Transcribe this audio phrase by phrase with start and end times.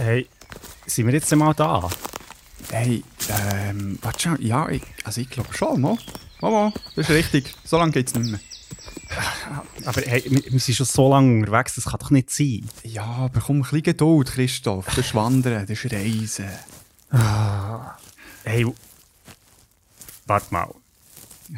[0.00, 0.28] Hey,
[0.86, 1.90] sind wir jetzt mal da?
[2.70, 3.02] Hey,
[3.50, 4.40] ähm, warte schon.
[4.40, 5.98] Ja, ich, also ich glaube schon, mo.
[6.40, 7.52] Mo, mo, das ist richtig.
[7.64, 8.40] So lange geht es nicht mehr.
[9.86, 12.68] Aber hey, wir, wir sind schon so lange unterwegs, das kann doch nicht sein.
[12.84, 14.86] Ja, aber komm, ein bisschen Geduld, Christoph.
[14.86, 16.48] Das ist Wandern, das ist Reisen.
[18.44, 18.66] Hey,
[20.26, 20.74] warte mal.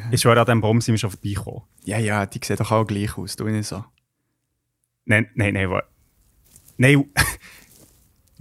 [0.09, 1.61] Ich schwöre, an diesem Baum sind wir schon vorbeigekommen.
[1.83, 3.85] Ja, ja, die sehen doch auch gleich aus, du nicht so.
[5.05, 5.91] Nein, nein, nein, warte.
[6.77, 7.05] Nein,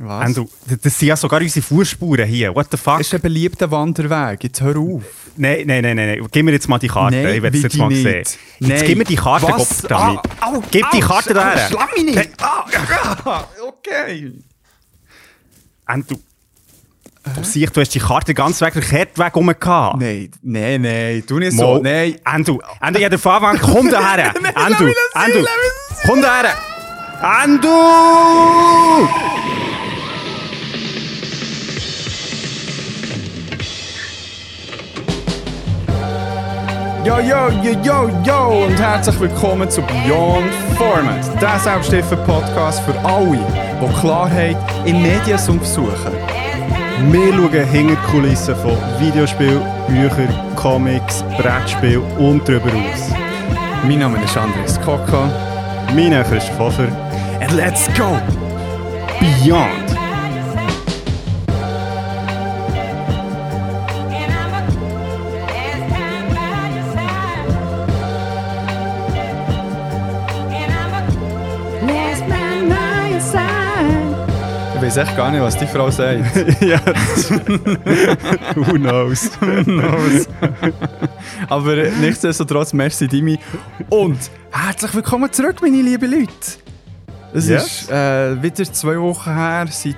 [0.03, 0.25] Was?
[0.25, 0.47] Andrew,
[0.83, 2.55] das sind ja sogar unsere Fußspuren hier.
[2.55, 2.99] What the fuck?
[2.99, 5.03] Das ist ein beliebter Wanderweg, jetzt hör auf.
[5.37, 6.27] Nein, nein, nein, nein.
[6.33, 7.17] Gib mir jetzt mal die Karte.
[7.17, 8.03] Nein, ich will es jetzt mal nicht.
[8.03, 8.17] sehen.
[8.17, 8.83] Jetzt Nein.
[8.87, 9.57] gib mir die Karte, Was?
[9.57, 10.21] Gottverdammt.
[10.41, 11.69] Ah, au, Gib die au, Karte da her.
[11.69, 12.31] Schlag mich nicht!
[12.41, 14.33] Ah, okay.
[15.85, 16.17] Andrew,
[17.37, 20.01] du siehst, du hast die Karte ganz weg, den Kehrtweg rum gehabt.
[20.01, 21.77] Nein, nein, nein, tu nicht Mo.
[21.77, 21.83] so.
[21.83, 22.17] Nein.
[22.25, 23.59] Andrew, Andrew, ich habe den Anfang.
[23.61, 24.33] Komm daher.
[24.55, 26.47] Andrew, lass mich das Andrew, sein,
[27.23, 27.61] lass
[37.02, 43.38] Yo, yo, yo, yo, yo und herzlich willkommen zu Beyond Format, der Selbsthilfe-Podcast für alle,
[43.80, 46.12] die Klarheit im Mediensumpf suchen.
[47.10, 53.15] Wir schauen hinter die Kulissen von Videospielen, Büchern, Comics, Brettspielen und darüber aus.
[53.84, 55.30] Mein Name ist Andres Kaka.
[55.95, 56.88] Mein Name ist Pfeffer.
[57.40, 58.18] And let's go!
[59.21, 59.99] Beyond.
[74.91, 76.37] Weiß echt gar nicht, was die Frau sagt.
[76.62, 76.81] ja.
[78.56, 79.31] Who knows?
[81.49, 83.38] Aber nichtsdestotrotz, merci Dimi.
[83.88, 84.19] Und
[84.50, 86.33] herzlich willkommen zurück, meine lieben Leute.
[87.33, 87.83] Es Yes.
[87.83, 89.94] ist äh, wieder zwei Wochen her, seit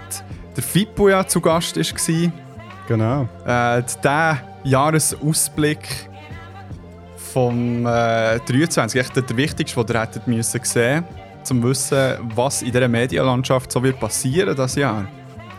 [0.54, 2.32] der Fippo ja zu Gast war.
[2.86, 3.28] Genau.
[3.46, 5.88] Äh, der Jahresausblick
[7.32, 12.62] vom äh, 23, echt der wichtigste, den ihr hättet müssen sehen um zu wissen, was
[12.62, 15.06] in dieser Medienlandschaft so wird passieren das Jahr.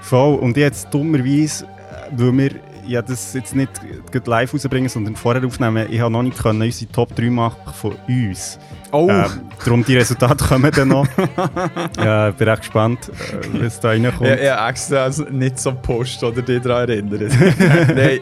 [0.01, 0.35] Voll.
[0.35, 2.51] Und jetzt dummerweise, äh, weil wir
[2.85, 3.69] ja das jetzt nicht
[4.25, 7.95] live rausbringen, sondern vorher aufnehmen, ich habe noch nicht können unsere Top 3 machen von
[8.09, 8.59] uns.
[8.91, 9.07] Oh!
[9.09, 9.25] Ähm,
[9.63, 11.07] darum die Resultate kommen dann noch.
[11.97, 14.29] ja, bin echt gespannt, äh, was da reinkommt.
[14.29, 17.31] Ja, ja, extra nicht so Post oder dich daran erinnern.
[17.95, 18.19] Nein.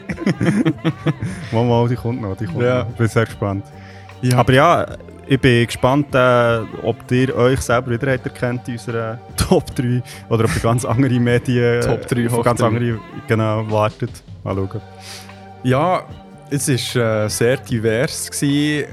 [1.52, 2.84] Mal, mal, die kommt noch, die kommt Ja.
[2.84, 2.90] noch.
[2.92, 3.66] Ich bin sehr gespannt.
[4.22, 4.38] Ja.
[4.38, 4.86] Aber ja,
[5.34, 10.44] ich bin gespannt, äh, ob ihr euch selber wieder erkennt in unserer Top 3 oder
[10.44, 12.68] ob ihr ganz andere Medien Top 3 von hoch ganz drei.
[12.68, 14.12] andere genau, wartet.
[14.44, 14.82] Mal schauen.
[15.64, 16.04] Ja,
[16.50, 18.30] es war äh, sehr divers.
[18.30, 18.88] Gewesen.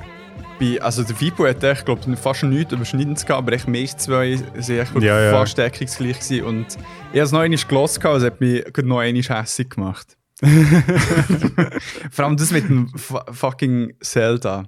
[0.61, 4.37] Bei, also der Vipo hat echt, glaub, fast nichts überschneidend gehabt, aber echt meist zwei
[4.59, 5.31] sind echt Ja, ja.
[5.33, 6.45] fast deckungsgleich gewesen.
[6.45, 6.67] Und
[7.13, 10.17] ich habe es noch einmal gelesen, es hat mich noch einmal hässig gemacht.
[12.11, 14.65] Vor allem das mit dem fu- fucking Zelda.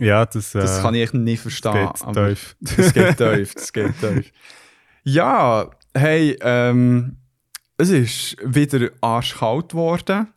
[0.00, 1.90] Ja, das, Das äh, kann ich nicht verstehen.
[2.60, 4.32] Das geht tief, das geht tief.
[5.04, 7.18] Ja, hey, ähm,
[7.76, 10.28] es ist wieder arschkalt geworden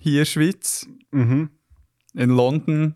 [0.00, 0.86] hier in der Schweiz.
[1.10, 1.50] Mhm.
[2.14, 2.94] In London.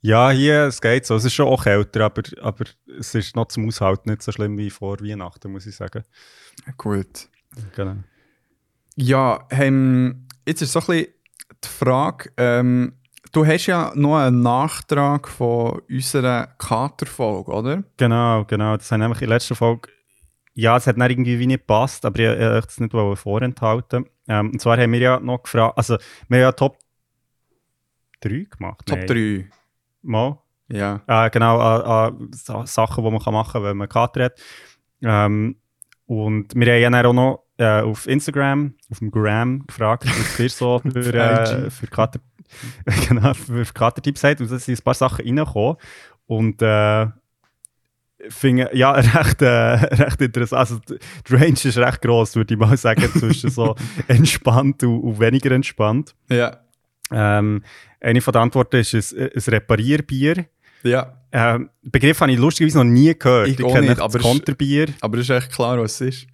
[0.00, 1.16] Ja, hier, es geht so.
[1.16, 2.64] Es ist schon auch kälter, aber, aber
[2.98, 6.04] es ist noch zum Aushalten nicht so schlimm wie vor Weihnachten, muss ich sagen.
[6.76, 7.28] Gut.
[7.74, 7.96] Genau.
[8.96, 11.06] Ja, ähm, jetzt ist so ein bisschen
[11.64, 12.94] die Frage, ähm,
[13.32, 17.84] du hast ja noch einen Nachtrag von unserer Katerfolge, oder?
[17.96, 18.76] Genau, genau.
[18.76, 19.90] Das haben nämlich in der letzten Folge.
[20.54, 24.06] Ja, es hat dann irgendwie wie nicht gepasst, aber ich, wollte es nicht vorenthalten.
[24.28, 25.96] Ähm, und zwar haben wir ja noch gefragt, also
[26.28, 26.78] wir haben ja Top
[28.20, 28.86] 3 gemacht.
[28.86, 29.06] Top Nein.
[29.06, 29.50] 3.
[30.02, 30.38] Mal.
[30.68, 31.00] Ja.
[31.06, 34.40] Äh, genau, an, an Sa- Sachen, die man kann machen kann, wenn man Kater hat.
[35.02, 35.56] Ähm,
[36.06, 40.40] und wir haben ja dann auch noch äh, auf Instagram, auf dem Gram gefragt, was
[40.40, 42.20] ihr so für, äh, für Kater,
[43.08, 44.40] genau, für Kater-Tipps habt.
[44.40, 45.76] Und da sind ein paar Sachen reingekommen.
[46.26, 47.06] Und äh,
[48.28, 50.58] finde ja recht, äh, recht interessant.
[50.58, 55.20] Also die Range ist recht gross, würde ich mal sagen, zwischen so entspannt und, und
[55.20, 56.14] weniger entspannt.
[56.28, 56.58] Ja.
[57.10, 57.62] Ähm,
[58.00, 60.46] eine von den Antworten ist ein, ein Reparierbier.
[60.82, 61.14] Ja.
[61.32, 63.48] Ähm, Begriff habe ich lustigerweise noch nie gehört.
[63.48, 64.88] Ich auch kenne nicht, aber Konterbier.
[65.00, 66.26] Aber es ist echt klar, was es ist.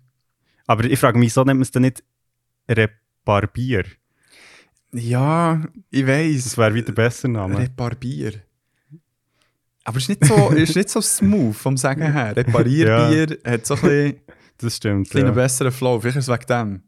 [0.67, 2.03] Aber ich frage mich, wieso nennt man es denn nicht
[2.69, 3.85] Reparbier?
[4.95, 5.61] Ja,
[5.91, 6.45] ich weiß.
[6.45, 7.59] Das wäre wieder besser Name.
[7.59, 8.35] Reparbier.
[9.85, 12.35] Aber es ist nicht so, ist nicht so smooth vom Sagen her.
[12.37, 14.17] Reparierbier hat so ein bisschen,
[14.59, 15.05] Das stimmt.
[15.09, 16.01] bisschen Ja, einen besseren Flow.
[16.01, 16.83] Vielleicht ist es wegen dem.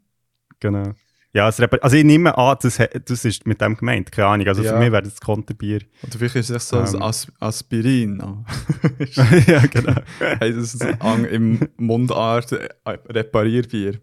[0.60, 0.92] genau.
[1.32, 4.46] Ja, es repa- also ich nehme an, das, das ist mit dem gemeint, keine Ahnung.
[4.46, 4.72] Also Ja.
[4.72, 5.82] für mich wäre das Konterbier.
[6.02, 6.86] Oder vielleicht ist es so Ähm.
[6.86, 8.22] ein As Aspirin.
[9.46, 10.00] ja, genau.
[10.40, 14.00] ein Ang- im Mundart äh, Reparierbier.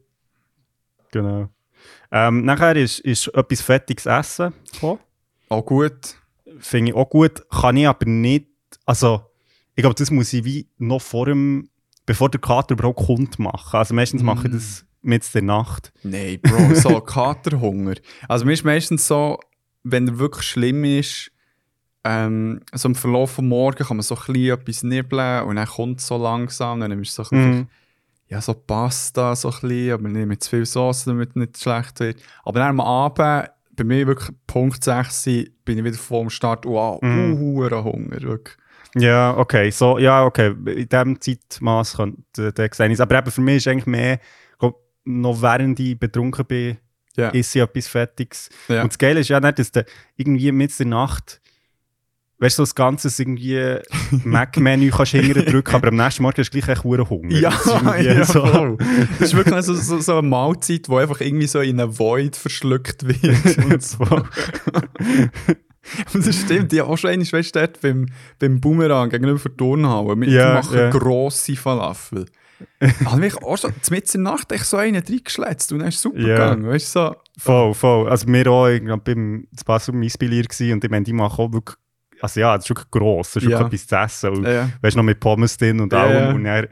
[1.11, 1.49] genau.
[2.15, 4.99] Ähm, nachher ist, ist etwas fettiges Essen gekommen.
[5.49, 6.15] Auch gut.
[6.59, 8.45] Finde ich auch gut, kann ich aber nicht,
[8.85, 9.21] also
[9.75, 11.69] ich glaube, das muss ich wie noch vor dem,
[12.05, 13.77] bevor der Kater überhaupt kommt, machen.
[13.77, 15.91] Also meistens mache ich das mit der Nacht.
[16.03, 17.95] Nein, Bro, so Katerhunger.
[18.29, 19.39] Also mir ist meistens so,
[19.83, 21.31] wenn er wirklich schlimm ist,
[22.03, 25.67] ähm, so im Verlauf vom Morgen kann man so ein bisschen etwas nibbeln und dann
[25.67, 27.67] kommt es so langsam, dann ist es so ein bisschen, Mhm.
[28.33, 31.57] Ja, so Pasta so ein bisschen, aber nicht mit zu viel Sauce, damit es nicht
[31.59, 32.21] schlecht wird.
[32.43, 36.65] Aber dann am Abend, bei mir wirklich Punkt 6, bin ich wieder vor dem Start,
[36.65, 37.33] wow, Mhm.
[37.33, 38.57] uh, Hunger, wirklich.
[38.95, 39.69] Ja, okay.
[39.71, 40.55] So, ja, okay.
[40.65, 44.19] In diesem Zeitmaß könnte der gesehen Aber eben für mich ist eigentlich mehr,
[44.59, 46.77] glaub, noch während ich betrunken bin,
[47.15, 47.29] Ja.
[47.29, 48.49] ist ja etwas Fettiges.
[48.67, 48.81] Ja.
[48.83, 49.85] Und das Geile ist ja nicht, dass du
[50.15, 51.41] irgendwie mit der Nacht,
[52.43, 53.77] weißt du, so das Ganze irgendwie
[54.23, 57.37] Mac-Menü kannst hinterher drücken, aber am nächsten Morgen hast du gleich echt Hunger.
[57.37, 58.77] Ja, Das ja so- voll.
[59.19, 62.35] Das ist wirklich so, so, so eine Mahlzeit, die einfach irgendwie so in eine Void
[62.35, 63.57] verschluckt wird.
[63.65, 64.05] Und so.
[66.13, 68.05] Das stimmt, ich habe auch schon einmal, weißt du, dort beim,
[68.39, 70.89] beim Boomerang gegenüber der Turnhalle, wir Ja, machen ja.
[70.89, 72.25] grosse Falafel.
[73.05, 75.99] habe ich auch schon mitten in der Nacht echt so einen reingeschletzt und dann ist
[76.01, 76.27] super Ja.
[76.27, 77.15] gegangen, weißt du, so.
[77.37, 78.09] Voll, voll.
[78.09, 81.51] Also wir auch irgendwie beim das Basel Eisbilier gewesen und ich meine, die machen auch
[81.51, 81.75] wirklich,
[82.23, 83.59] also ja, das ist wirklich gross, das ist Ja.
[83.59, 83.87] wirklich etwas
[84.19, 84.37] zu essen.
[84.37, 84.69] Und, Ja.
[84.81, 86.13] Weißt du, noch mit Pommes drin und Ja, allem.
[86.29, 86.31] ja.
[86.33, 86.67] Und er,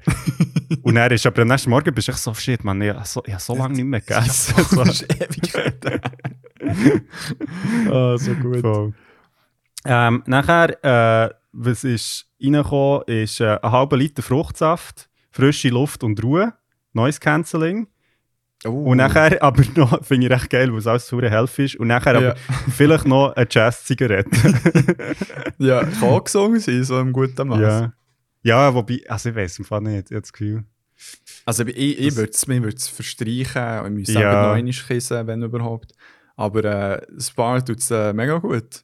[0.84, 3.06] und er ist aber am nächsten Morgen bist du echt so, shit, man, ich habe
[3.06, 4.56] so, ich hab so lange nicht mehr gegessen.
[4.58, 6.02] Das ist Ewigkeiten.
[7.92, 8.62] Ah, so gut.
[8.62, 8.94] Voll.
[9.86, 10.84] Ähm, nachher,
[11.26, 16.54] äh, was ist reingekommen, ist äh, ein halber Liter Fruchtsaft, frische Luft und Ruhe,
[16.94, 17.88] Noise Cancelling.
[18.66, 18.84] Oh.
[18.92, 21.76] Und nachher, aber noch, finde ich recht geil, weil es alles zu helfen ist.
[21.76, 22.36] Und nachher aber Ja.
[22.70, 24.30] vielleicht noch eine Jazz-Zigarette.
[25.58, 27.60] Ja, kann gesungen sein, so im guten Maß.
[27.60, 27.94] ja.
[28.42, 30.64] ja, wobei, also ich weiß im Fall nicht, ich habe das Gefühl.
[31.46, 34.22] Also ich, ich würde es mir würd's verstreichen und ich müsste Ja.
[34.22, 34.48] ja.
[34.48, 35.94] noch einmal kissen, wenn überhaupt.
[36.36, 38.84] Aber äh, das Bar tut es äh, mega gut.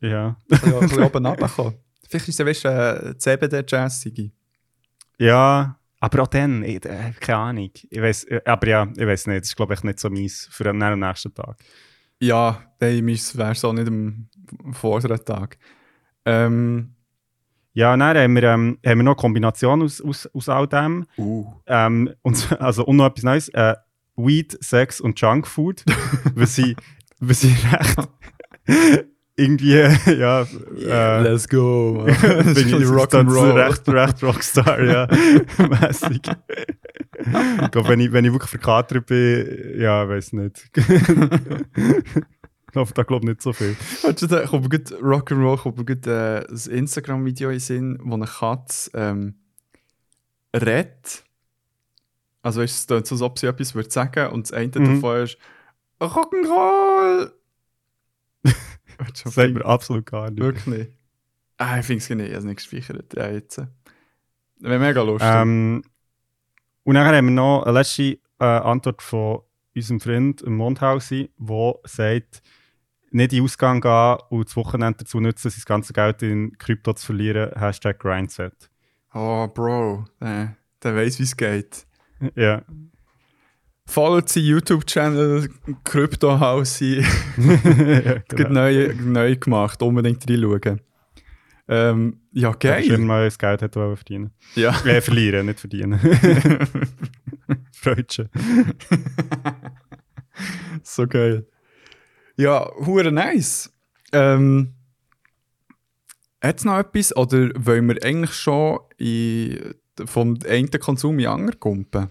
[0.00, 0.10] Ja.
[0.10, 1.74] Ja ein bisschen oben runterkommen.
[2.08, 4.30] Vielleicht ist es, weißt du, äh, CBD-Jazzige.
[5.18, 7.70] Ja, aber auch dann, ich, äh, keine Ahnung.
[7.90, 10.48] Ich weiß, äh, aber ja, ich weiß nicht, das ist glaube ich nicht so mies
[10.50, 11.56] für den nächsten Tag.
[12.20, 14.28] Ja, nein, meins wäre es auch nicht am
[14.72, 15.58] vorderen Tag.
[16.24, 16.94] Ähm,
[17.72, 21.06] Ja, dann haben wir, ähm, haben wir noch eine Kombination aus, aus, aus all dem.
[21.18, 21.44] uh.
[21.66, 23.48] Ähm, und, also, und noch etwas Neues.
[23.48, 23.74] Äh,
[24.16, 25.84] Weed, Sex und Junkfood.
[26.34, 26.76] was sie,
[27.18, 29.72] was sie recht irgendwie,
[30.18, 32.04] ja, äh, Let's go.
[32.04, 33.54] bin ich Rock'n'Roll.
[33.54, 35.06] recht, recht Rockstar, ja.
[35.68, 36.22] Mässig.
[37.16, 40.70] ich glaube, wenn ich, wenn ich wirklich verkatert bin, ja, weiß nicht.
[40.76, 43.76] ich glaube, da glaube nicht so viel.
[44.02, 48.26] Weißt du, da kommt gut Rock'n'Roll, kommt gut äh, ein Instagram-Video in Sinn, wo eine
[48.26, 49.34] Katze ähm,
[50.54, 51.24] redet.
[52.42, 55.00] Also weißt es klingt so, als ob sie etwas würde sagen und das eine Mhm.
[55.00, 55.38] davon ist
[56.00, 57.32] Rock'n'Roll!
[59.24, 60.40] Das sagt mir absolut gar nicht.
[60.40, 60.90] Wirklich nicht.
[61.56, 63.14] Ah, ich finde es nicht, ich habe es nicht gespeichert.
[63.14, 63.60] Ja, jetzt.
[64.58, 65.30] Wäre mega lustig.
[65.32, 65.82] Ähm,
[66.82, 69.40] und dann haben wir noch eine letzte äh, Antwort von
[69.74, 72.42] unserem Freund im Mondhausi, der sagt,
[73.10, 76.92] nicht in den Ausgang gehen und das Wochenende dazu nutzen, sein ganzes Geld in Krypto
[76.94, 77.52] zu verlieren.
[77.58, 78.70] Hashtag Grindset.
[79.14, 81.86] oh, Bro, der, der weiß, wie es geht.
[82.34, 82.62] Ja.
[83.86, 85.48] Followt seinen YouTube-Channel,
[85.84, 86.80] Crypto House.
[86.80, 87.02] ja
[88.28, 88.48] genau.
[88.50, 90.80] neu, neu gemacht, unbedingt reinschauen.
[91.66, 92.98] Ähm, ja, Schön geil.
[92.98, 94.32] mal das Geld hat wollen verdienen.
[94.54, 94.78] Ja.
[94.84, 95.98] Äh, verlieren, nicht verdienen.
[97.72, 98.28] Freudchen.
[100.82, 101.46] so geil.
[102.36, 103.72] Ja, hure nice.
[104.12, 104.74] Ähm,
[106.42, 109.74] Hat es noch etwas oder wollen wir eigentlich schon in,
[110.04, 112.08] vom einen Konsum in den anderen kumpen?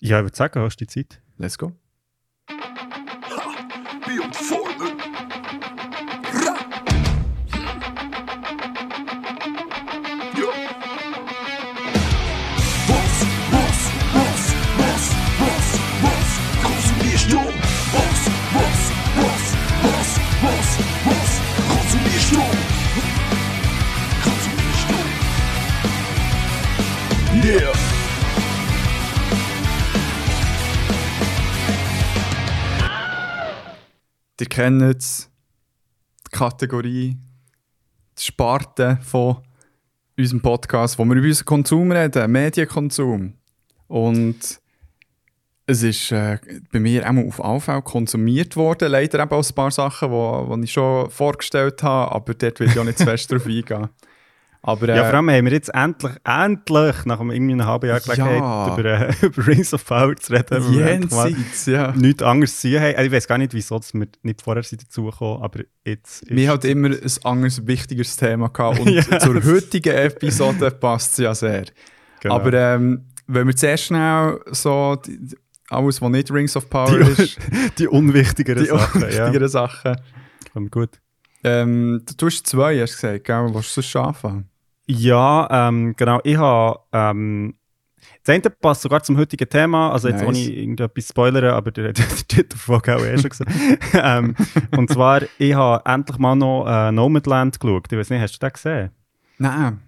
[0.00, 1.20] Ja, ich würde sagen, hast du die Zeit?
[1.38, 1.72] Let's go.
[34.40, 35.30] Ihr kennt es,
[36.26, 37.16] die Kategorie,
[38.18, 39.38] die Sparte von
[40.18, 43.34] unserem Podcast, wo wir über unseren Konsum reden, Medienkonsum.
[43.86, 44.60] Und
[45.66, 46.38] Es ist äh,
[46.72, 50.10] bei mir auch auf AV konsumiert worden, leider eben auch ein paar Sachen,
[50.60, 53.88] die ich schon vorgestellt habe, aber dort will ich auch nicht zu fest drauf eingehen.
[54.66, 57.86] Aber, äh, Ja, vor allem haben wir jetzt endlich, endlich, nach einem irgendwie einem halben
[57.86, 58.72] Jahr Gelegenheit, Ja.
[58.74, 61.92] über, äh, über Rings of Power zu reden, jenseits, ja.
[61.92, 62.94] nichts anderes zu haben.
[62.96, 66.48] Also Ich weiß gar nicht, wieso dass wir nicht vorher dazugekommen, aber jetzt ist Wir
[66.50, 69.18] hatten immer ein anderes, wichtigeres Thema gehabt und Ja.
[69.18, 71.64] zur heutigen Episode passt es ja sehr.
[72.20, 72.36] Genau.
[72.36, 75.36] Aber ähm, wenn wir zuerst schnell so die, die-
[75.68, 77.38] alles, was nicht Rings of Power Die- ist,
[77.78, 79.92] die unwichtigeren die Sachen, wichtigeren Sachen.
[79.92, 79.96] ja.
[80.54, 80.90] Kommt gut.
[81.42, 83.50] Ähm, du hast zwei, hast du gesagt, gell?
[83.52, 84.48] Willst du sonst anfangen?
[84.86, 86.20] Ja, ähm, genau.
[86.24, 86.80] Ich habe.
[86.92, 87.54] Ähm,
[88.22, 90.28] das eine passt sogar zum heutigen Thema, also jetzt Nice.
[90.28, 93.50] ohne irgendetwas spoilern, aber der, der Titel von auch eh schon gesagt.
[93.94, 94.34] ähm,
[94.76, 97.90] und zwar, ich habe endlich mal noch äh, Nomadland geschaut.
[97.90, 98.90] Ich weiß nicht, hast du den gesehen?
[99.38, 99.80] Nein.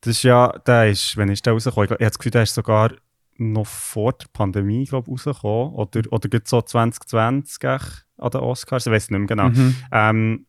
[0.00, 1.84] Das ist ja, der ist, wenn ist der rausgekommen?
[1.84, 2.92] Ich, glaub- ich habe das Gefühl, der ist sogar
[3.38, 5.74] noch vor der Pandemie, glaube ich, rausgekommen.
[5.74, 9.48] Oder, oder geht so 2020 echt an den Oscars, ich weiß nicht mehr genau.
[9.48, 9.76] Mhm.
[9.90, 10.46] Ähm,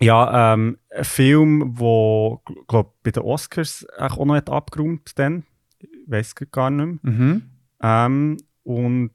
[0.00, 5.44] ja, ähm, ein Film, der, glaube bei den Oscars auch noch hat abgeräumt dann.
[5.78, 7.12] Ich weiß gar nicht mehr.
[7.12, 7.50] Mhm.
[7.82, 9.12] Ähm, und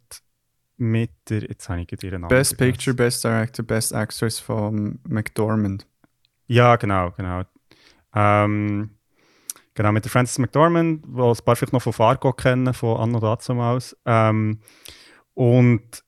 [0.77, 2.57] mit der, jetzt habe ich ihren Namen Best.
[2.57, 5.85] Picture, Best Director, Best Actress von McDormand.
[6.47, 7.43] Ja, genau, genau.
[8.15, 8.91] Ähm,
[9.73, 13.19] genau, mit der Frances McDormand, die ein paar vielleicht noch von Fargo kennen, von Anno
[13.19, 13.95] dazumals.
[14.05, 14.59] Ähm,
[15.33, 16.03] und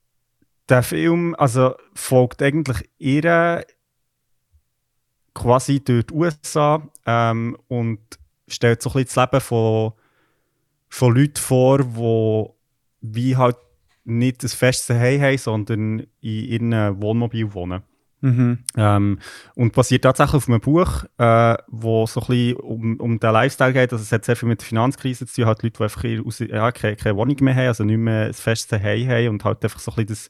[0.69, 3.65] der Film also, folgt eigentlich ihr
[5.33, 7.99] quasi durch die USA ähm, und
[8.47, 9.93] stellt so ein bisschen das Leben von,
[10.89, 13.57] von Leuten vor, die wie halt
[14.05, 17.83] nicht ein festes Zuhause haben, sondern in ihrem Wohnmobil wohnen.
[18.21, 18.59] Mhm.
[18.77, 19.19] Ähm,
[19.55, 23.73] und basiert tatsächlich auf einem Buch, äh, wo so ein bisschen um, um den Lifestyle
[23.73, 23.91] geht.
[23.91, 25.45] Also es hat sehr viel mit der Finanzkrise zu tun.
[25.45, 28.33] Halt Leute, die einfach ihre, ja, keine, keine Wohnung mehr haben, also nicht mehr ein
[28.33, 30.29] festes Zuhause haben und halt einfach so ein bisschen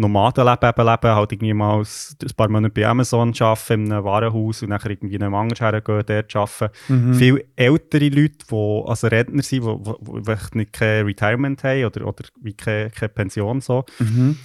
[0.00, 1.14] Nomadenleben eben leben.
[1.14, 5.14] Halt irgendwie mal ein paar Monate bei Amazon arbeiten, in einem Warenhaus und nachher irgendwie
[5.14, 6.74] in einem anderen hergehen, dort arbeiten.
[6.88, 7.14] Mhm.
[7.14, 12.24] Viele ältere Leute, die also Rentner sind, die, die, nicht kein Retirement haben oder, oder
[12.40, 13.84] wie keine, keine Pension so.
[13.98, 14.38] Mhm.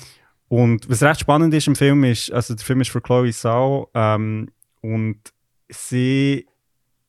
[0.48, 3.90] Und was recht spannend ist im Film ist, also der Film ist für Chloe Zhao
[3.94, 4.50] ähm,
[4.82, 5.18] und
[5.70, 6.46] sie,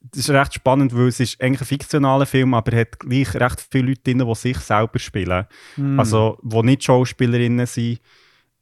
[0.01, 3.35] das ist recht spannend, weil es ist eigentlich ein fiktionaler Film, aber er hat gleich
[3.35, 5.47] recht viele Leute drin, die sich selber spielen.
[5.77, 6.01] Mhm.
[6.01, 8.01] Also, die nicht Schauspielerinnen sind,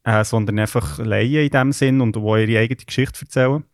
[0.04, 3.64] äh, sondern einfach Laien in dem Sinn und die ihre eigene Geschichte erzählen.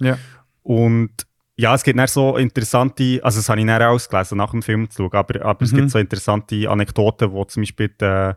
[0.00, 0.18] Ja.
[0.62, 1.10] Und
[1.56, 4.90] ja, es gibt dann so interessante, also das habe ich dann ausgelesen, nach dem Film
[4.90, 5.76] zu schauen, aber, aber es Mhm.
[5.76, 8.36] gibt so interessante Anekdoten, wo zum Beispiel der,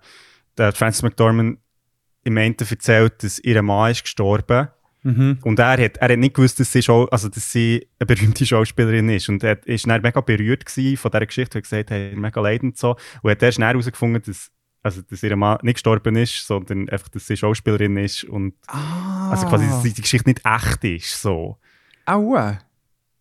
[0.58, 1.60] der Francis McDormand
[2.24, 4.70] im Ende erzählt, dass ihr Mann ist gestorben
[5.02, 5.40] Mhm.
[5.44, 8.46] und er hat, er hat nicht gewusst, dass sie, Schau also, dass sie eine berühmte
[8.46, 12.14] Schauspielerin ist und er ist dann mega berührt von dieser Geschichte und hat gesagt, hey,
[12.16, 14.52] mega leid und so und hat erst schnell herausgefunden, dass,
[14.82, 19.30] also, dass ihr Mann nicht gestorben ist, sondern einfach, dass sie Schauspielerin ist und Ah.
[19.32, 21.58] also quasi, dass die Geschichte nicht echt ist, so.
[22.06, 22.60] Aua.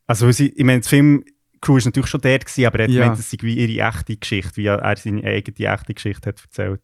[0.06, 1.24] Also, sie, ich meine, das Film
[1.60, 3.02] Crew war natürlich schon dort, gewesen, aber er hat Ja.
[3.02, 6.80] gemeint, es sei wie ihre echte Geschichte, wie er seine eigene echte Geschichte hat erzählt.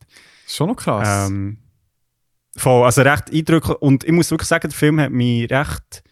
[0.49, 1.29] Schon noch krass.
[1.31, 1.59] Ähm,
[2.57, 3.77] voll, also recht eindrücklich.
[3.79, 6.03] Und ich muss wirklich sagen, der Film hat mich recht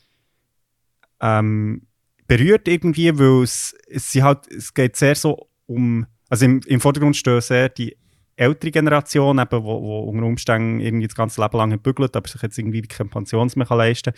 [1.20, 1.82] ähm,
[2.26, 7.16] berührt irgendwie, weil es, es, halt, es geht sehr so um, also im, im Vordergrund
[7.16, 7.96] stehen sehr die
[8.36, 12.28] ältere Generation, eben, wo, wo unter Umständen irgendwie das ganze Leben lang hat bügelt, aber
[12.28, 14.12] sich jetzt irgendwie keine Pension mehr kann leisten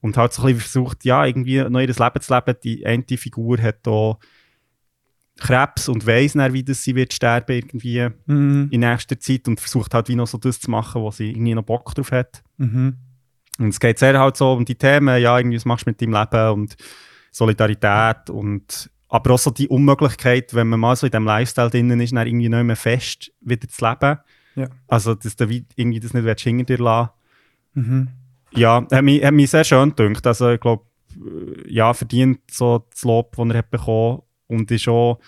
[0.00, 2.56] und halt so ein bisschen versucht, ja, irgendwie noch ihr Leben zu leben.
[2.64, 4.18] Die eine Figur hat da
[5.38, 8.68] Krebs und weiss dann, wie das sie wird sterben irgendwie mhm.
[8.70, 11.54] in nächster Zeit und versucht halt wie noch so das zu machen, was sie irgendwie
[11.54, 12.42] noch Bock drauf hat.
[12.58, 12.96] Mhm.
[13.58, 16.00] Und es geht sehr halt so um die Themen, ja, irgendwie, was machst du mit
[16.02, 16.76] deinem Leben und
[17.30, 22.00] Solidarität und aber auch so die Unmöglichkeit, wenn man mal so in diesem Lifestyle drinnen
[22.00, 24.18] ist, dann irgendwie nicht mehr fest wieder zu leben.
[24.54, 24.68] Ja.
[24.88, 27.10] Also, dass du wie irgendwie das nicht hinter dir lassen
[27.74, 28.08] Mhm.
[28.54, 30.26] Ja, hat mich, hat mich sehr schön gedacht.
[30.26, 30.84] Also, ich glaube,
[31.66, 35.20] ja, verdient so das Lob, das er hat bekommen und ist auch,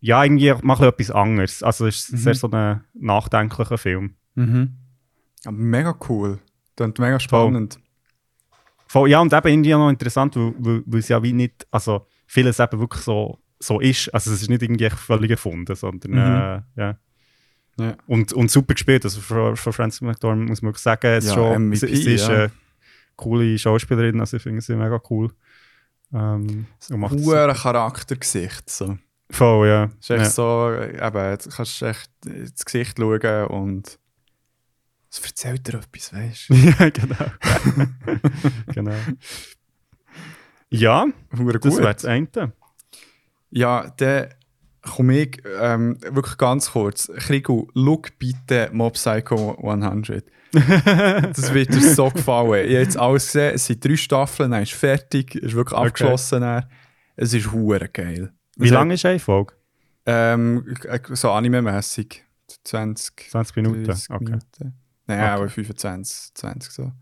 [0.00, 1.62] ja, irgendwie macht er etwas anderes.
[1.62, 2.16] Also, es ist Mhm.
[2.18, 4.16] sehr so ein nachdenklicher Film.
[4.34, 4.76] Mhm.
[5.46, 6.38] Aber mega cool.
[6.76, 7.78] Klingt mega spannend.
[8.86, 12.06] Voll, ja, und eben irgendwie noch interessant, weil, weil, weil es ja wie nicht, also
[12.28, 14.08] vieles eben wirklich so, so ist.
[14.14, 16.18] Also es ist nicht irgendwie völlig erfunden, sondern Mhm.
[16.18, 16.98] äh, ja.
[17.80, 17.96] Ja.
[18.08, 21.34] Und, und super gespielt, also von, von Frances McDormand muss man sagen, es Ja, ist
[21.34, 22.34] schon, MVP, sie, sie ist ja.
[22.34, 22.50] eine
[23.14, 25.32] coole Schauspielerin, also ich finde sie mega cool.
[26.12, 28.68] Ähm, das Hure Charaktergesicht.
[28.68, 28.98] So.
[29.30, 29.84] voll, ja.
[30.00, 30.30] Es ist echt ja.
[30.30, 33.98] so, eben, du kannst echt ins Gesicht schauen und
[35.10, 36.54] es erzählt dir etwas, weißt du?
[36.54, 37.30] ja, genau.
[38.74, 38.96] genau.
[40.70, 41.06] Ja,
[41.36, 41.82] Hure das gut.
[41.82, 42.28] wäre das eine.
[43.50, 44.28] Ja, dann
[44.82, 47.10] komm ich ähm, wirklich ganz kurz.
[47.16, 50.24] Krigu, schau bitte Mob Psycho 100.
[50.52, 52.66] das wird dir so gefallen.
[52.66, 55.88] Ich habe jetzt alles gesehen, es sind drei Staffeln, dann ist fertig, ist wirklich Okay.
[55.88, 56.40] abgeschlossen.
[56.40, 56.66] Dann.
[57.16, 58.32] Es ist hure geil.
[58.56, 59.54] Wie lange ist eine Folge?
[60.06, 60.74] Ähm,
[61.10, 62.24] so anime-mässig.
[62.64, 63.84] 20, 20 Minuten.
[63.84, 64.24] 30 Okay.
[64.24, 64.74] Minuten.
[65.06, 65.28] Nein, Okay.
[65.28, 66.92] aber 25, 20 so.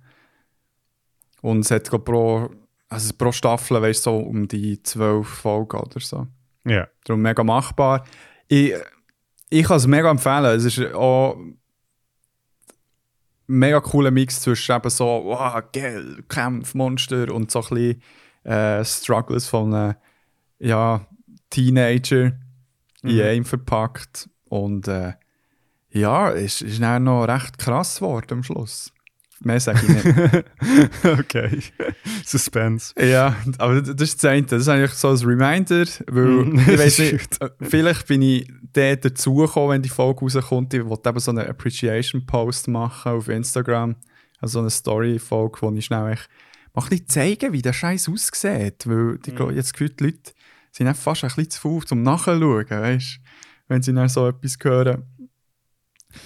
[1.41, 2.51] Und es hat pro,
[2.89, 6.27] also pro Staffel weißt, so um die 12 Folgen oder so.
[6.65, 6.89] Ja.
[7.05, 8.05] Darum mega machbar.
[8.49, 8.73] Ich,
[9.51, 10.57] ich kann es mega empfehlen.
[10.57, 11.59] Es ist auch ein
[13.47, 18.03] mega cooler Mix zwischen eben so, wow, geil, Kampf, Monster und so ein bisschen
[18.45, 19.95] äh, Struggles von einem
[20.59, 21.07] ja,
[21.51, 22.33] Teenager
[23.03, 23.21] in Mhm.
[23.21, 24.29] einem verpackt.
[24.49, 25.13] Und äh,
[25.91, 28.93] ja, es ist dann noch recht krass geworden am Schluss.
[29.41, 30.45] Mehr sage ich nicht.
[31.05, 31.59] okay.
[32.25, 32.95] Suspense.
[32.99, 34.43] Ja, aber das ist das eine.
[34.47, 36.59] Das ist eigentlich so ein Reminder, weil Mhm.
[36.61, 40.73] ich weiß nicht, äh, vielleicht bin ich der dazugekommen, wenn die Folge rauskommt.
[40.75, 43.97] Ich wollte eben so einen Appreciation-Post machen auf Instagram.
[44.41, 46.29] Also so eine Story-Folge, wo ich schnell echt
[46.75, 48.87] ein bisschen zeigen, wie der Scheiß aussieht.
[48.87, 50.33] Weil ich glaube, jetzt gefühlt die Leute
[50.73, 53.21] sind fast ein bisschen zu faul zum Nachschauen, weißt
[53.69, 55.03] wenn sie dann so etwas hören.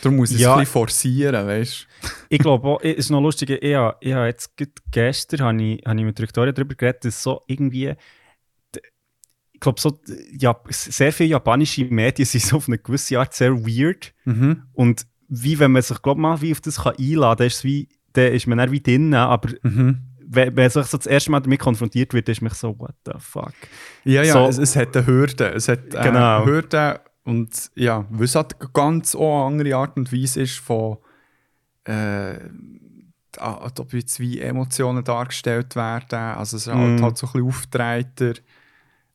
[0.03, 0.55] Darum muss ich es Ja.
[0.55, 1.87] ein bisschen forcieren, weißt
[2.29, 4.53] Ich glaube es ist noch lustig, ich habe, ich habe jetzt
[4.91, 7.95] gestern habe ich, habe ich mit Victoria darüber geredet, dass so irgendwie,
[9.53, 9.99] ich glaube, so,
[10.33, 14.63] ja, sehr viele japanische Medien sind so auf eine gewisse Art sehr weird Mhm.
[14.73, 17.89] und wie wenn man sich, glaube mal wie auf das kann einladen kann, ist, wie,
[18.15, 20.01] dann ist man dann wie drin, aber Mhm.
[20.33, 23.13] wenn, wenn sich so das erste Mal damit konfrontiert wird, ist mich so, what the
[23.19, 23.53] fuck.
[24.05, 25.49] Ja, ja, So- es, es hat eine Hürde.
[25.55, 26.45] Es hat äh, Genau.
[26.47, 30.99] Hürde und ja, weil es halt ganz auch eine andere Art und Weise ist von
[31.85, 32.39] äh,
[33.39, 36.19] ob jetzt wie Emotionen dargestellt werden.
[36.19, 37.05] Also es ist halt, Mm.
[37.05, 38.33] halt so ein bisschen aufgetreiter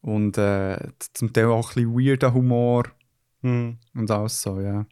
[0.02, 0.78] und äh,
[1.14, 2.84] zum Teil auch ein bisschen weirder Humor
[3.42, 3.78] Hm.
[3.94, 4.86] und alles so, ja.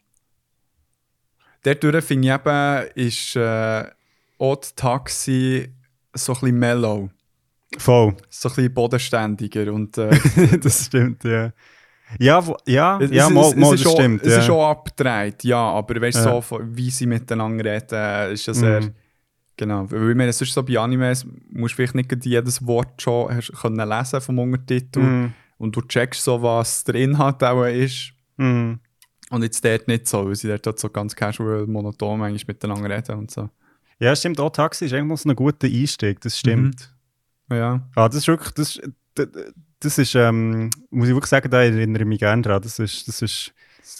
[1.62, 3.84] Dadurch finde ich eben, ist äh,
[4.38, 5.72] auch Taxi
[6.12, 7.10] so ein bisschen mellow,
[7.78, 8.14] Voll.
[8.28, 10.10] so ein bisschen bodenständiger und äh,
[10.62, 11.52] das stimmt, ja.
[12.18, 14.22] Ja, wo, ja, Es- ja, mal, es mal, ist das schon- stimmt.
[14.22, 14.38] Es ja.
[14.38, 16.42] ist schon abgedreht, ja, aber weißt du, Ja.
[16.42, 18.80] so, wie sie miteinander reden, ist ja sehr.
[18.82, 18.94] Mhm.
[19.56, 23.34] Genau, weil ich meine, sonst so bei Animes musst du vielleicht nicht jedes Wort schon
[23.34, 25.32] hast, können lesen vom Untertitel Mhm.
[25.58, 28.12] und du checkst so, was der Inhalt auch ist.
[28.36, 28.80] Mhm.
[29.30, 32.90] Und jetzt dort nicht so, weil sie dort halt so ganz casual, monoton eigentlich miteinander
[32.94, 33.48] reden und so.
[34.00, 34.38] Ja, stimmt.
[34.40, 36.92] Auch Taxi ist eigentlich noch so ein guter Einstieg, das stimmt.
[37.50, 37.88] Ja.
[37.94, 38.82] Ah, das ist wirklich, das, ist-
[39.16, 42.62] d- d- das ist, ähm, muss ich wirklich sagen, da erinnere ich mich gerne dran.
[42.62, 43.52] Das ist, das ist,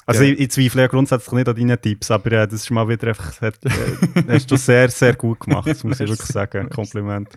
[0.06, 0.30] also Ja.
[0.32, 3.08] ich, ich zweifle ja grundsätzlich nicht an deinen Tipps, aber äh, das ist mal wieder
[3.08, 3.70] einfach, hat, äh,
[4.28, 6.68] hast du sehr, sehr gut gemacht, das muss ich wirklich sagen.
[6.70, 7.28] Kompliment.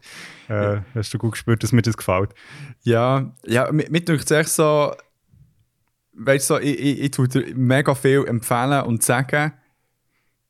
[0.47, 2.31] Äh, hast du gut gespürt, dass mir das gefällt.
[2.83, 4.93] Ja, ja mir denkt es echt so,
[6.13, 9.53] weißt du, so, ich, ich, ich tue dir mega viel empfehlen und sagen.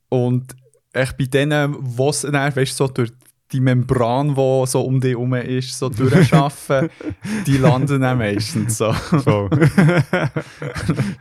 [0.10, 0.56] Und
[0.93, 3.12] echt bei denen, die es dann, weißt du, so durch
[3.54, 6.90] die Membran, die so um dich herum ist, so durchschaffen,
[7.48, 8.92] die landen dann meistens so.
[8.92, 9.50] Voll.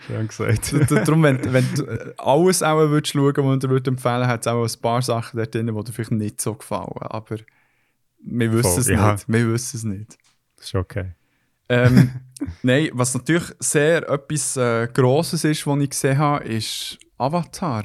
[0.06, 0.74] Schön gesagt.
[0.90, 4.64] Darum, wenn, wenn du alles auch würdest schauen und dir würd empfehlen, hat es auch
[4.64, 6.92] ein paar Sachen dort drin, die dir vielleicht nicht so gefallen.
[7.00, 7.36] Aber
[8.22, 9.12] wir wissen Voll, es ja.
[9.12, 9.28] nicht.
[9.28, 10.18] Wir wissen es nicht.
[10.56, 11.12] Das ist okay.
[11.68, 12.10] Ähm,
[12.62, 17.84] nein, was natürlich sehr etwas äh, Grosses ist, was ich gesehen habe, ist Avatar.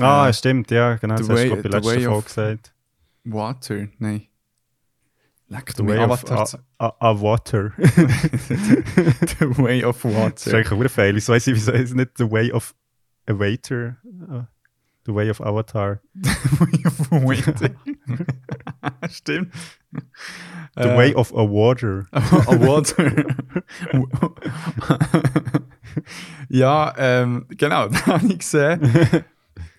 [0.00, 1.16] Ah, Äh, stimmt, ja, genau.
[1.16, 2.72] Das hast du, Way- glaube ich, Way Folge of- gesagt.
[3.24, 3.88] Water?
[3.98, 4.26] Nein.
[5.48, 6.46] Leck The way of a,
[6.78, 7.74] a, a water.
[7.78, 10.58] The Way of Das ist Water.
[10.58, 12.72] eigentlich weiß nicht, wieso ist es nicht The Way of
[13.28, 13.96] a Waiter?
[14.30, 14.46] Ah,
[15.06, 16.00] The Way of Avatar.
[16.14, 17.74] The Way of Water.
[19.10, 19.52] Stimmt.
[20.76, 22.06] The Äh, Way of a Water.
[22.12, 22.22] A
[22.60, 23.10] Water.
[26.48, 29.24] ja, ähm, genau, das habe ich gesehen.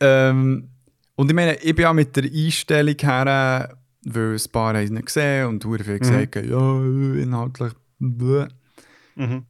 [0.01, 0.69] ähm,
[1.15, 4.89] und ich meine, ich bin ja mit der Einstellung her, weil ein paar haben es
[4.89, 6.83] nicht gesehen und sehr viel gesagt, ja,
[7.21, 7.73] inhaltlich.
[7.99, 8.47] Bläh.
[9.15, 9.45] Mhm.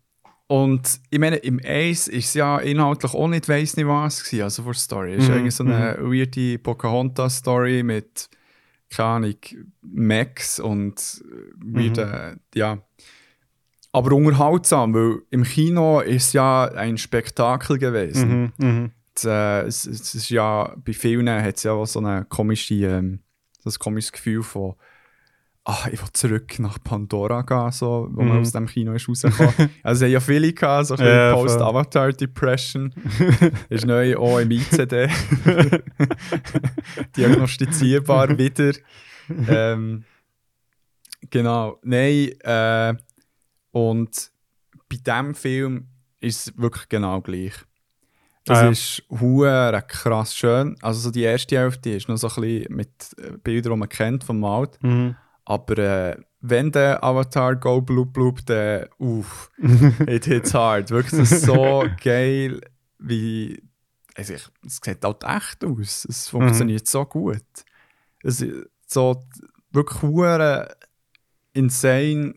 [0.48, 4.44] Und ich meine, im Ace ist es ja inhaltlich auch nicht weiss nicht was gewesen,
[4.44, 5.14] also für Story.
[5.14, 8.30] Es ist Mhm, eigentlich so eine weirde Pocahontas-Story mit,
[8.90, 9.36] keine Ahnung,
[9.82, 11.24] Max und
[11.56, 12.80] weirden, ja.
[13.94, 18.52] Aber unterhaltsam, weil im Kino ist es ja ein Spektakel gewesen.
[18.58, 18.92] Mhm.
[19.24, 22.76] Und, äh, es, es ist ja, bei vielen hat es ja auch so eine komische,
[22.76, 23.20] ähm,
[23.64, 24.76] das komisches Gefühl von,
[25.64, 28.42] ah, ich will zurück nach Pandora gehen, so, wo man Mhm.
[28.42, 29.70] aus dem Kino ist rausgekommen.
[29.84, 31.34] also, ja viele gehabt, so ein voll.
[31.46, 32.94] Post-Avatar-Depression.
[33.70, 35.08] ist neu auch im ICD.
[37.18, 38.74] Diagnostizierbar wieder.
[39.48, 40.04] ähm,
[41.30, 42.96] genau, nein, äh,
[43.72, 44.32] und
[44.90, 45.88] bei diesem Film
[46.20, 47.54] ist es wirklich genau gleich.
[48.48, 48.70] Es Ah, ja.
[48.72, 50.76] ist hure krass schön.
[50.82, 53.90] Also so die erste Hälfte ist noch so ein bisschen mit äh, Bildern, die man
[53.90, 54.82] kennt vom Alt.
[54.82, 55.16] Mhm.
[55.46, 59.52] Aber äh, wenn der Avatar Go Bloop Bloop, dann uff,
[60.08, 60.90] it hits hard.
[60.90, 62.62] Wirklich, das ist so geil,
[62.98, 63.62] wie.
[64.16, 66.06] Also ich, es sieht halt echt aus.
[66.06, 67.44] Es funktioniert so gut.
[68.24, 69.24] Es ist so
[69.72, 70.76] wirklich hure
[71.54, 72.34] insane.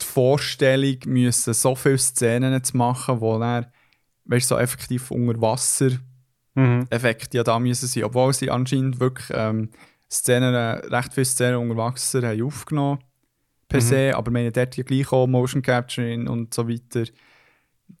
[0.00, 3.70] Die Vorstellung, müssen so viele Szenen zu machen, wo er,
[4.26, 5.90] weißt so effektiv unter Wasser
[6.56, 6.86] Mhm.
[6.90, 9.70] Effekte ja da müssen sein, obwohl sie anscheinend wirklich ähm,
[10.08, 12.98] Szenen, äh, recht viele Szenen unter Wasser haben aufgenommen
[13.68, 13.84] per Mhm.
[13.84, 17.10] se, aber haben dort ja gleich auch Motion Capturing und so weiter.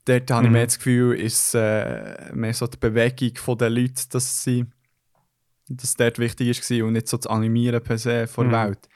[0.04, 0.52] Dort habe ich Mhm.
[0.52, 4.66] mehr das Gefühl, ist äh, mehr so die Bewegung von den Leuten, dass sie
[5.68, 8.68] dass dort wichtig ist gewesen und nicht so das Animieren per se von der Mhm.
[8.68, 8.88] Welt.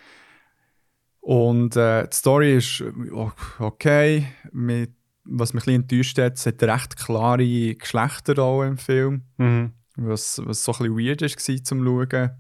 [1.21, 4.27] Und äh, die Story ist äh, o- okay.
[4.53, 4.93] Mit,
[5.31, 9.73] was mich ein bisschen enttäuscht hat, es hat recht klare Geschlechterrollen im Film Mhm.
[9.97, 12.31] was, was so ein bisschen weird war zum Schauen.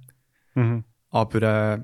[0.54, 0.84] Mhm.
[1.10, 1.82] Aber äh,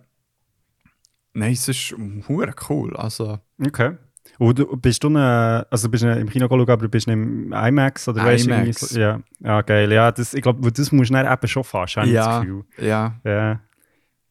[1.34, 1.94] nein, es ist
[2.28, 2.96] hure cool.
[2.96, 3.96] Also Okay.
[4.38, 7.14] Und du, bist du ne, also bist du im Kino schauen, aber du bist nicht
[7.14, 8.94] im IMAX oder weißt du IMAX.
[8.96, 9.92] Ja, ja, geil.
[9.92, 12.26] Ja, das, ich glaube, das musst du dann eben schon fast, habe Ja.
[12.26, 12.64] das Gefühl.
[12.78, 13.60] ja, Ja.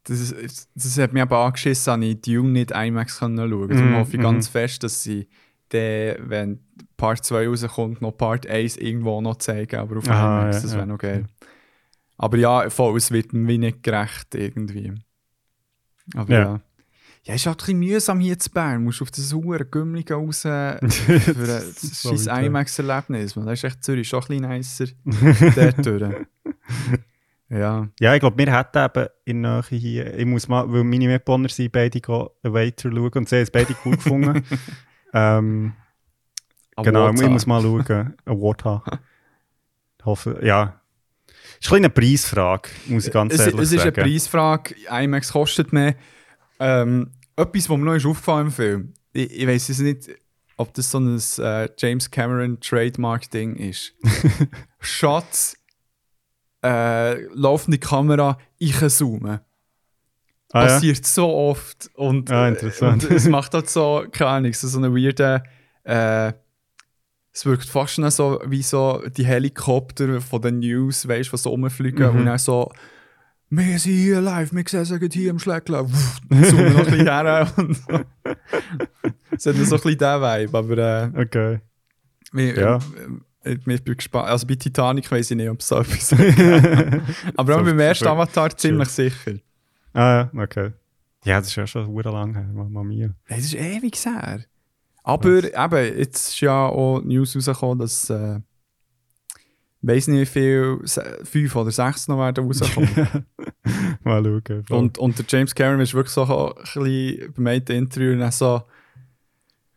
[0.05, 3.55] das, ist- das hat mich aber angeschissen, dass ich Dune nicht IMAX schauen konnte.
[3.75, 4.23] Mhm, Darum hoffe ich mhm.
[4.23, 5.27] ganz fest, dass sie
[5.73, 6.59] den, wenn
[6.97, 9.75] Part 2 rauskommt, noch Part 1 irgendwo noch zeigen.
[9.77, 10.77] Aber auf Aha, IMAX, ja, das ja.
[10.77, 11.25] wäre noch geil.
[12.17, 14.93] Aber ja, voll, es wird mir nicht gerecht irgendwie.
[16.15, 16.39] Aber Ja.
[16.41, 16.61] ja.
[17.25, 18.79] Ja, ist halt ein bisschen mühsam hier zu Bern.
[18.79, 22.27] Du musst auf das hure Gümmel raus für ein So scheiß.
[22.27, 23.33] IMAX-Erlebnis.
[23.35, 25.53] Das ist echt Zürich schon ein bisschen nicer.
[25.55, 26.13] dort durch.
[27.49, 27.87] Ja.
[27.99, 31.47] Ja, ich glaube, wir hätten eben in Nähe hier, ich muss mal, weil meine Mitbewohner
[31.47, 34.43] sind beide Waiter schauen und sie haben es beide cool gefunden.
[35.13, 35.73] ähm,
[36.77, 38.15] genau, ich muss mal schauen.
[38.25, 38.83] Ein Wota.
[40.03, 40.81] Hoffe, ja.
[41.59, 43.95] Ist ein eine Preisfrage, muss ich ganz es, ehrlich es ist sagen.
[43.95, 44.75] eine Preisfrage.
[44.89, 45.95] IMAX kostet mehr.
[46.59, 48.93] Ähm, etwas, was mir noch ist aufgefallen im Film.
[49.13, 50.09] Ich, ich weiß es nicht,
[50.57, 53.93] ob das so ein äh, James Cameron Trademark-Ding ist.
[54.79, 55.57] Shots,
[56.63, 59.41] äh, laufende Kamera, ich zoome.
[60.53, 60.67] Ah, ja?
[60.75, 64.77] passiert so oft und, Ah, äh, und es macht halt so, keine Ahnung, so, so
[64.77, 65.43] eine weirde,
[65.83, 66.31] äh,
[67.31, 71.41] es wirkt fast noch so wie so die Helikopter von den News, weißt du, die
[71.41, 72.19] so rumfliegen Mhm.
[72.19, 72.71] und dann so,
[73.49, 75.85] wir sind hier live, wir sehen sie hier im Schlägler,
[76.29, 77.99] zoomen noch ein bisschen her und so.
[79.31, 81.59] Es hat so ein bisschen diesen Vibe, aber äh, Okay.
[82.31, 82.75] wir, Ja.
[83.43, 86.13] äh, ich bin gespannt, also bei Titanic weiß ich nicht, ob es so etwas.
[87.35, 89.33] Aber auch beim ersten Avatar ziemlich sicher.
[89.93, 90.71] Ah, ja, okay.
[91.25, 93.09] Ja, das ist ja schon sehr lang her, Mama mia.
[93.29, 94.45] Das ist ewig her.
[95.03, 98.39] Aber eben, jetzt ist ja auch News rausgekommen, dass äh,
[99.81, 100.79] weiß nicht wie viel,
[101.23, 102.89] fünf oder sechs noch werden rauskommen.
[104.03, 104.63] mal schauen.
[104.65, 104.77] voll.
[104.77, 108.63] und, und der James Cameron ist wirklich so ein bisschen beim einen Interview und so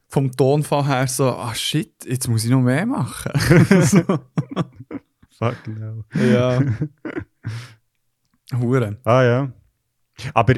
[0.09, 3.33] vom Tonfall her so, ah shit, jetzt muss ich noch mehr machen.
[3.83, 4.19] so,
[5.39, 6.05] Fucking hell.
[6.33, 6.61] ja.
[8.59, 8.97] Hure.
[9.05, 9.53] Ah ja.
[10.35, 10.55] Aber,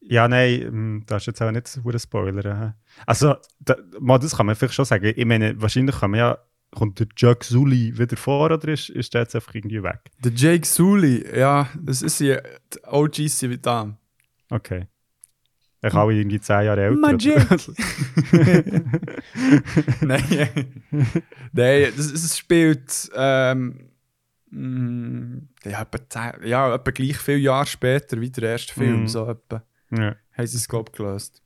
[0.00, 2.76] ja, nein, ähm, das ist jetzt auch nicht so ein Spoiler.
[3.06, 5.12] Also, da, mal, das kann man vielleicht schon sagen.
[5.16, 6.38] Ich meine, wahrscheinlich kann man ja,
[6.74, 10.00] kommt der Jack Sully wieder vor oder ist, ist der jetzt einfach irgendwie weg?
[10.18, 12.38] Der Jake Sully, ja, das ist ja,
[13.16, 13.98] sind wieder da.
[14.50, 14.86] Okay.
[15.82, 17.16] Er kann auch irgendwie 10 Jahre älter.
[17.16, 17.46] Jake.
[20.00, 20.82] Nein.
[21.52, 23.90] Nein, das, es spielt ähm,
[24.50, 29.02] mm, ja, etwa, ja, etwa gleich viele Jahre später wie der erste Film.
[29.02, 29.08] Mhm.
[29.08, 29.62] So etwa.
[29.90, 30.16] ja.
[30.32, 31.42] Haben sie es, glaube ich, gelöst.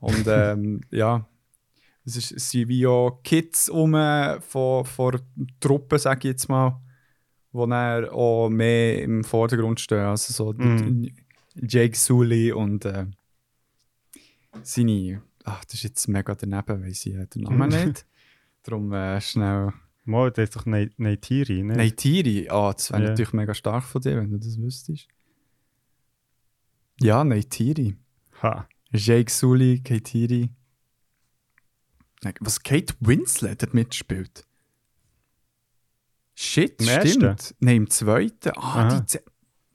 [0.00, 1.26] Und ähm, ja,
[2.04, 3.92] es, ist, es sind wie auch Kids um
[4.40, 5.20] von, von
[5.60, 6.80] Truppen, sage ich jetzt mal,
[7.52, 10.00] die dann auch mehr im Vordergrund stehen.
[10.06, 11.14] Also so die-
[11.60, 13.06] Jake Sully und äh,
[14.62, 15.22] seine.
[15.44, 18.06] Ach, das ist jetzt mega daneben, weil sie den Namen nicht.
[18.62, 19.72] Darum äh, schnell.
[20.08, 21.76] Mal, der ist doch Ne- Neytiri, ne?
[21.76, 22.48] Neytiri.
[22.50, 23.08] Ah, das wäre Ja.
[23.10, 25.06] natürlich mega stark von dir, wenn du das wüsstest.
[27.00, 27.94] Ja, Neytiri.
[28.42, 28.66] Ha.
[28.90, 30.48] Jake Sully, Kaitiri.
[32.24, 34.46] Nein, Was Kate Winslet hat mitgespielt?
[36.34, 37.22] Shit, Im stimmt.
[37.24, 37.56] ersten?
[37.60, 38.50] Nein, im zweiten.
[38.56, 39.00] Ah, Aha.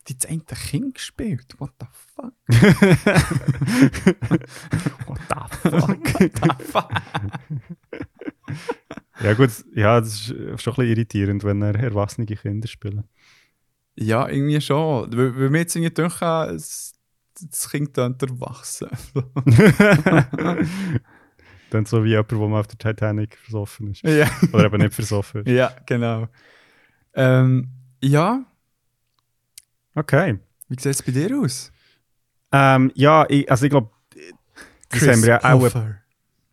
[0.07, 1.53] die, die eine Kind gespielt.
[1.59, 2.33] What the fuck?
[5.07, 5.35] What the
[5.69, 5.73] fuck?
[6.41, 6.89] What the fuck?
[9.21, 13.03] ja gut, ja, das ist schon ein bisschen irritierend, wenn er erwachsene Kinder spielen.
[13.95, 15.11] ja, irgendwie schon.
[15.15, 16.93] Weil, weil mir jetzt irgendwie denken, das
[17.69, 18.89] Kind könnte erwachsen.
[21.69, 24.03] Dann so wie jemand, der mal auf der Titanic versoffen ist.
[24.03, 25.51] Ja, Oder eben nicht versoffen ist.
[25.51, 26.27] ja genau.
[27.15, 27.69] Ähm,
[28.01, 28.45] ja,
[29.95, 30.39] Okay.
[30.69, 31.71] wie sieht es bei dir aus?
[32.51, 33.89] Ähm, ja, ich, also ich glaube,
[34.89, 35.75] das haben wir ja auch.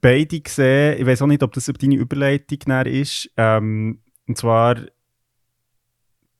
[0.00, 0.98] Beide gesehen.
[1.00, 3.30] Ich weiß auch nicht, ob das deine Überleitung ist.
[3.36, 4.76] Ähm, und zwar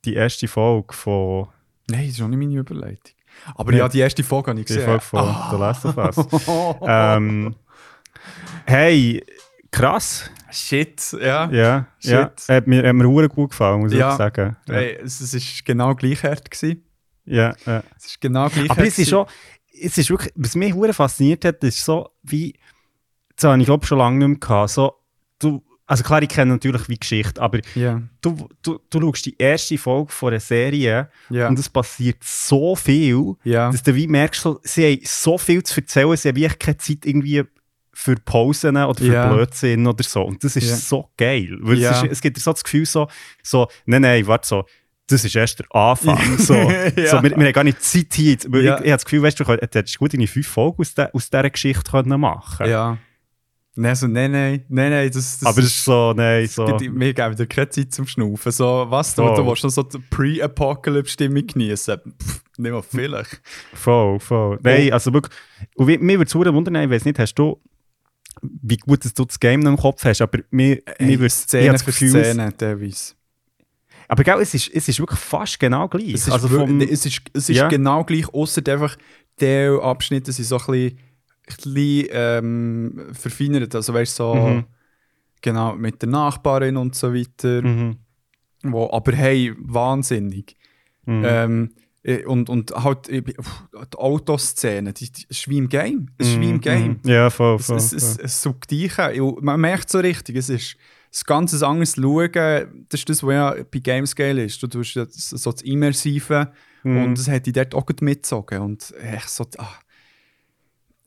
[0.04, 1.48] die erste Folge von
[1.88, 3.14] Nein, das ist noch nicht meine Überleitung.
[3.54, 4.86] Aber ja, die erste Folge habe ich die gesehen.
[4.86, 5.48] Folge von Ah.
[5.50, 6.76] The Last of Us.
[6.86, 7.54] ähm,
[8.66, 9.24] hey,
[9.70, 10.30] krass.
[10.50, 11.50] Shit, ja.
[11.50, 12.32] Ja, ja.
[12.36, 12.48] Shit.
[12.48, 14.12] Hat mir, hat mir verdammt gut gefallen, muss ich Ja.
[14.12, 14.56] auch sagen.
[14.68, 16.84] Ja, Hey, es, ist genau gleich hart gewesen.
[17.24, 17.82] ja, ja.
[17.96, 19.26] Es ist genau gleich Aber hart es ist schon,
[19.82, 22.54] es ist wirklich, was mich hure fasziniert hat, ist so wie,
[23.40, 24.94] das habe ich glaube schon lange nicht mehr gehabt, so,
[25.38, 29.36] du, also klar, ich kenne natürlich wie Geschichte, aber Ja, du, du, du schaust die
[29.38, 33.70] erste Folge von einer Serie ja, und es passiert so viel, ja.
[33.70, 36.76] dass du wie merkst, so, sie haben so viel zu erzählen, sie haben wirklich keine
[36.76, 37.42] Zeit irgendwie
[37.92, 39.32] für Pausen oder für Ja.
[39.32, 40.22] Blödsinn oder so.
[40.22, 41.58] Und das ist so geil.
[41.60, 43.08] Weil es, ist, es gibt so das Gefühl, so,
[43.42, 44.64] so nein, nein, warte so,
[45.08, 46.18] das ist erst der Anfang.
[46.38, 47.06] So, Ja.
[47.08, 48.36] so, wir, wir haben gar nicht Zeit hier.
[48.36, 48.36] Ja.
[48.36, 51.14] Ich, ich habe das Gefühl, weißt du, du hättest gut in fünf Folgen aus, der,
[51.14, 52.96] aus dieser Geschichte können machen ja.
[53.80, 56.64] Nein, so, nein, nein, nein, nein, das, das Aber es ist so, nein, so.
[56.66, 58.52] gibt- Wir geben dir keine Zeit zum Schnaufen.
[58.52, 61.96] So, was, du, du willst noch so die Pre-Apocalypse-Stimmung genießen?
[62.22, 63.40] Pff, Nicht mal vielleicht.
[63.74, 64.58] Voll, voll.
[64.62, 65.34] Nein, also wirklich.
[65.76, 67.58] Und wie- mir würde es wundern, ich weiß nicht, hast du,
[68.42, 71.32] wie gut dass du das Game noch im Kopf hast, aber mir, mir würde ich
[71.32, 73.14] Szene das für Gefühl, Szene, teilweise.
[74.08, 76.14] Aber gell, es ist, es ist wirklich fast genau gleich.
[76.14, 77.68] Es ist, also vom, es ist, es ist Ja.
[77.68, 78.96] genau gleich, außer einfach
[79.40, 80.98] der Abschnitte sind so ein bisschen,
[81.56, 83.74] bisschen ähm, verfeinert.
[83.74, 84.64] Also weißt so Mhm.
[85.42, 87.62] genau mit der Nachbarin und so weiter.
[87.62, 87.96] Mhm.
[88.62, 90.56] Wo, aber hey, wahnsinnig.
[91.06, 91.22] Mhm.
[91.26, 91.70] Ähm,
[92.02, 96.10] äh, und, und halt pff, die Autoszene, die, die, es ist wie im Game.
[96.18, 96.60] Es ist wie im Mhm.
[96.60, 97.00] Game.
[97.04, 97.76] Ja, voll, Es, voll.
[97.76, 98.24] es, es, voll.
[98.24, 98.92] es sucht dich
[99.40, 100.76] Man merkt so richtig, es ist
[101.12, 102.30] ein ganz anderes Schauen.
[102.88, 104.62] Das ist das, was ja bei Gamescale ist.
[104.62, 107.04] Du tust das- so das Immersive Mhm.
[107.04, 108.60] und das hat dich dort auch mitgezogen.
[108.60, 109.68] Und echt so, ah,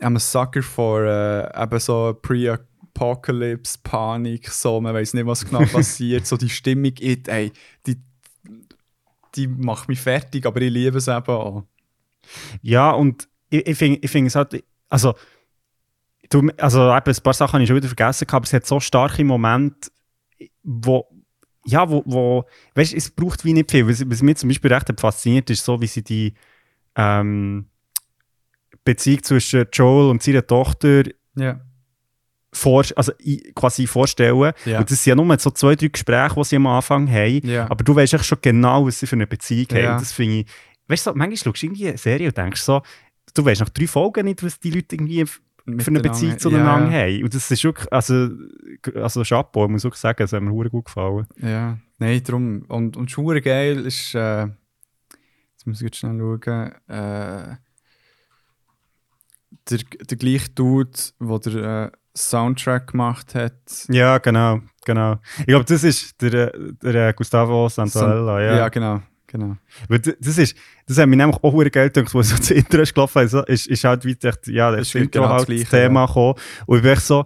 [0.04, 5.66] I'm a sucker for äh, eben so Pre-Apocalypse, Panik, so, man weiß nicht, was genau
[5.72, 6.26] passiert.
[6.28, 7.52] So die Stimmung, it, ey,
[7.86, 7.98] die,
[9.36, 11.64] die macht mich fertig, aber ich liebe es eben auch.
[12.62, 15.16] Ja, und ich, ich finde ich find es halt, also,
[16.30, 18.80] du, also eben, ein paar Sachen habe ich schon wieder vergessen, aber es hat so
[18.80, 19.90] starke Momente,
[20.64, 21.08] wo,
[21.66, 23.88] ja, wo, wo weißt du, es braucht wie nicht viel.
[23.88, 26.34] Was, was mich zum Beispiel recht fasziniert, ist so, wie sie die
[26.96, 27.68] ähm,
[28.84, 31.04] Beziehung zwischen Joel und seiner Tochter
[31.36, 31.62] Ja.
[32.52, 33.12] vor, also
[33.56, 34.54] quasi vorstellen.
[34.66, 34.80] Ja.
[34.80, 37.48] Und das sind ja nur so zwei, drei Gespräche, die sie am Anfang haben.
[37.48, 37.70] Ja.
[37.70, 39.94] Aber du weißt schon genau, was sie für eine Beziehung haben.
[39.94, 40.46] Und das finde ich,
[40.88, 42.82] weißt du, so, manchmal schaust du irgendwie eine Serie und denkst so,
[43.34, 46.02] du weißt nach drei Folgen nicht, was die Leute irgendwie für eine.
[46.02, 47.24] Beziehung zueinander ja, haben.
[47.24, 48.30] Und das ist wirklich, also,
[48.96, 51.26] also Chapeau, muss ich sagen, das hat mir gut gefallen.
[51.42, 52.64] Ja, nein, darum.
[52.68, 54.48] Und, und Schuhe geil ist, äh,
[55.54, 57.56] jetzt muss ich jetzt schnell schauen, äh,
[59.70, 63.54] der, der gleiche Dude, der den äh, Soundtrack gemacht hat.
[63.90, 65.20] Ja, genau, genau.
[65.40, 68.58] Ich glaube, das ist der, äh, der äh, Gustavo Santaella, ja.
[68.58, 69.58] ja, genau, genau.
[69.88, 72.82] Weil das ist, das hat mich nämlich auch verdammt geil gedacht, wo so das Intro
[72.82, 75.50] ist gelaufen ist, ist, ist halt wie echt, ja, das, Das ist Intro genau halt
[75.50, 76.36] das Thema gekommen.
[76.66, 77.26] Und ich bin echt so,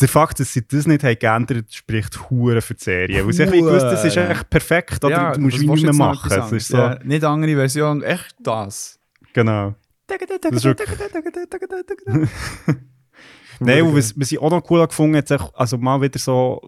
[0.00, 3.26] der Fakt, dass sie das nicht haben geändert, spricht hure für die Serie.
[3.26, 6.32] Weil wie gewusst, das ist echt perfekt, oder ja, du musst wie nicht mehr machen.
[6.32, 6.76] Es ist so?
[6.78, 8.98] Ja, nicht andere Version, echt das.
[9.32, 9.74] genau.
[13.60, 16.60] Nein, und was, was ich auch noch cool gefunden habe, jetzt also mal wieder so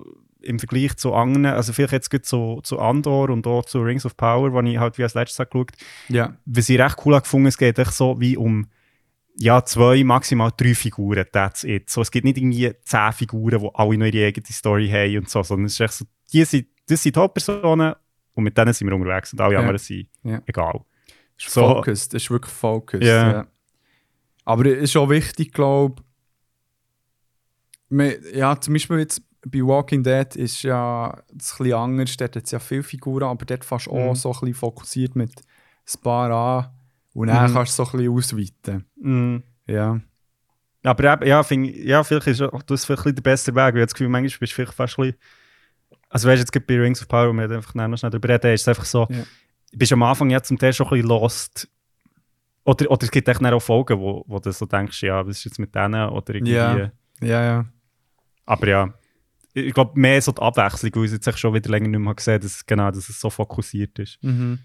[0.43, 4.05] im Vergleich zu anderen, also vielleicht jetzt gut zu, zu Andor und auch zu Rings
[4.05, 5.73] of Power, wo ich halt wie als letztes Mal geschaut
[6.09, 8.67] Ja, was ich recht cool gefunden es geht echt so wie um
[9.37, 11.89] ja, zwei, maximal drei Figuren, that's it.
[11.89, 15.31] So, es gibt nicht irgendwie zehn Figuren, die alle noch ihre eigene Story haben und
[15.31, 17.95] so, sondern es ist echt so, die sind, das sind Hauptpersonen
[18.35, 19.61] und mit denen sind wir unterwegs und alle Ja.
[19.61, 20.43] anderen sind Ja.
[20.45, 20.81] egal.
[21.39, 21.61] Ist So.
[21.63, 23.03] focused, ist wirklich focused.
[23.05, 23.33] Ja.
[23.33, 23.47] Ja.
[24.45, 26.03] Aber es ist auch wichtig, glaube
[27.91, 32.37] ich, ja, zum Beispiel jetzt bei Walking Dead ist ja das ein bisschen anders, dort
[32.37, 34.15] hat es ja viele Figuren, aber dort fast auch Mhm.
[34.15, 36.71] so ein bisschen fokussiert mit ein paar an
[37.13, 37.55] und dann Mhm.
[37.55, 38.13] kannst du so ein bisschen
[38.63, 38.85] ausweiten.
[38.97, 39.37] Mm.
[39.67, 40.01] Ja,
[40.85, 43.73] Aber eben, ja, find, ja, vielleicht ist auch das vielleicht der bessere Weg, weil ich
[43.75, 45.21] habe das Gefühl, manchmal bist du vielleicht fast ein bisschen,
[46.09, 48.29] also weißt du, jetzt gibt bei Rings of Power, wo wir einfach noch schnell darüber
[48.31, 49.23] reden, ist es einfach so, Ja.
[49.73, 51.69] Du bist am Anfang ja zum Teil schon ein bisschen lost.
[52.65, 55.45] Oder, oder es gibt echt auch Folgen, wo, wo du so denkst, ja, was ist
[55.47, 56.09] jetzt mit denen?
[56.11, 56.53] Oder irgendwie.
[56.53, 56.77] Ja.
[57.21, 57.65] ja, ja.
[58.47, 58.95] Aber ja,
[59.55, 62.15] ich glaube, mehr so die Abwechslung, weil ich es jetzt schon wieder länger nicht mehr
[62.15, 64.19] gesehen habe, dass, genau, dass es so fokussiert ist.
[64.23, 64.61] Mhm.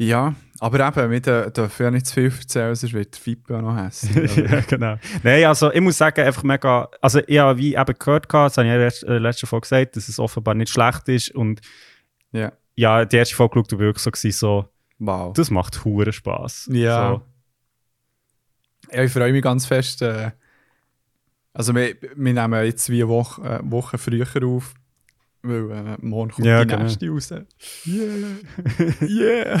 [0.00, 3.56] Ja, aber eben, wir dür- dürfen ja nicht zu viel erzählen, sonst wird der Fippo
[3.56, 4.36] auch noch hässlich.
[4.36, 4.96] ja, genau.
[5.24, 8.68] Nein, also ich muss sagen, einfach mega, also ich habe wie eben gehört, das habe
[8.68, 11.60] ich ja letzt- äh, letzte Folge gesagt, dass es offenbar nicht schlecht ist und
[12.30, 12.52] ja.
[12.78, 14.68] Ja, die erste Folge geschaut und wirklich so, gewesen, so
[15.00, 15.32] Wow.
[15.32, 16.70] das macht hure Spaß.
[16.72, 17.20] Ja.
[18.90, 18.94] So.
[18.96, 20.02] Ja, ich freue mich ganz fest.
[20.02, 20.30] Äh,
[21.52, 24.74] also wir, wir nehmen jetzt wie eine Woche, äh, Woche früher auf,
[25.42, 26.82] weil äh, morgen kommt Ja, die genau.
[26.84, 27.30] nächste raus.
[27.86, 28.36] Yeah!
[29.02, 29.60] yeah!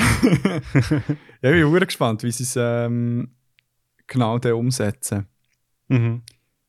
[1.42, 3.30] ja, ich bin sehr gespannt, wie sie es ähm,
[4.06, 5.26] genau dann umsetzen.
[5.88, 6.22] Mhm.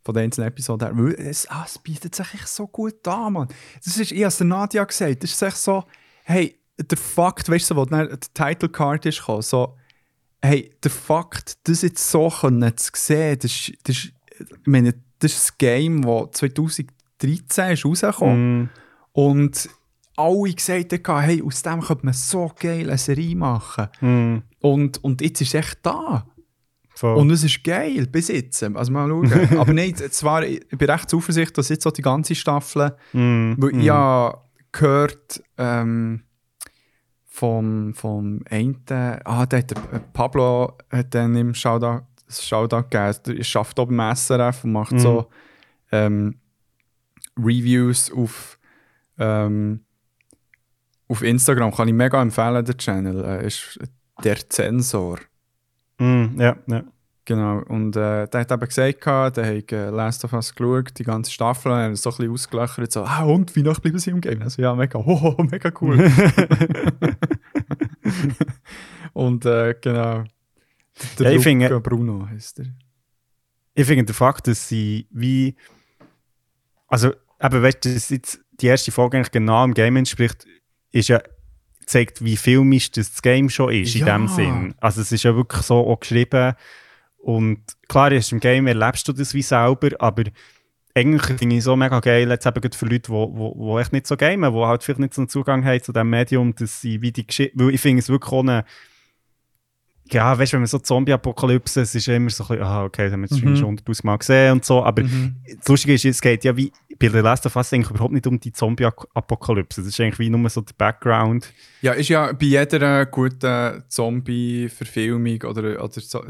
[0.04, 0.98] Von den einzelnen Episoden her.
[0.98, 3.48] Weil es, ah, es bietet sich echt so gut an, Mann.
[3.84, 5.84] Das ist, ich habe es der Nadja gesagt, das ist echt so,
[6.30, 9.76] hey, der Fakt, weißt du, wo dann die Title Card ist gekommen, so,
[10.42, 14.94] hey, der Fakt, das jetzt so können zu sehen, das ist, das ist, ich meine,
[15.20, 18.70] das ist das Game, das 2013 ist rausgekommen Mhm.
[19.12, 19.70] und
[20.16, 23.88] alle gesagt haben, hey, aus dem könnte man so geil eine Serie machen.
[24.02, 24.44] Mhm.
[24.60, 26.26] Und, und jetzt ist es echt da.
[26.96, 27.16] Voll.
[27.16, 28.62] Und es ist geil, bis jetzt.
[28.62, 29.32] Also mal schauen.
[29.58, 33.56] Aber nein, zwar, ich bin recht zuversichtlich, dass jetzt so die ganze Staffel, Mhm.
[33.60, 34.40] weil ich habe
[34.72, 36.24] gehört ähm,
[37.26, 38.84] vom, vom einen,
[39.24, 42.04] ah, der hat, der Pablo hat dann im Shoutout,
[42.90, 45.00] gegeben, er arbeitet oben im SRF und macht Mhm.
[45.00, 45.30] so
[45.92, 46.36] ähm,
[47.38, 48.60] Reviews auf,
[49.18, 49.82] ähm,
[51.08, 51.72] auf Instagram.
[51.74, 53.24] Kann ich mega empfehlen, der Channel.
[53.24, 53.80] Äh, ist
[54.24, 55.20] der Zensor.
[56.00, 56.36] Mhm.
[56.38, 56.84] Ja, ja.
[57.30, 59.06] Genau, und äh, der hat eben gesagt,
[59.38, 62.92] der hat äh, Last of Us geschaut, die ganze Staffel, und so ein bisschen ausgelöchert,
[62.92, 64.42] so, ah, und, wie noch bleiben sie im Game?
[64.42, 66.00] Also, ja, mega, oh, oh, mega cool.
[69.14, 70.24] und äh, genau,
[71.20, 72.66] der Ja, ich finde- Bruno heißt er.
[73.76, 75.56] ich finde der Fakt, dass sie wie.
[76.88, 80.48] Also, eben, weißt du, dass jetzt die erste Folge eigentlich genau im Game entspricht,
[80.92, 81.22] ist ja
[81.86, 84.18] zeigt, wie filmisch das, Game schon ist, in Ja.
[84.18, 84.74] dem Sinn.
[84.80, 86.56] Also, es ist ja wirklich so auch geschrieben.
[87.22, 90.24] Und klar, ist im Game erlebst du das wie selber, aber
[90.96, 93.54] eigentlich finde ich es so mega geil, jetzt eben gerade für Leute, die wo, wo,
[93.58, 96.10] wo echt nicht so gamen, die halt vielleicht nicht so einen Zugang haben zu diesem
[96.10, 98.66] Medium, dass sie wie die Geschichte, weil ich finde es wirklich auch eine,
[100.12, 102.84] ja, weißt du, wenn man so Zombie-Apokalypse, es ist ja immer so ein bisschen, ah,
[102.84, 103.56] okay, das haben wir jetzt Mhm.
[103.56, 105.36] schon 100'000 Mal gesehen und so, aber Mhm.
[105.60, 108.26] das Lustige ist, es geht ja wie bei The Last of Us eigentlich überhaupt nicht
[108.26, 111.54] um die Zombie-Apokalypse, das ist eigentlich wie nur so der Background.
[111.82, 116.24] Ja, ist ja bei jeder guten Zombie-Verfilmung oder, oder so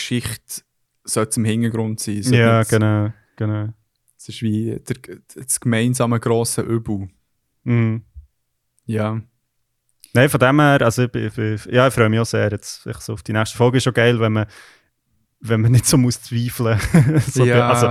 [0.00, 0.62] Serie-Geschichte
[1.04, 2.22] sollte im Hintergrund sein.
[2.22, 3.68] So ja, nicht- genau, genau.
[4.16, 4.96] Es ist wie der,
[5.34, 7.08] das gemeinsame grosse Übel.
[7.64, 8.02] Mhm.
[8.84, 9.20] Ja.
[10.12, 13.00] Nein, von dem her, also ich, ich, ja, ich freue mich auch sehr jetzt, echt
[13.02, 13.78] so auf die nächste Folge.
[13.78, 14.46] Ist schon geil, wenn man,
[15.40, 16.78] wenn man nicht so muss zweifeln
[17.26, 17.86] so, ja, Also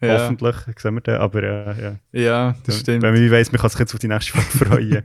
[0.00, 1.96] ja, hoffentlich, sehen wir den, aber äh, ja.
[2.12, 3.02] ja, das stimmt.
[3.02, 5.04] Wenn man weiss, man kann sich jetzt auf die nächste Folge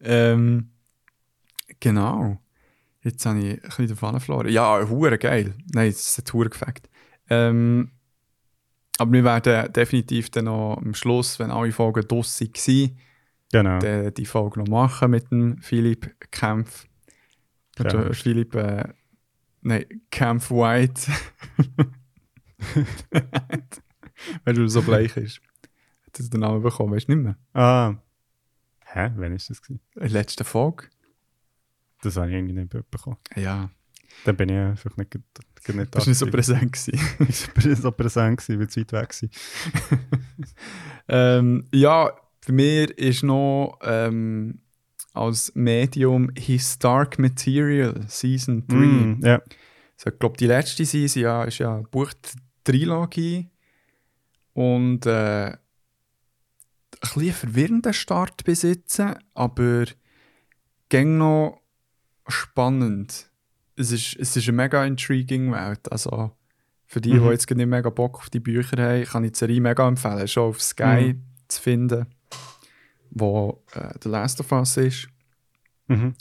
[0.00, 0.70] ähm,
[1.80, 2.38] genau.
[3.04, 4.48] Jetzt habe ich ein bisschen den Faden verloren.
[4.48, 5.54] Ja, hure geil.
[5.72, 6.88] Nein, es hat hure gefackt.
[7.28, 7.90] Ähm,
[8.98, 12.98] aber wir werden definitiv dann noch am Schluss, wenn alle Folgen draussen waren,
[13.50, 13.78] genau.
[13.78, 16.86] die, die Folge noch machen mit dem Philipp Kempf.
[17.78, 17.86] Ja.
[17.86, 18.84] Oder Philipp, äh,
[19.62, 21.10] nein, Kempf White.
[24.44, 25.40] Wenn du so bleich ist.
[26.06, 27.36] Hat er den Namen bekommen, weißt du nicht mehr?
[27.54, 27.96] Ah.
[28.84, 29.10] Hä?
[29.16, 29.80] Wann ist das gewesen?
[29.94, 30.84] In der letzten Folge?
[32.02, 33.16] Das habe ich irgendwie nicht bekommen.
[33.36, 33.70] Ja,
[34.24, 36.72] Dann bin ich einfach nicht, nicht, nicht das war nicht so präsent.
[36.72, 37.28] gewesen.
[37.28, 40.48] Ich war so präsent, gewesen, weil es weit weg war.
[41.38, 44.60] ähm, ja, für mich ist noch ähm,
[45.14, 48.76] als Medium His Dark Material Season 3.
[48.76, 49.40] Mm, ja.
[49.96, 53.48] So, ich glaube, die letzte Season ja, ist ja Buch-Trilogie.
[54.54, 55.58] Und äh, ein
[57.00, 59.84] bisschen verwirrender Start besitzen, aber
[60.88, 61.61] gäng noch
[62.28, 63.30] spannend.
[63.76, 65.90] Es ist, es ist eine mega intriguing Welt.
[65.90, 66.30] Also
[66.86, 67.24] für die, Mhm.
[67.24, 70.28] die jetzt nicht mega Bock auf die Bücher haben, kann ich die Serie mega empfehlen.
[70.28, 71.22] Schon auf Sky Mhm.
[71.48, 72.06] zu finden,
[73.10, 75.08] wo äh, The Last of Us ist.
[75.88, 76.14] Mhm.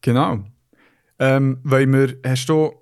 [0.00, 0.44] Genau.
[1.18, 2.72] Ähm, weil wir, hast du,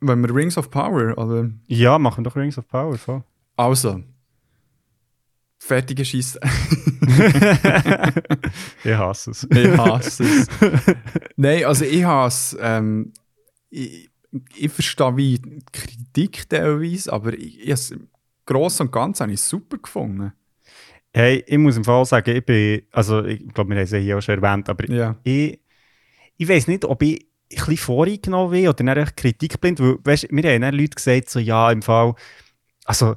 [0.00, 1.50] wenn wir Rings of Power, oder?
[1.66, 2.96] Ja, machen doch Rings of Power.
[2.98, 3.22] Voll.
[3.56, 4.02] Also,
[5.62, 6.40] fertige Scheiße.
[8.84, 9.46] ich hasse es.
[9.50, 10.46] ich hasse es.
[11.36, 13.12] Nein, also ich hasse ähm,
[13.70, 14.10] ich,
[14.56, 15.40] ich verstehe wie
[15.72, 17.94] Kritik teilweise, aber ich, ich has-
[18.46, 20.32] gross und ganz habe ich es super gefunden.
[21.12, 23.98] Hey, ich muss im Fall sagen, ich bin, also ich glaube, wir haben es ja
[23.98, 25.16] hier auch schon erwähnt, aber Ja.
[25.24, 25.58] ich,
[26.36, 30.44] ich weiß nicht, ob ich ein bisschen voreingenommen bin oder dann kritikblind, weil, weißt, mir
[30.52, 32.14] haben dann Leute gesagt, so, ja, im Fall,
[32.84, 33.16] also,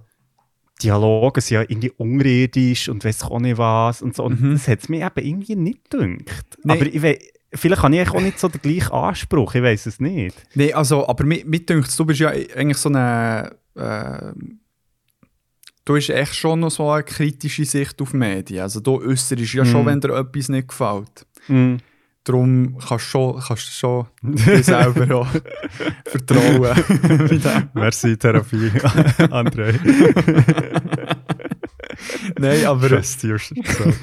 [0.82, 4.24] Dialoge sind ja irgendwie unirdisch und weiß auch nicht was und so.
[4.24, 4.54] Und Mhm.
[4.54, 6.58] das hat es mir eben irgendwie nicht gedacht.
[6.64, 6.74] Nee.
[6.74, 7.20] Aber ich wei-
[7.54, 10.36] vielleicht habe ich auch nicht so den gleichen Anspruch, ich weiß es nicht.
[10.56, 13.56] Nee, also, aber mir, mir dünkt du bist ja eigentlich so eine.
[13.76, 14.34] Äh,
[15.86, 18.62] du hast echt schon noch so eine kritische Sicht auf Medien.
[18.64, 19.86] Also, du äußerst ja schon, Mhm.
[19.86, 21.26] wenn dir etwas nicht gefällt.
[21.48, 21.76] Mm.
[22.26, 25.28] Darum kannst du schon, kannst schon dir selber auch
[26.06, 27.70] vertrauen.
[27.74, 28.70] Merci, Therapie,
[29.30, 29.78] André.
[32.40, 34.00] Nein, aber Trust yourself.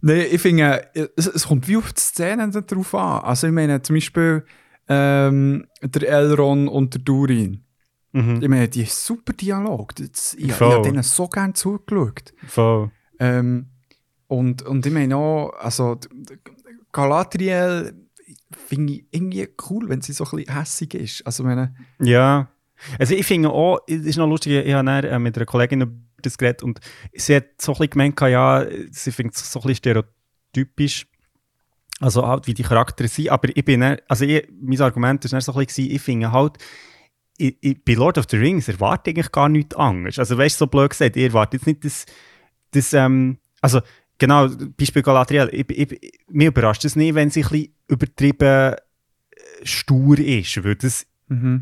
[0.00, 3.20] nee, ich finde, es, es kommt wie auf die Szenen darauf an.
[3.22, 4.44] Also, ich meine, zum Beispiel
[4.88, 7.64] ähm, der Elron und der Durin.
[8.12, 8.40] Mhm.
[8.40, 9.94] Ich meine, die super Dialog.
[9.96, 12.32] Das, ich ich habe denen so gerne zugeschaut.
[12.46, 12.90] Voll.
[13.18, 13.66] Ähm,
[14.26, 15.98] und, und ich meine auch, also
[16.94, 17.92] Galadriel
[18.68, 21.26] finde ich irgendwie cool, wenn sie so ein bisschen hässig ist.
[21.26, 22.48] Also meine, Ja.
[22.98, 25.92] Also ich finde auch, es ist noch lustig, ich habe äh, mit einer Kollegin über
[26.22, 26.80] das geredet und
[27.12, 29.76] sie hat so ein bisschen gemeint, ja, sie findet es so ein bisschen
[30.52, 31.06] stereotypisch,
[32.00, 35.40] also halt, wie die Charaktere sind, aber ich bin dann, also ich, mein Argument war
[35.40, 36.58] so ein bisschen, ich finde halt,
[37.38, 40.18] ich, ich, bei Lord of the Rings erwarte ich eigentlich gar nichts anderes.
[40.18, 42.06] Also weißt du, so blöd gesagt, ich erwarte jetzt nicht das,
[42.72, 43.80] das ähm, also
[44.18, 48.76] genau, Beispiel Galadriel, ich, ich, mir überrascht es nicht, wenn sie ein bisschen übertrieben äh,
[49.62, 51.06] stur ist, weil das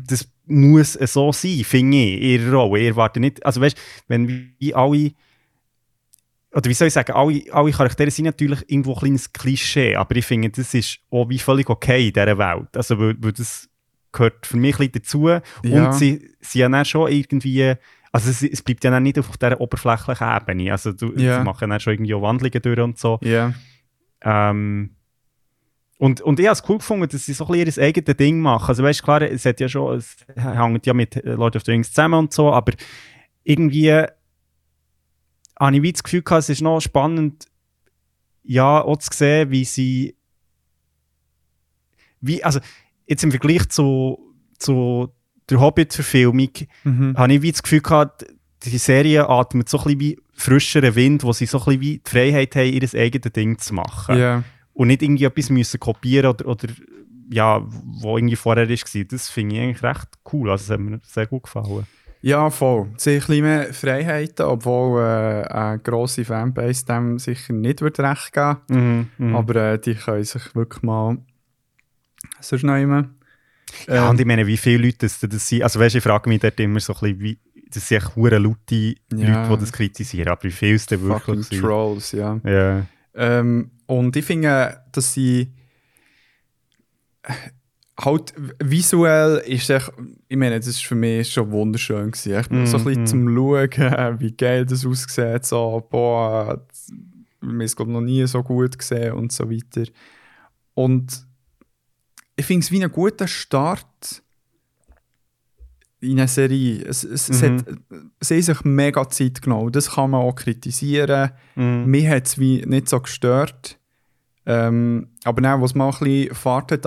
[0.07, 2.81] das muss so sein, finde ich, ihrer Rolle.
[2.81, 3.77] Ich erwarte nicht, also weißt
[4.07, 5.11] wenn wie alle,
[6.51, 10.15] oder wie soll ich sagen, alle, alle Charaktere sind natürlich irgendwo ein kleines Klischee, aber
[10.15, 12.75] ich finde, das ist auch wie völlig okay in dieser Welt.
[12.75, 13.69] Also, weil, weil das
[14.11, 15.29] gehört für mich ein bisschen dazu.
[15.63, 15.87] Ja.
[15.87, 17.73] Und sie sind ja dann schon irgendwie,
[18.13, 20.71] also es, es bleibt ja dann nicht auf dieser oberflächlichen Ebene.
[20.71, 21.39] Also, du, Ja.
[21.39, 23.19] sie machen dann schon irgendwie Wandlungen durch und so.
[23.21, 23.53] ja.
[24.21, 24.95] Ähm,
[25.99, 28.39] und, und ich habe es cool gefunden, dass sie so ein bisschen ihr eigenes Ding
[28.39, 28.67] machen.
[28.67, 31.71] Also weißt du, klar, es hat ja schon, es hängt ja mit Lord of the
[31.71, 32.73] Rings zusammen und so, aber
[33.43, 37.45] irgendwie habe ich wie das Gefühl gehabt, es ist noch spannend,
[38.43, 40.15] ja, auch zu sehen, wie sie,
[42.21, 42.59] wie, also
[43.07, 45.13] jetzt im Vergleich zu, zu
[45.49, 46.49] der Hobbit-Verfilmung,
[46.83, 47.17] Mhm.
[47.17, 48.25] habe ich wie das Gefühl gehabt,
[48.63, 51.97] die Serie atmet so ein bisschen wie frischeren Wind, wo sie so ein bisschen wie
[51.99, 54.17] die Freiheit haben, ihr eigenes Ding zu machen.
[54.17, 54.43] Ja.
[54.73, 56.67] Und nicht irgendwie etwas müssen kopieren oder, oder
[57.29, 59.03] ja, wo irgendwie vorher war.
[59.09, 60.49] Das finde ich eigentlich recht cool.
[60.49, 61.85] Also, das hat mir sehr gut gefallen.
[62.21, 62.87] ja, voll.
[62.97, 67.99] Sie haben ein bisschen mehr Freiheiten, obwohl äh, eine grosse Fanbase dem sicher nicht wird
[67.99, 71.17] recht geben Mhm, Aber äh, die können sich wirklich mal
[72.39, 73.09] sonst noch immer.
[73.87, 75.63] Ja, Ähm, und ich meine, wie viele Leute das, das sind.
[75.63, 77.39] Also, weißt ich frage mich dort immer so ein bisschen, wie.
[77.69, 78.95] Das sind echt hure laute Ja.
[79.09, 80.27] Leute, die das kritisieren.
[80.29, 81.61] Aber wie viel es denn fucking wirklich sind.
[81.61, 82.39] Trolls, ja.
[82.45, 82.85] Ja.
[83.15, 85.51] Ähm, und ich finde, dass sie
[87.99, 89.91] halt visuell ist echt,
[90.27, 92.33] ich meine, das ist für mich schon wunderschön gewesen.
[92.33, 93.07] Echt, Mm, so ein bisschen mm.
[93.07, 96.65] zum Schauen, wie geil das aussieht, so, boah,
[97.41, 99.89] wir haben es noch nie so gut gesehen und so weiter.
[100.73, 101.25] Und
[102.35, 104.21] ich finde es wie ein guter Start
[105.99, 106.83] in eine Serie.
[106.85, 107.57] Es, es, es Mhm.
[107.59, 107.65] hat,
[108.19, 109.71] sie haben sich mega Zeit genommen.
[109.71, 111.31] Das kann man auch kritisieren.
[111.55, 111.85] Mhm.
[111.85, 113.77] Mir hat es wie nicht so gestört.
[114.45, 116.85] Ähm, aber dann, was mal ein bisschen Fahrt hat,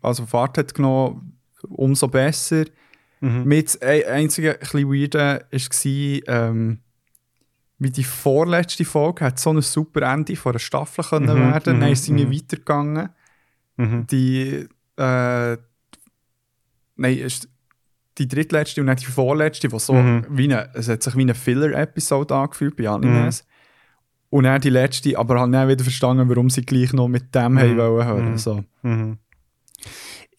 [0.00, 1.38] also Fahrt hat genommen,
[1.68, 2.64] umso besser.
[3.20, 3.44] Mhm.
[3.44, 6.78] Mit ein einzige ein bisschen weirde war, ähm,
[7.78, 11.76] wie die vorletzte Folge hat so ein super Ende von einer Staffel können Mhm, werden.
[11.76, 12.32] mhm, Dann ist sie nicht mhm.
[12.34, 13.08] weitergegangen.
[13.76, 14.06] Mhm.
[14.06, 14.66] Die,
[14.96, 15.56] äh,
[16.96, 17.48] nein, ist
[18.18, 20.26] die drittletzte und dann die vorletzte, die so Mhm.
[20.30, 23.44] wie eine, es hat sich wie eine Filler-Episode angefühlt bei Animes.
[24.30, 27.54] Und dann die letzte, aber halt dann wieder verstanden, warum sie gleich noch mit dem
[27.54, 27.58] Mhm.
[27.58, 28.30] haben wollen hören.
[28.32, 28.38] Mhm.
[28.38, 28.64] So.
[28.82, 29.18] Mhm.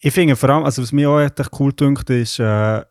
[0.00, 2.82] Ich finde vor allem, also was mir auch echt cool dünkt, ist, äh,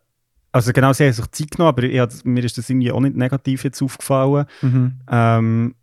[0.51, 3.16] also genau, sie haben sich Zeit genommen, aber ich, mir ist das irgendwie auch nicht
[3.16, 4.45] negativ jetzt aufgefallen.
[4.61, 4.93] Mhm.
[5.09, 5.76] Ähm,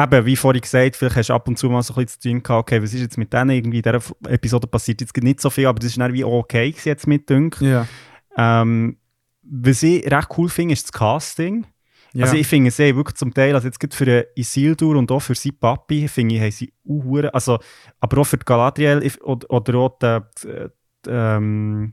[0.00, 2.28] eben, wie vorhin gesagt, vielleicht hast du ab und zu mal so ein bisschen zu
[2.28, 5.40] tun gehabt, okay, was ist jetzt mit denen irgendwie in dieser Episode passiert, jetzt nicht
[5.40, 7.60] so viel, aber das ist dann wie okay gewesen jetzt mit dünkt.
[7.60, 7.86] Ja.
[8.36, 8.96] Ähm,
[9.42, 11.66] was ich recht cool finde, ist das Casting.
[12.12, 12.24] ja.
[12.24, 15.10] Also ich finde, sie haben wirklich zum Teil, also jetzt gerade für den Isildur und
[15.10, 17.58] auch für seinen Papi, finde ich, haben sie auch also
[18.00, 20.48] aber auch für die Galadriel oder, oder auch die, die,
[21.04, 21.92] die, ähm,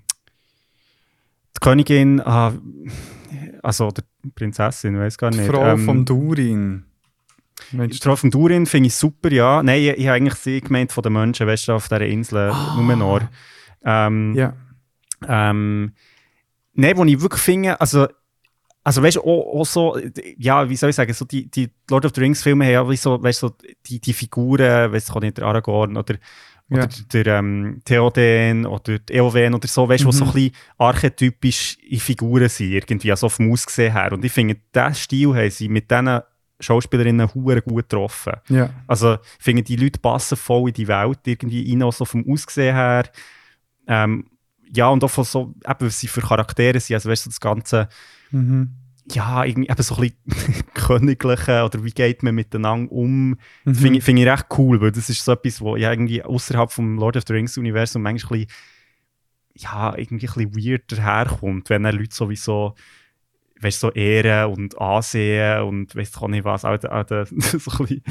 [1.55, 2.53] die Königin, ah,
[3.61, 5.49] also oder die Prinzessin, ich weiß gar die nicht.
[5.49, 6.85] Frau ähm, vom Durin.
[7.71, 9.61] Mensch, von Durin finde ich super, ja.
[9.63, 12.53] Nein, ich, ich habe eigentlich sie gemeint von den Menschen, weißt du, auf dieser Insel
[12.75, 13.29] Numenor.
[13.83, 14.53] Ähm, ja.
[15.27, 15.93] ähm,
[16.73, 18.07] Nein, wo ich wirklich finde, also,
[18.83, 19.97] also weißt du, auch, auch so,
[20.37, 22.89] ja, wie soll ich sagen, so die, die Lord of the Rings Filme haben ja
[22.89, 23.55] wie so, weißt du, so
[23.85, 26.15] die, die Figuren, weißt du, nicht der Aragorn oder
[26.71, 26.83] Ja.
[26.83, 30.11] Oder der ähm, Theoden oder die Eowen oder so, weißt du, Mhm.
[30.11, 34.11] die so ein bisschen archetypisch in Figuren sind, irgendwie, also vom Aussehen her.
[34.13, 36.21] Und ich finde, diesen Stil haben sie mit diesen
[36.59, 38.33] Schauspielerinnen hure gut getroffen.
[38.49, 38.69] Ja.
[38.87, 42.25] Also, ich finde, die Leute passen voll in die Welt irgendwie rein, auch so vom
[42.31, 43.03] Aussehen her.
[43.87, 44.25] Ähm,
[44.71, 47.39] ja, und auch von so, eben, was sie für Charaktere sind, also weißt du, das
[47.39, 47.87] Ganze,
[48.31, 48.69] Mhm.
[49.11, 53.73] ja, irgendwie eben so ein bisschen königliche oder wie geht man miteinander um, Mhm.
[53.75, 56.71] finde ich, finde ich recht cool, weil das ist so etwas, wo ja irgendwie außerhalb
[56.71, 58.59] vom Lord of the Rings Universum manchmal ein bisschen,
[59.55, 62.75] ja, irgendwie ein bisschen weird daherkommt, wenn dann Leute sowieso
[63.61, 67.37] weißt, so ehren und ansehen und weißt auch nicht was, auch, auch der, so, ein
[67.37, 68.03] bisschen,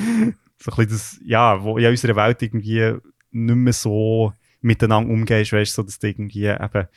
[0.59, 2.94] so ein bisschen das, ja, wo ja in unserer Welt irgendwie
[3.30, 6.88] nicht mehr so miteinander umgehst, weißt so, dass du irgendwie eben jemand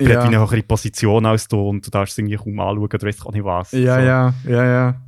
[0.00, 0.08] Ja.
[0.20, 3.24] hat eine höhere Position als du und du darfst es irgendwie kaum anschauen oder weißt
[3.26, 3.72] auch nicht was.
[3.72, 4.06] Ja, so.
[4.06, 5.00] ja, ja, ja.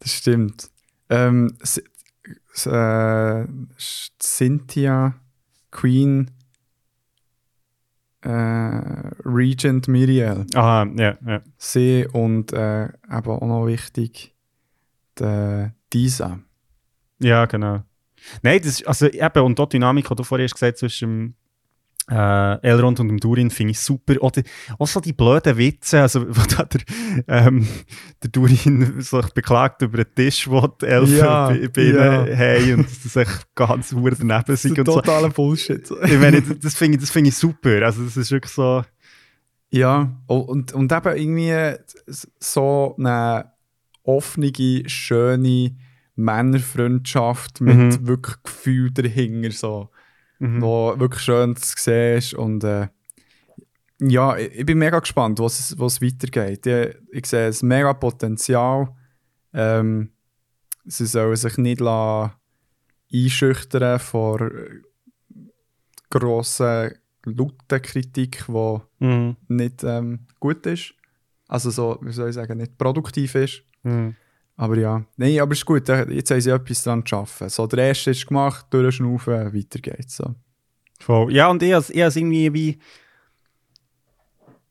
[0.00, 0.68] Das stimmt.
[1.08, 1.82] Ähm, S-
[2.54, 3.44] S- äh,
[4.20, 5.14] Cynthia,
[5.70, 6.30] Queen,
[8.28, 10.46] Regent Miriel.
[10.54, 11.42] Aha, ja, ja.
[11.56, 14.34] Sie und äh, eben auch noch wichtig,
[15.18, 16.40] der Disa.
[17.18, 17.82] Ja, genau.
[18.42, 21.36] Nein, das ist, also eben, und die Dynamik, die du vorhin hast gesagt zwischen
[22.10, 24.14] äh, Elrond und dem Durin, finde ich super.
[24.20, 24.42] Oder
[24.78, 26.80] auch so die blöden Witze, also wo da der,
[27.28, 27.66] ähm,
[28.22, 32.24] der Durin sich beklagt über den Tisch, wo die Elfen Ja, bei, bei ja.
[32.26, 34.94] ihnen haben und dass das echt ganz hure daneben sind und so.
[34.96, 35.88] totaler Bullshit.
[36.04, 37.82] Ich meine, das finde ich, das finde ich super.
[37.84, 38.84] Also das ist wirklich so,
[39.70, 41.78] Ja, und, und eben irgendwie
[42.40, 43.52] so eine
[44.02, 44.50] offene,
[44.86, 45.76] schöne
[46.16, 48.06] Männerfreundschaft mit Mhm.
[48.06, 49.90] wirklich Gefühl dahinter, so,
[50.40, 50.60] mhm.
[50.60, 52.36] wo wirklich schön zu sehen.
[52.36, 52.88] Und äh,
[54.00, 56.66] ja, ich, ich bin mega gespannt, was es, was weitergeht.
[56.66, 58.88] Ich, ich sehe ein mega Potenzial.
[59.52, 60.10] Ähm,
[60.84, 62.32] sie sollen sich nicht lassen
[63.12, 64.80] einschüchtern vor äh,
[66.10, 66.92] grossen,
[67.24, 69.36] lauten Kritik, die Mhm.
[69.48, 70.94] nicht ähm, gut ist.
[71.48, 73.62] Also so, wie soll ich sagen, nicht produktiv ist.
[73.82, 74.14] Mhm.
[74.60, 75.88] Aber ja, nein, aber ist gut.
[75.88, 77.48] äh, Jetzt haben sie etwas dran zu arbeiten.
[77.48, 80.16] So, der erste ist gemacht, durchschnaufen, weiter geht's.
[80.16, 80.34] So.
[81.00, 81.32] Voll.
[81.32, 82.78] Ja, und ich habe es irgendwie wie.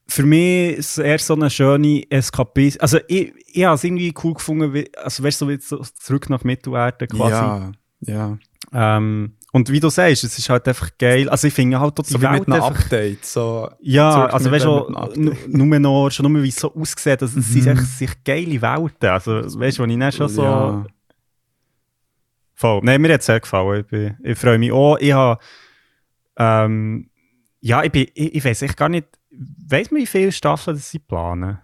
[0.08, 2.80] Für mich ist es eher so eine schöne Eskapismus.
[2.80, 5.82] Also, ich, ich habe es irgendwie cool gefunden, wie, also, weißt du, so wie so
[6.00, 7.32] zurück nach Mittelerde quasi.
[7.32, 7.72] Ja,
[8.02, 8.38] ja.
[8.72, 11.28] Ähm, und wie du sagst, es ist halt einfach geil.
[11.30, 12.64] Also, ich finde halt auch die Welt mit einem.
[12.64, 13.26] Update.
[13.26, 14.90] So, Ja, also weißt du,
[15.48, 17.72] nur noch, schon nur wie es so aussieht, also, es sind Mhm.
[17.72, 19.10] echt sich geile Welten.
[19.10, 20.44] Also, weißt du, wo ich dann schon so.
[20.44, 20.86] Ja.
[22.56, 22.82] Voll.
[22.84, 23.82] Nein, mir hat es sehr gefallen.
[23.82, 24.98] Ich, bin, ich freue mich auch.
[25.00, 25.40] Ich habe.
[26.38, 27.10] Ähm,
[27.62, 29.08] ja, ich, bin, ich, ich weiß echt gar nicht.
[29.32, 31.60] Weiss man, wie viele Staffeln das sie planen?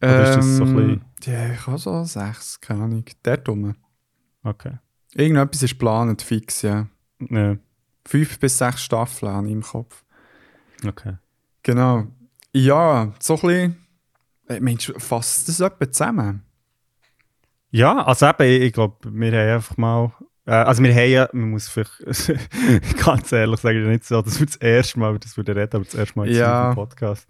[0.00, 3.04] Oder ist das so ein Ähm, Ja, ich habe so sechs, keine Ahnung.
[3.24, 3.76] Der dumme.
[4.42, 4.72] Okay.
[5.14, 6.86] Irgendetwas ist geplant, fix, ja.
[7.30, 7.56] Ja,
[8.06, 10.02] Fünf bis sechs Staffeln habe ich im Kopf.
[10.86, 11.16] okay.
[11.62, 12.06] Genau.
[12.52, 13.76] Ja, so ein bisschen.
[14.48, 16.42] äh, Meinst du, fasst das etwa zusammen?
[17.70, 20.12] Ja, also eben, ich, glaube, wir haben einfach mal.
[20.44, 22.32] Äh, also, wir haben ja, man muss vielleicht
[23.04, 25.84] ganz ehrlich sagen, nicht so, das wird das erste Mal, über das wir reden, aber
[25.84, 26.70] das erste Mal jetzt Ja.
[26.70, 27.26] im Podcast.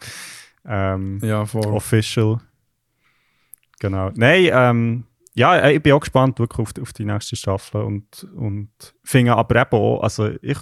[0.65, 1.67] Ähm, Ja, voll.
[1.67, 2.41] Official.
[3.81, 4.11] Genau.
[4.15, 5.05] Nein, ähm,
[5.35, 8.71] ja, äh, ich bin auch gespannt wirklich auf, die- auf die nächste Staffel und, und
[9.05, 10.59] finde aber eben auch, also ich,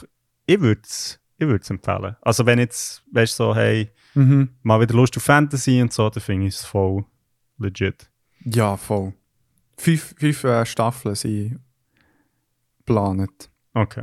[0.46, 2.16] ich würde es ich würd's empfehlen.
[2.20, 4.50] Also wenn jetzt, weißt du, so, hey, Mhm.
[4.62, 7.04] mal wieder Lust auf Fantasy und so, dann finde ich es voll
[7.58, 8.10] legit.
[8.44, 9.14] Ja, voll.
[9.78, 11.60] Fünf, fünf äh, Staffeln sind
[12.78, 13.48] geplant.
[13.72, 14.02] Okay.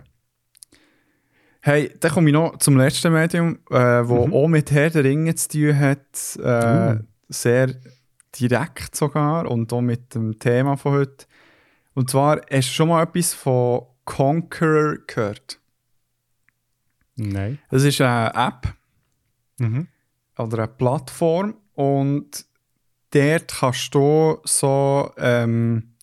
[1.61, 4.33] Hey, dann komme ich noch zum letzten Medium, äh, wo Mhm.
[4.33, 6.37] auch mit Herr der Ringe zu tun hat.
[6.39, 7.03] Äh, Uh.
[7.29, 7.75] Sehr
[8.39, 11.25] direkt sogar und auch mit dem Thema von heute.
[11.93, 15.59] Und zwar, hast du schon mal etwas von Conqueror gehört?
[17.15, 17.59] Nein.
[17.69, 18.73] Das ist eine App
[19.59, 19.87] Mhm.
[20.37, 22.45] oder eine Plattform und
[23.11, 25.95] dort kannst du so ähm,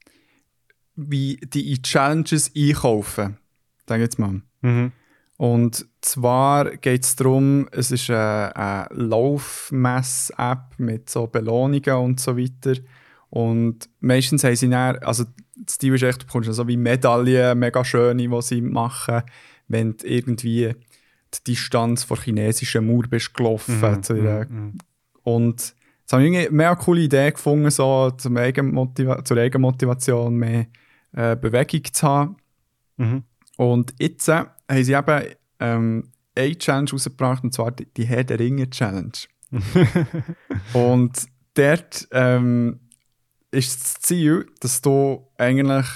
[0.97, 3.39] wie die Challenges einkaufen.
[3.87, 4.43] Sag jetzt mal.
[4.63, 4.91] Mhm.
[5.37, 12.37] Und zwar geht es darum, es ist eine, eine Laufmess-App mit so Belohnungen und so
[12.39, 12.81] weiter.
[13.31, 15.25] Und meistens haben sie dann, also
[15.57, 19.23] das Ziel ist echt, du bekommst so wie Medaillen, mega schöne, die sie machen,
[19.67, 20.75] wenn du irgendwie
[21.35, 23.81] die Distanz vor chinesischen Mauer bist gelaufen.
[23.81, 24.03] Mhm.
[24.03, 24.79] Zu ihrer Mhm.
[25.25, 30.37] und jetzt habe ich irgendwie eine mega coole Idee gefunden, so zum Eigenmotiva zur Eigenmotivation
[30.37, 30.67] mehr
[31.13, 32.37] äh, Bewegung zu haben.
[32.99, 33.25] Mhm.
[33.57, 34.45] Und jetzt äh,
[34.75, 35.23] haben sie eben
[35.61, 39.13] ähm, eine Challenge rausgebracht, und zwar die, die Herr der Ringe Challenge.
[40.73, 42.81] und dort ähm,
[43.51, 45.87] ist das Ziel, dass du eigentlich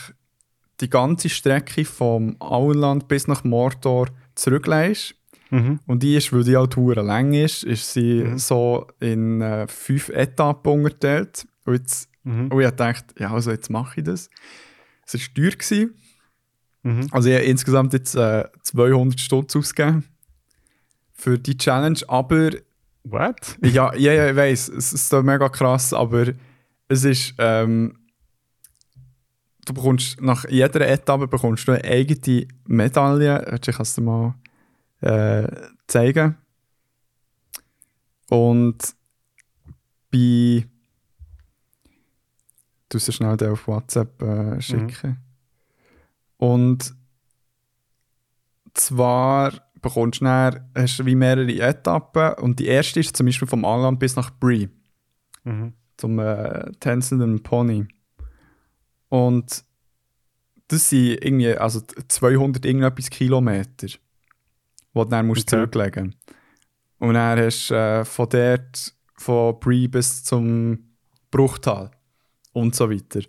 [0.81, 5.14] die ganze Strecke vom Auenland bis nach Mordor zurücklegst,
[5.51, 5.81] Mhm.
[5.87, 8.37] und die ist, weil die halt hure lang ist, ist sie Mhm.
[8.39, 11.47] so in äh, fünf Etappen unterteilt.
[11.64, 12.49] Und, jetzt, Mhm.
[12.49, 14.29] und ich dachte, ja, also jetzt mache ich das.
[15.07, 15.53] Es war teuer.
[15.53, 15.95] Gewesen.
[16.83, 17.09] Mhm.
[17.11, 20.05] Also ich habe insgesamt jetzt äh, 200 Stutz ausgegeben
[21.12, 21.99] für die Challenge.
[22.07, 22.51] Aber
[23.11, 23.59] What?
[23.62, 26.33] ja, ja, ja ich weiß, es ist mega krass, aber
[26.89, 27.35] es ist.
[27.39, 27.99] Ähm,
[29.64, 33.59] du bekommst nach jeder Etappe bekommst du eine eigene Medaille.
[33.62, 34.35] Ich kann es dir mal
[35.01, 35.49] äh,
[35.87, 36.37] zeigen.
[38.29, 38.95] Und
[40.11, 40.66] bei.
[42.91, 45.18] Du sie schnell auf WhatsApp äh, schicken.
[46.39, 46.95] Und
[48.74, 53.49] zwar bekommst du dann, hast du wie mehrere Etappen und die erste ist zum Beispiel
[53.49, 54.68] vom Anland bis nach Brie
[55.45, 55.72] Mhm.
[55.97, 57.86] zum äh, tänzelnden Pony.
[59.09, 59.64] Und
[60.68, 63.99] das sind irgendwie also 200 irgendetwas Kilometer, die
[64.95, 65.57] du dann musst Okay.
[65.57, 66.14] zurücklegen
[66.99, 70.95] Und dann hast du äh, von dort, von Brie bis zum
[71.30, 71.91] Bruchtal
[72.53, 73.20] und so weiter.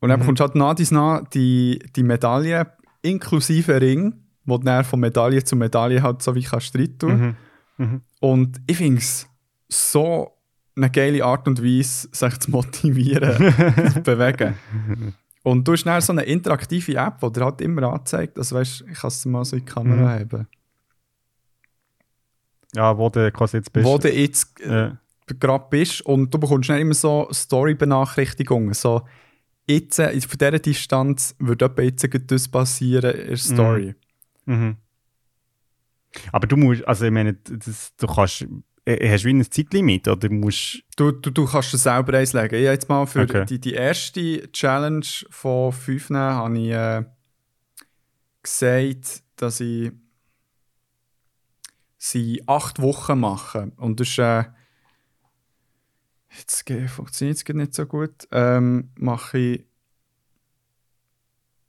[0.00, 0.22] Und dann Mhm.
[0.22, 2.66] bekommst du halt nach dies nach die, die Medaille
[3.02, 7.36] inklusive Ring, wo du dann von Medaille zu Medaille halt so wie kannst tun.
[7.78, 7.84] Mhm.
[7.86, 8.00] Mhm.
[8.20, 9.26] Und ich finde es
[9.68, 10.32] so
[10.76, 13.52] eine geile Art und Weise, sich zu motivieren,
[13.94, 14.54] zu bewegen.
[15.42, 18.84] Und du hast dann so eine interaktive App, die dir halt immer anzeigt, also weißt,
[18.90, 20.08] ich kann es mal so in die Kamera Mhm.
[20.20, 20.46] haben,
[22.74, 23.86] Ja, wo du quasi jetzt bist.
[23.86, 24.96] wo du jetzt äh, Ja.
[25.38, 29.02] gerade bist und du bekommst dann immer so Story-Benachrichtigungen, so
[29.66, 33.94] jetzt, äh, von dieser Distanz würde etwa jetzt das passieren in der Story.
[34.46, 34.76] Mhm.
[36.32, 38.46] Aber du musst, also ich meine, das, du kannst,
[38.84, 40.82] äh, hast du wie ein Zeitlimit oder musst.
[40.96, 42.58] Du, du, du kannst es selber einlegen.
[42.58, 43.44] Ich jetzt mal für Okay.
[43.46, 47.04] die, die erste Challenge von fünf habe ich äh,
[48.42, 49.92] gesagt, dass ich
[51.96, 53.72] sie acht Wochen mache.
[53.76, 54.44] Und das ist, äh,
[56.38, 59.64] jetzt funktioniert es nicht so gut, ähm, mache ich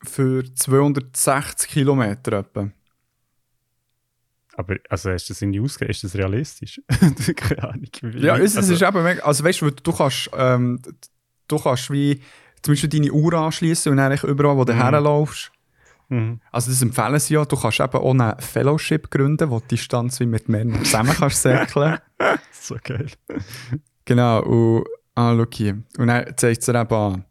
[0.04, 2.70] für 260 Kilometer etwa.
[4.56, 5.92] Aber also hast du das irgendwie ausgegeben?
[5.92, 6.82] Ist das realistisch?
[7.36, 7.88] Keine Ahnung.
[8.18, 10.82] Ja, es, also, ist eben mega, also weißt du, du kannst, ähm,
[11.48, 12.22] du kannst wie
[12.62, 14.78] zum Beispiel deine Uhr anschließen und dann eigentlich überall, wo du Mhm.
[14.78, 15.52] herlaufst.
[16.10, 16.42] Mhm.
[16.52, 20.20] Also das empfehlen sie ja, du kannst eben auch eine Fellowship gründen, wo die Distanz
[20.20, 21.98] wie mit Männern zusammen kannst säckeln.
[22.52, 23.08] So geil.
[24.06, 24.86] Genau, und
[25.16, 25.82] ah, schau hier.
[25.98, 27.26] Und dann zeigt es dir eben an,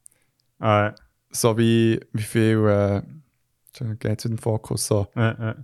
[0.58, 0.94] Ah,
[1.30, 3.02] so wie, wie viel, äh,
[3.98, 5.06] geht in den Fokus, so.
[5.16, 5.54] äh, äh.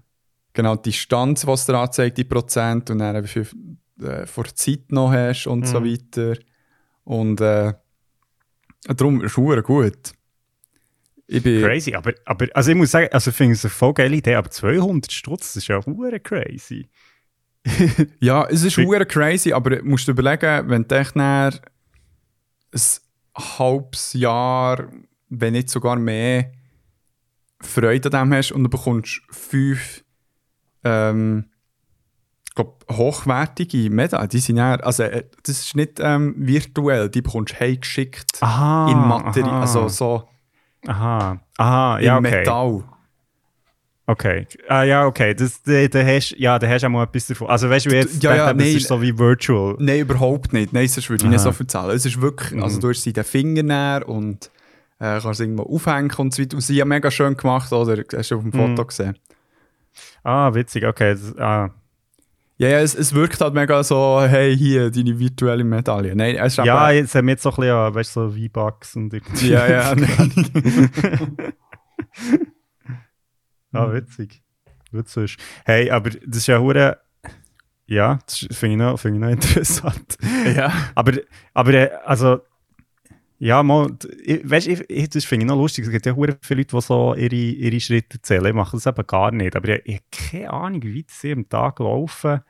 [0.55, 3.47] Genau, die Distanz, die es dir anzeigt, die Prozent und dann wie viel
[4.03, 5.85] äh, vor Zeit noch hast und so Mhm.
[5.85, 6.39] weiter.
[7.05, 7.75] Und äh,
[8.87, 10.13] darum ist es gut.
[11.29, 14.37] Crazy, aber, aber also ich muss sagen, also ich finde es eine voll geile Idee,
[14.37, 16.89] aber 200 Stutz, das ist ja hure crazy.
[18.21, 21.53] Ja, es ist hure crazy, aber du musst überlegen, wenn du echt ein
[23.37, 24.89] halbes Jahr,
[25.29, 26.53] wenn nicht sogar mehr,
[27.61, 30.05] Freude an dem hast und du bekommst fünf
[30.85, 31.47] ähm,
[32.55, 37.55] glaub, hochwertige Medaillen, die sind dann, also äh, das ist nicht ähm, virtuell, die bekommst
[37.55, 38.91] du heimgeschickt Aha.
[38.91, 40.29] in Materie, aha, also so
[40.87, 41.41] Aha.
[41.59, 42.31] Aha, in ja, okay.
[42.31, 42.85] Metall.
[44.09, 44.47] Okay.
[44.69, 45.35] Ah, ja, okay.
[45.35, 47.49] Das, da, da hast, ja, da hast du auch mal etwas davon.
[47.49, 48.77] Also weißt du, wie jetzt Ja, ja, gedacht habe, das nein.
[48.77, 49.75] ist so wie virtual.
[49.81, 50.73] Nein, überhaupt nicht.
[50.73, 51.91] Nein, das würde ich nicht so erzählen.
[51.91, 52.63] Es ist wirklich, Mhm.
[52.63, 54.51] also du hast sie den Fingern näher und
[55.01, 56.55] äh, kannst irgendwo aufhängen und so weiter.
[56.57, 58.03] Und sie haben mega schön gemacht, oder?
[58.17, 58.87] Hast du auf dem Foto Mhm.
[58.87, 59.19] gesehen?
[60.23, 61.15] Ah, witzig, okay.
[61.15, 61.71] Das, ah.
[62.59, 66.15] Ja, ja, es, es wirkt halt mega so, hey, hier, deine virtuelle Medaille.
[66.17, 68.37] Nein, es ist Ja, jetzt haben wir jetzt so ein bisschen, ja, weißt du, so
[68.37, 69.49] V-Bucks und irgendwie.
[69.51, 70.93] ja, ja, nein.
[73.77, 74.43] ah, witzig.
[74.93, 75.37] Witzig.
[75.65, 76.99] Hey, aber das ist ja hure.
[77.89, 80.17] Ja, das finde ich, noch- finde ich noch interessant.
[80.57, 80.73] ja.
[80.95, 81.13] Aber,
[81.55, 82.41] aber äh, also,
[83.39, 85.85] ja, mal, weißt du, das finde ich noch lustig.
[85.85, 88.47] Es gibt ja hure viele Leute, die so ihre, ihre Schritte zählen.
[88.47, 89.55] Ich mache das eben gar nicht.
[89.55, 92.41] Aber ich, ich habe keine Ahnung, wie weit sie am Tag laufen.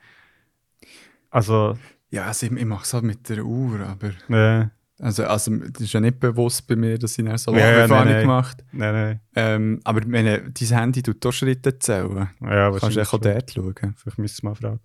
[1.29, 1.77] Also,
[2.09, 4.67] Ja, also ich, ich mache es halt mit der Uhr, aber äh,
[4.99, 7.85] also, also das ist ja nicht bewusst bei mir, dass ich dann so Ja, ja,
[7.85, 8.21] lange nein, nein.
[8.21, 9.19] gemacht nein, nein.
[9.35, 12.29] ähm, Aber meine, dein Handy tut auch Schritte zählen.
[12.41, 13.75] Ja, Kannst du auch dort schauen.
[13.95, 14.79] Vielleicht müssen wir mal fragen.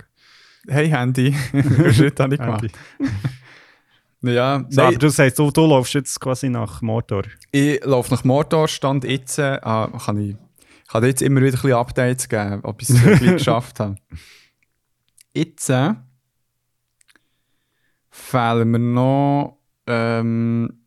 [0.69, 1.35] Hey Handy,
[1.93, 2.67] Schritte habe ich gemacht?
[4.25, 7.25] Ja, So, aber du sagst, du, du läufst jetzt quasi nach Mordor.
[7.51, 10.37] ich laufe nach Mordor, stand jetzt, äh, ah, kann ich,
[10.89, 13.97] kann jetzt immer wieder ein bisschen Updates geben, ob ich es wirklich geschafft habe.
[15.35, 15.95] Jetzt äh,
[18.11, 20.85] fehlen mir noch ähm,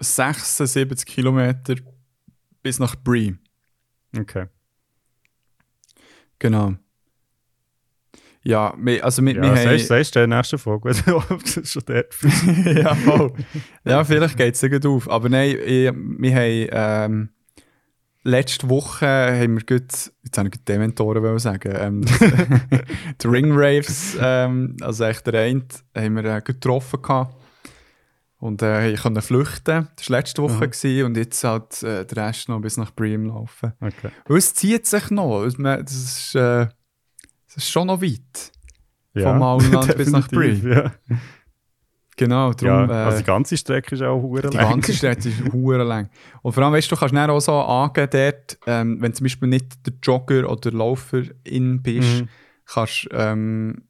[0.00, 1.74] 76 Kilometer
[2.62, 3.36] bis nach Brie.
[4.16, 4.46] Okay.
[6.38, 6.74] Genau.
[8.42, 11.82] Ja, wir, also Ja, wir sagst, sagst du in der nächsten Folge, ob du schon
[11.84, 12.44] dort bist.
[12.64, 13.32] ja, voll.
[13.84, 15.10] ja, vielleicht geht es gut auf.
[15.10, 16.68] Aber nein, ich, wir haben
[17.12, 17.28] ähm,
[18.22, 22.04] letzte Woche haben wir gut, jetzt habe ich Dementoren sagen, ähm,
[23.22, 25.64] die Ring Raves, ähm, also echt der eine,
[25.96, 27.36] haben wir äh, getroffen gehabt.
[28.38, 29.88] Und äh, ich konnte flüchten.
[29.96, 33.26] Das war letzte Woche gewesen, und jetzt halt äh, der Rest noch bis nach Bream
[33.26, 33.74] laufen.
[33.80, 34.10] Okay.
[34.26, 35.44] Und es zieht sich noch.
[35.44, 36.66] Das ist, äh,
[37.46, 38.52] das ist schon noch weit.
[39.14, 40.92] Vom Auenland bis nach definitiv, Ja,
[42.20, 44.68] Genau, ja darum, äh, also die ganze Strecke ist auch hure Die lang.
[44.68, 46.10] ganze Strecke ist hure lang.
[46.42, 49.24] Und vor allem, weißt du, du kannst dann auch so angeben, dort, ähm, wenn zum
[49.24, 52.28] Beispiel nicht der Jogger oder Lauferin bist, Mhm.
[52.66, 53.84] kannst du ähm,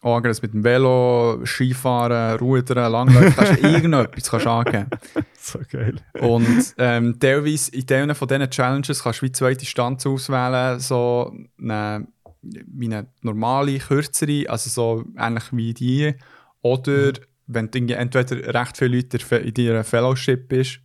[0.00, 4.86] angeben, dass mit dem Velo, Skifahren, Rudern, Langläufen, kannst du irgendetwas kannst angeben.
[5.38, 5.96] So geil.
[6.18, 11.30] Und ähm, teilweise in teilen von diesen Challenges kannst du wie zwei Distanzen auswählen, so
[11.60, 12.06] eine,
[12.42, 16.14] wie eine normale, kürzere, also so ähnlich wie die.
[16.62, 17.12] Oder
[17.46, 20.80] wenn du entweder recht viele Leute in deiner Fellowship bist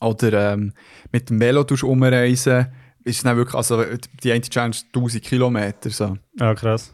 [0.00, 0.72] oder ähm,
[1.12, 2.66] mit dem Velo umreisen,
[3.04, 3.84] ist es dann wirklich, also
[4.22, 5.90] die eine Challenge 1000 Kilometer.
[5.90, 6.16] So.
[6.40, 6.92] Ah, krass.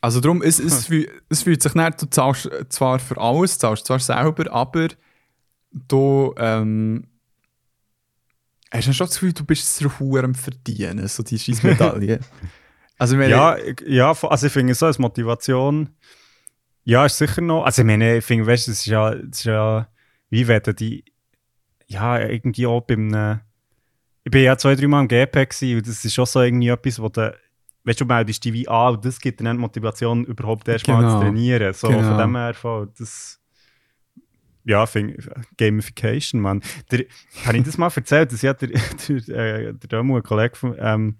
[0.00, 3.86] Also darum, es, es, fühl, es fühlt sich nicht, du zahlst zwar für alles, zahlst
[3.86, 4.88] zwar selber, aber
[5.72, 7.06] du ähm,
[8.70, 12.20] hast dann schon das Gefühl, du bist es am Verdienen, so die scheiß Medaille.
[12.98, 15.90] also Ja, ja, also ich finde so als Motivation,
[16.88, 19.40] ja, ist sicher noch, also ich meine, ich finde, weißt du, es ist ja, es
[19.40, 19.86] ist ja,
[20.30, 21.04] wie du die,
[21.86, 23.36] ja, irgendwie auch beim, äh,
[24.24, 26.68] ich bin ja zwei, drei Mal im GP gewesen und das ist schon so irgendwie
[26.68, 27.36] etwas, wo du,
[27.84, 31.00] weißt du, meldest dich wie an und das gibt dir dann Motivation, überhaupt erst mal
[31.02, 31.12] Genau.
[31.12, 31.74] zu trainieren.
[31.74, 32.08] So, Genau.
[32.08, 33.38] von dem her, voll, das,
[34.64, 35.26] ja, finde ich,
[35.58, 36.62] Gamification, man.
[36.90, 37.04] Der,
[37.44, 38.68] habe ich das mal erzählt, dass ja der,
[39.08, 41.18] der, äh, der Dömu, ein Kollege von, ähm,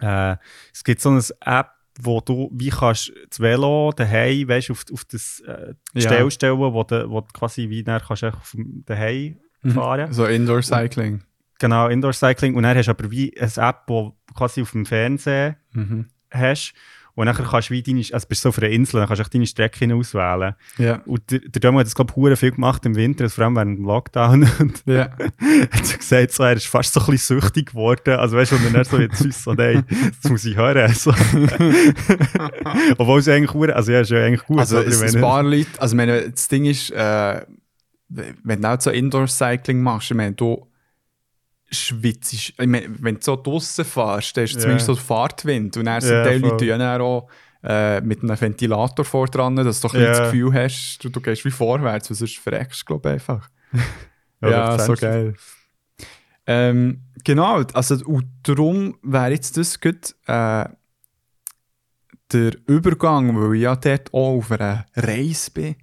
[0.00, 0.36] äh,
[0.72, 1.70] es gibt so eine App,
[2.00, 6.00] wo du wie kannst das Velo daheim, weißt, auf, auf das äh, Ja.
[6.02, 9.70] Stell stellen, wo du, wo du quasi wie dann kannst vom daheim Mhm.
[9.72, 10.12] fahren.
[10.12, 11.22] so Indoor Cycling.
[11.58, 12.54] Genau, Indoor Cycling.
[12.54, 16.06] Und dann hast du aber wie eine App, wo du quasi auf dem Fernsehen Mhm.
[16.30, 16.74] hast.
[17.16, 19.24] Und dann kannst du wie deine, also bist du so auf einer Insel, dann kannst
[19.24, 20.54] du deine Strecken auswählen.
[20.76, 21.00] Ja.
[21.06, 23.44] Und der, der Dömo hat das, glaube ich, hure viel gemacht im Winter, also vor
[23.44, 24.48] allem während dem Lockdown.
[24.60, 25.08] Und Ja.
[25.72, 28.16] hat so gesagt, so, er ist fast so ein bisschen süchtig geworden.
[28.16, 29.84] Also weißt du, und dann er so jetzt ist so, nein,
[30.22, 30.92] das muss ich hören.
[30.92, 31.10] So.
[32.98, 34.58] Obwohl es eigentlich hure, also ja, ist ja eigentlich gut.
[34.58, 37.40] Also es, Wenn ein paar Leute, also meine, das Ding ist, äh,
[38.08, 40.66] wenn du auch so Indoor Cycling machst, ich meine, du
[41.70, 44.60] schwitzt, ich meine, wenn du so draussen fährst, dann ist Ja.
[44.60, 46.50] zumindest so Fahrtwind und dann sind Ja, die voll.
[46.50, 47.28] Leute ja auch
[47.64, 50.06] äh, mit einem Ventilator vor dran, dass du Ja.
[50.06, 53.48] das Gefühl hast, du, du gehst wie vorwärts, weil sonst verreckst du, glaube ich, einfach.
[54.42, 55.00] Ja, Ja, das so du.
[55.00, 55.34] geil.
[56.46, 60.66] Ähm, genau, also und darum wäre jetzt das gut äh,
[62.32, 65.76] der Übergang, weil ich ja dort auch auf einer Reise bin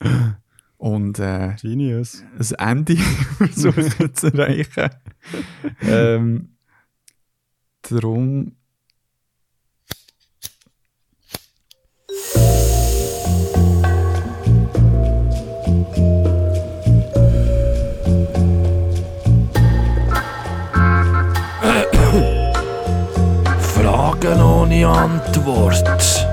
[0.82, 2.24] und äh, Genius.
[2.58, 2.96] ein Ende
[3.38, 4.90] versuchen zu erreichen.
[5.80, 6.56] ähm,
[7.82, 8.56] darum.
[23.60, 26.26] Fragen ohne Antwort.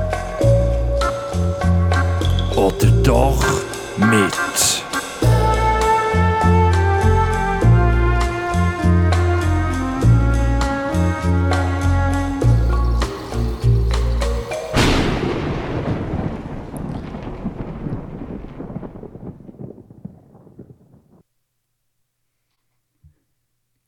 [2.56, 3.69] Oder doch
[4.00, 4.80] mit.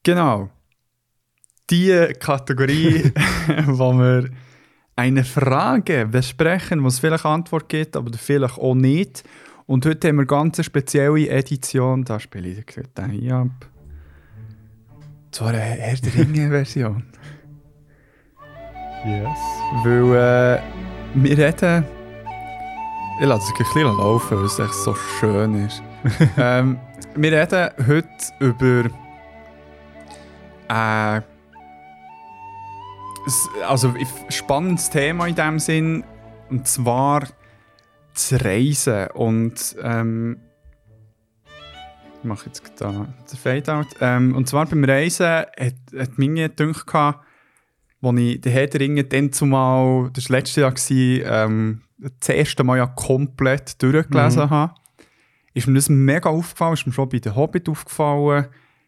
[0.03, 0.49] Genau.
[1.69, 3.13] Die Kategorie,
[3.65, 4.29] wo wir
[4.95, 9.23] eine Frage besprechen, wo es vielleicht Antwort gibt, aber vielleicht auch nicht.
[9.71, 13.69] Und heute haben wir eine ganz spezielle Edition, da spiele ich den hier ab.
[15.31, 17.05] Zwar eine Herr der Ringe-Version.
[19.05, 19.29] Yes.
[19.85, 20.61] Weil äh,
[21.13, 21.85] wir reden.
[23.21, 25.81] Ich lasse es ein bisschen laufen, weil es echt so schön ist.
[26.37, 26.77] ähm,
[27.15, 28.09] wir reden heute
[28.41, 28.89] über.
[30.67, 31.21] Äh,
[33.65, 36.03] also ein spannendes Thema in dem Sinn.
[36.49, 37.21] Und zwar
[38.29, 39.07] das Reisen.
[39.11, 39.75] Und.
[39.81, 40.37] Ähm,
[42.21, 43.87] ich mache jetzt da den Fade-out.
[43.99, 47.15] Ähm, und zwar beim Reisen hat, hat mir gedacht, als
[48.19, 51.81] ich den Herr der Ringe dann zumal, das war letztes Jahr, ähm,
[52.19, 54.49] das erste Mal ja komplett durchgelesen Mhm.
[54.51, 54.75] habe,
[55.55, 58.47] ist mir das mega aufgefallen, ist mir schon bei den Hobbit aufgefallen,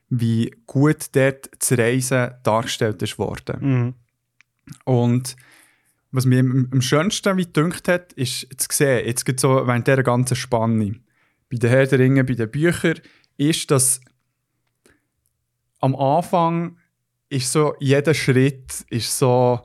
[0.09, 3.57] wie gut dort das Reisen dargestellt ist worden.
[3.61, 3.93] Mhm.
[4.85, 5.35] Und
[6.13, 10.03] was mir am schönsten wie gedünkt hat, ist zu sehen, jetzt geht so während dieser
[10.03, 10.95] ganzen Spanne,
[11.51, 12.99] bei den Herr der Ringe, bei den Büchern,
[13.37, 13.99] ist, dass
[15.79, 16.77] am Anfang
[17.29, 19.59] ist so, jeder Schritt ist so,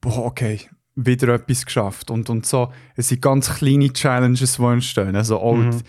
[0.00, 0.60] boah, okay,
[0.96, 2.10] wieder etwas geschafft.
[2.10, 5.16] Und, und so, es sind ganz kleine Challenges, die entstehen.
[5.16, 5.80] Also auch Mhm.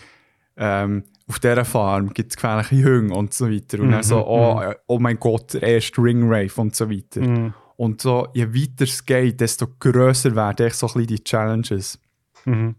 [0.58, 3.80] ähm, auf dieser Farm gibt es gefährliche Hunde und so weiter.
[3.80, 7.22] Und dann Mhm, so, oh, äh, oh mein Gott, der erste Ringrave und so weiter.
[7.22, 7.54] Mhm.
[7.78, 12.00] Und so, je weiter es geht, desto grösser werden so ein bisschen die Challenges.
[12.46, 12.76] Mhm.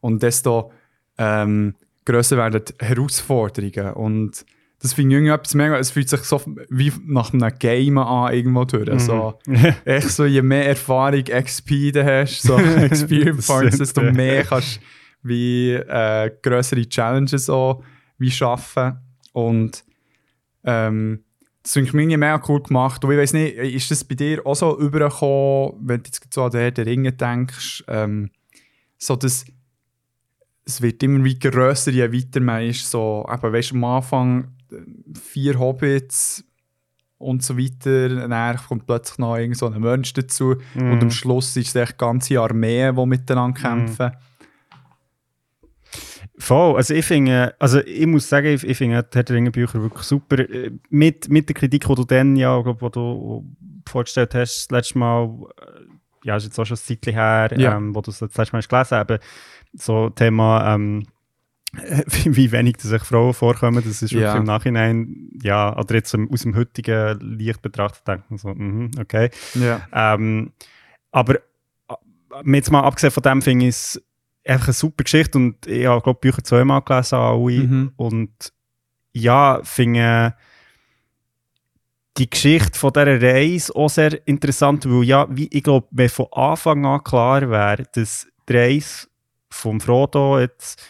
[0.00, 0.72] Und desto
[1.18, 1.74] ähm,
[2.04, 3.94] grösser werden die Herausforderungen.
[3.94, 4.44] Und
[4.80, 8.34] das finde ich irgendwie etwas mega, es fühlt sich so wie nach einem Game an
[8.34, 8.90] irgendwo durch.
[8.90, 9.38] Also,
[9.84, 14.80] echt so, je mehr Erfahrung XP du hast, so Experience Points, desto mehr kannst du
[15.24, 17.82] wie äh, größere Challenges auch
[18.18, 18.98] wie schaffen.
[19.32, 19.84] Und
[20.64, 21.24] ähm,
[21.64, 23.02] das finde ich irgendwie mega cool gemacht.
[23.02, 26.44] Und ich weiß nicht, ist das bei dir auch so übergekommen, wenn du jetzt so
[26.44, 28.30] an den Herr der Ringe denkst, ähm,
[28.98, 29.46] so dass
[30.66, 32.90] es wird immer wie grösser, je weiter man ist.
[32.90, 34.76] So, eben, weißt am Anfang äh,
[35.18, 36.44] vier Hobbits
[37.16, 38.28] und so weiter.
[38.28, 40.56] Dann kommt plötzlich noch irgend so ein Mensch dazu.
[40.74, 40.92] Mhm.
[40.92, 44.12] Und am Schluss ist es echt ganze Armeen, die miteinander kämpfen.
[46.38, 49.80] Voll, also ich finde, also ich muss sagen, ich, ich finde Herr der Ringe Bücher
[49.80, 50.38] wirklich super.
[50.40, 53.44] Äh, Mit, mit der Kritik, die du dann ja, glaub, wo du
[53.88, 55.26] vorgestellt hast, das letzte Mal,
[55.60, 55.80] äh,
[56.24, 57.76] ja, ist jetzt auch schon ein Zeitchen her, Ja.
[57.76, 59.18] ähm, wo du es das letzte Mal hast gelesen hast, eben
[59.74, 61.06] so Thema, ähm,
[61.72, 64.36] wie, wie wenig dass sich Frauen vorkommen, das ist wirklich Ja.
[64.36, 69.30] im Nachhinein, ja, oder jetzt aus dem heutigen Licht betrachtet, denkt man so, mhm, okay.
[69.54, 69.82] Ja.
[69.92, 70.52] Ähm,
[71.12, 74.02] aber äh, jetzt mal abgesehen von dem finde ich es
[74.44, 77.92] einfach eine super Geschichte und ich habe glaube Bücher zweimal gelesen alle Mhm.
[77.96, 78.52] und
[79.12, 80.34] ja, finde
[82.16, 86.26] die Geschichte von dieser Reise auch sehr interessant, weil ja, wie, ich glaube, wenn von
[86.32, 89.08] Anfang an klar wäre, dass die Reise
[89.50, 90.80] vom Frodo jetzt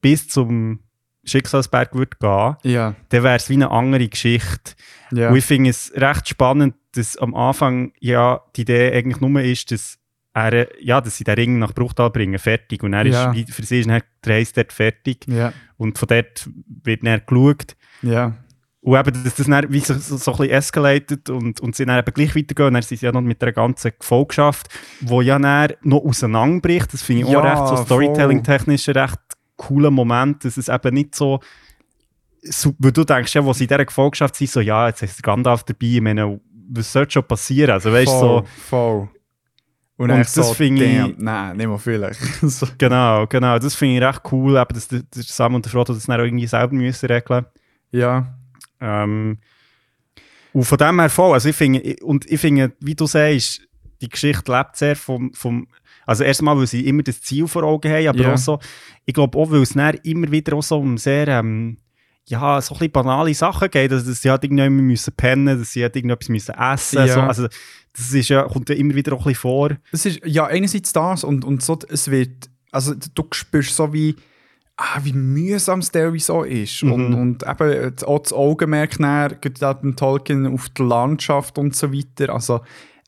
[0.00, 0.80] bis zum
[1.24, 2.94] Schicksalsberg würde gehen, Ja.
[3.08, 4.72] dann wäre es wie eine andere Geschichte.
[5.12, 5.30] Ja.
[5.30, 9.70] Und ich finde es recht spannend, dass am Anfang ja die Idee eigentlich nur ist,
[9.70, 9.98] dass
[10.34, 12.82] er, ja, dass sie den Ring nach Bruchtal bringen, fertig.
[12.82, 13.32] Und er Ja.
[13.32, 15.24] ist, für sie ist dann die Reise dort fertig.
[15.28, 15.52] ja.
[15.76, 16.48] Und von dort
[16.82, 17.76] wird dann geschaut.
[18.02, 18.34] Ja.
[18.80, 21.86] Und eben, dass das dann wie so, so, so ein bisschen escalated und, und sie
[21.86, 22.66] dann eben gleich weitergehen.
[22.68, 24.68] Und dann sind sie ja noch mit der ganzen Gefolgschaft,
[25.00, 26.92] wo ja dann noch auseinanderbricht.
[26.92, 27.84] Das finde ich Ja, auch recht so.
[27.84, 29.18] Storytelling-technisch ein recht
[29.56, 31.40] cooler Moment, dass es eben nicht so,
[32.42, 35.22] so weil du denkst ja, wo sie in dieser Gefolgschaft sind, so, ja, jetzt ist
[35.22, 37.70] Gandalf dabei, ich meine, was sollte schon passieren?
[37.70, 39.08] Also weißt voll, so, voll.
[39.96, 42.20] Und, Und das so, finde ich- Nein, nicht mal vielleicht.
[42.42, 42.66] so.
[42.78, 46.06] genau, genau, das finde ich recht cool, eben, dass der Sam und der Frodo das
[46.06, 47.46] dann auch irgendwie selber müssen regeln
[47.92, 48.34] Ja.
[48.80, 49.38] Ähm,
[50.52, 53.60] und von dem her voll, also ich finde, und ich finde, wie du sagst,
[54.00, 55.66] die Geschichte lebt sehr vom, vom
[56.06, 58.32] also erstmal, weil sie immer das Ziel vor Augen haben, aber Ja.
[58.34, 58.58] auch so,
[59.06, 61.78] ich glaube auch, weil es dann immer wieder auch so um sehr, ähm,
[62.26, 65.72] ja, so ein bisschen banale Sachen geht, also dass sie halt irgendjemand müssen pennen, dass
[65.72, 67.08] sie halt irgendetwas müssen essen, Ja.
[67.08, 67.48] so, also
[67.96, 69.70] das ist ja, kommt ja immer wieder auch ein bisschen vor.
[69.92, 74.16] Es ist ja einerseits das und, und so, es wird, also du spürst so wie,
[74.76, 76.82] ah, wie mühsam es so ist.
[76.82, 76.92] Mhm.
[76.92, 81.76] Und, und eben auch das Augenmerk näher, geht da beim Tolkien auf die Landschaft und
[81.76, 82.32] so weiter.
[82.34, 82.60] Also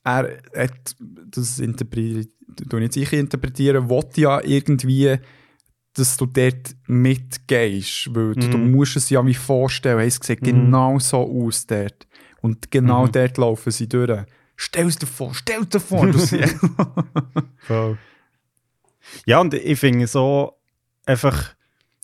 [0.05, 2.28] er hat, das interpretiere
[2.80, 5.16] jetzt ich interpretieren, will ja irgendwie,
[5.95, 8.70] dass du dort mitgehst, weil du, du Mhm.
[8.70, 10.45] musst es ja wie vorstellen, es sieht Mhm.
[10.47, 12.07] genau so aus dort.
[12.41, 13.12] Und genau Mhm.
[13.12, 14.22] dort laufen sie durch.
[14.57, 16.57] Stell es dir vor, stell dir vor, siehst.
[19.27, 20.59] Ja, und ich finde so
[21.05, 21.55] einfach,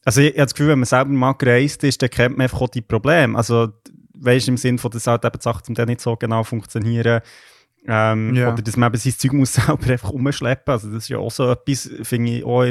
[0.04, 2.44] also ich, ich habe das Gefühl, wenn man selber mal gereist ist, dann kennt man
[2.44, 3.36] einfach auch die Probleme.
[3.36, 3.72] Also,
[4.14, 7.20] weißt du, im Sinne von, dass halt eben die Sachen Teil nicht so genau funktionieren.
[7.86, 8.52] Ähm, Ja.
[8.52, 10.72] Oder dass man eben sein Zeug muss selber einfach umschleppen.
[10.72, 12.64] Also, das ist ja auch so etwas, finde ich auch.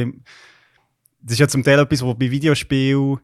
[1.22, 3.20] Das ist ja zum Teil etwas, was bei Videospielen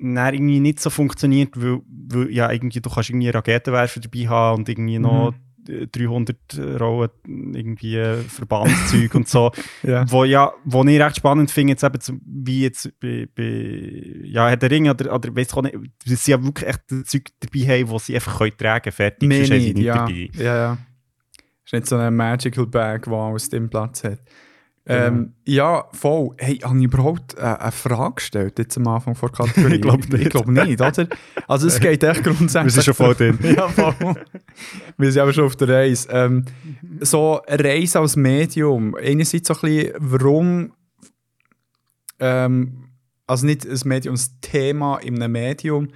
[0.00, 4.58] dann irgendwie nicht so funktioniert, weil, weil ja, irgendwie, du kannst irgendwie Raketenwerfer dabei haben
[4.58, 5.32] und irgendwie noch
[5.68, 6.36] äh, 300
[6.80, 7.10] Rollen
[7.54, 9.50] irgendwie äh, Verbandszeug und so.
[9.82, 10.04] ja.
[10.10, 14.48] Wo, ja, wo ich recht spannend finde, jetzt eben, zum- wie jetzt bei, bei ja,
[14.48, 15.76] Herr der Ring oder, oder weiss ich nicht,
[16.06, 19.28] dass sie ja wirklich echt Zeug dabei haben, das sie einfach können tragen können, fertig,
[19.28, 19.94] Mehr sonst haben sie nicht, nicht ja.
[19.94, 20.30] dabei.
[20.34, 20.78] ja, ja.
[21.64, 24.20] Ist nicht so eine Magical Bag, die aus dem Platz hat.
[24.88, 26.30] Ähm, ja, voll.
[26.38, 29.74] Hey, habe ich überhaupt äh, eine Frage gestellt jetzt am Anfang vor Kategorie?
[29.76, 30.22] Ich glaub nicht.
[30.22, 31.08] Ich glaube nicht, oder?
[31.48, 32.64] Also es geht echt grundsätzlich...
[32.64, 33.38] Wir sind schon voll drin.
[33.56, 34.14] ja, voll.
[34.96, 36.08] Wir sind aber schon auf der Reise.
[36.10, 36.44] Ähm,
[37.00, 38.94] so Reise als Medium.
[38.94, 40.72] Einerseits so ein bisschen, warum
[42.20, 42.86] ähm,
[43.26, 45.88] also nicht ein Medium, ein Thema in einem Medium.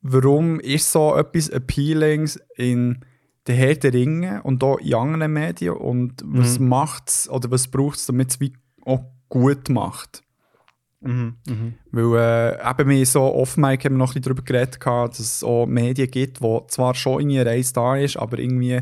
[0.00, 3.04] Warum ist so etwas Appealings in
[3.46, 6.68] der Herr der Ringe und auch in anderen Medien und was Mhm.
[6.68, 8.38] macht es oder was braucht es, damit es
[8.86, 10.22] auch gut macht?
[11.00, 11.34] Mhm.
[11.46, 11.74] Mhm.
[11.90, 15.44] Weil äh, eben wir so off-mic haben wir noch ein bisschen darüber geredet, dass es
[15.44, 18.80] auch Medien gibt, wo zwar schon irgendwie eine Reise da ist, aber irgendwie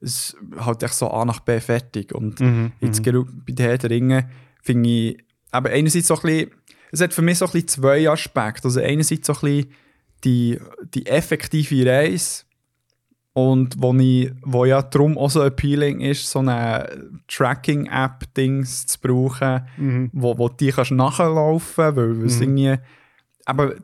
[0.00, 2.14] es halt echt so A nach B fertig.
[2.14, 2.72] Und Mhm.
[2.80, 4.28] jetzt gerade bei den Herr der Ringe
[4.62, 5.18] finde ich,
[5.50, 6.50] aber einerseits so ein bisschen,
[6.92, 8.64] es hat für mich so ein bisschen zwei Aspekte.
[8.68, 9.70] Also einerseits so ein bisschen
[10.22, 10.60] die,
[10.94, 12.44] die effektive Reise
[13.36, 16.88] und wo, ich, wo ja darum auch so appealing ist, so eine
[17.28, 20.10] Tracking-App-Dings zu brauchen, Mhm.
[20.14, 22.42] wo, wo die kannst nachlaufen, weil es Mhm.
[22.42, 22.76] irgendwie,
[23.44, 23.74] aber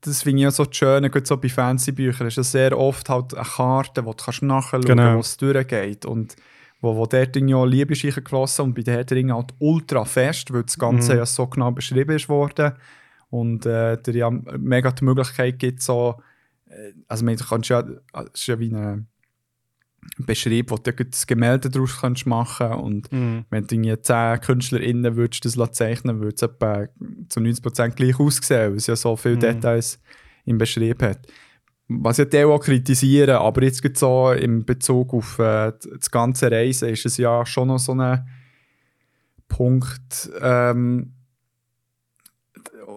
[0.00, 3.08] das finde ich ja so das Schöne, gerade so bei Fancy-Büchern, ist ja sehr oft
[3.08, 5.14] halt eine Karte, wo du kannst nachschauen kannst, Genau.
[5.16, 6.34] wo es durchgeht und
[6.80, 10.52] wo, wo dort irgendwie auch Liebe ist geflossen und bei der Ringe halt ultra fest,
[10.52, 11.18] weil das Ganze Mhm.
[11.20, 12.72] ja so genau beschrieben ist worden
[13.30, 16.16] und äh, dir ja mega die Möglichkeit gibt, so,
[17.08, 19.08] also man, du kannst ja, es ist ja wie ein
[20.18, 23.44] Beschrieb, wo du das Gemälde daraus kannst machen und Mhm.
[23.50, 26.86] wenn du irgendwie 10 KünstlerInnen würdest das zeichnen würde es etwa
[27.28, 29.40] zu 90% gleich aussehen, weil es ja so viele Mhm.
[29.40, 30.00] Details
[30.44, 31.26] im Beschrieb hat.
[31.88, 36.50] Was ja die auch kritisieren, aber jetzt gibt so in Bezug auf äh, das ganze
[36.50, 38.28] Reisen ist es ja schon noch so ein
[39.48, 41.12] Punkt, ähm,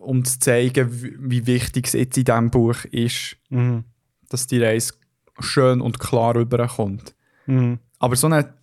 [0.02, 3.84] um zu zeigen, wie, wichtig es jetzt in diesem Buch ist, Mhm.
[4.30, 4.94] dass die Reise
[5.40, 7.16] schön und klar rüberkommt.
[7.46, 7.80] Mhm.
[8.00, 8.54] Aber so eine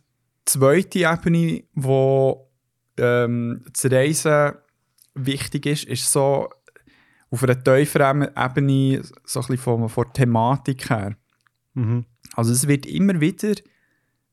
[0.45, 2.51] zweite Ebene, wo
[2.99, 4.53] ähm, das Reisen
[5.14, 6.49] wichtig ist, ist so
[7.30, 11.16] auf einer tieferen Ebene so ein bisschen von, von der Thematik her.
[11.74, 12.05] Mhm.
[12.34, 13.55] Also es wird immer wieder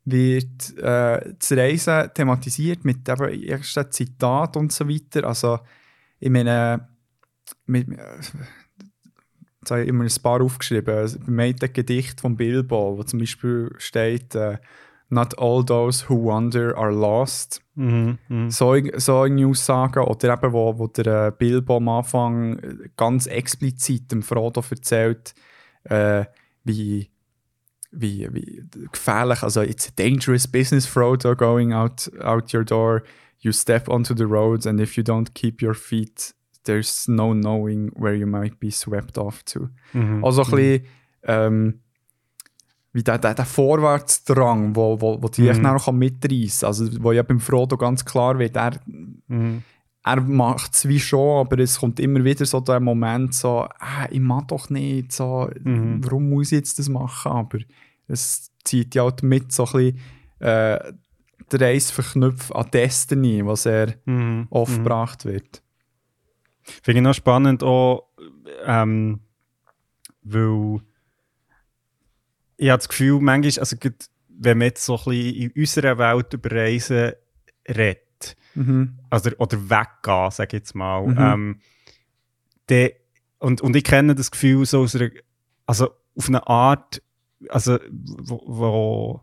[0.05, 5.25] wird, äh, das Reisen thematisiert mit eben ersten Zitat und so weiter.
[5.25, 5.59] Also
[6.19, 6.87] ich meine,
[7.65, 7.87] mit,
[9.63, 10.93] jetzt habe ich immer ein paar aufgeschrieben.
[10.93, 14.57] Also, Beim einen Gedicht von Bilbo, wo zum Beispiel steht äh,
[15.09, 17.61] «Not all those who wander are lost».
[17.75, 18.17] Mhm.
[18.27, 18.51] Mhm.
[18.51, 20.05] So, so eine Aussage.
[20.05, 25.33] Oder eben, wo, wo der äh, Bilbo am Anfang äh, ganz explizit dem Frodo erzählt,
[25.85, 26.25] äh,
[26.63, 27.09] wie,
[27.91, 33.03] wie, wie gefährlich, also it's a dangerous business, Frodo, going out, out your door.
[33.39, 36.33] You step onto the roads and if you don't keep your feet,
[36.65, 39.69] there's no knowing where you might be swept off to.
[39.93, 40.23] Mhm.
[40.23, 40.85] Also ein bisschen,
[41.23, 41.79] ähm,
[42.93, 45.61] wie der, der, der Vorwärtsdrang, wo, wo, wo die Mhm.
[45.61, 46.67] noch mitreißen kann.
[46.67, 49.63] Also, wo ja beim Frodo ganz klar wird, er, Mhm.
[50.05, 54.07] er macht es wie schon, aber es kommt immer wieder so der Moment, so, ah,
[54.11, 56.03] ich mag doch nicht, so, Mhm.
[56.03, 57.31] warum muss ich jetzt das machen?
[57.31, 57.57] Aber
[58.07, 59.99] es zieht ja halt mit so ein bisschen
[60.39, 60.93] äh,
[61.51, 64.47] die Reise verknüpft an Destiny, was er Mhm.
[64.49, 64.83] oft Mhm.
[64.83, 65.62] gebracht wird.
[66.63, 68.07] Finde ich noch spannend auch,
[68.65, 69.19] ähm,
[70.23, 70.79] weil
[72.57, 73.75] ich habe das Gefühl, manchmal, also
[74.29, 77.13] wenn man jetzt so ein bisschen in unserer Welt über Reisen
[77.67, 78.99] redet, Mhm.
[79.09, 81.17] also, oder weggehen, sage ich jetzt mal, Mhm.
[81.19, 81.59] ähm,
[82.69, 82.93] der,
[83.39, 85.09] und, und ich kenne das Gefühl so aus einer,
[85.65, 87.01] also auf eine Art,
[87.49, 89.21] also wo, wo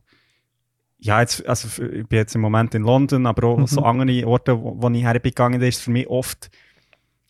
[0.99, 3.67] ja, jetzt, also ich bin jetzt im Moment in London, aber auch Mhm.
[3.67, 6.51] so andere Orte, wo, wo ich hergegangen bin, ist für mich oft,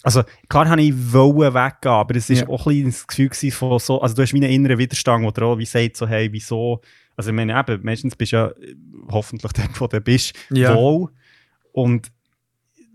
[0.03, 2.49] also klar habe ich wollen weggehen, aber es ist Ja.
[2.49, 5.31] auch ein bisschen das Gefühl von so, also du hast wie einen inneren Widerstand, wo
[5.31, 6.81] du auch wie sagt, so hey, wieso,
[7.17, 8.75] also ich meine eben, meistens bist du ja äh,
[9.11, 10.75] hoffentlich dort, wo du bist, Ja.
[10.75, 11.11] wohl
[11.73, 12.11] und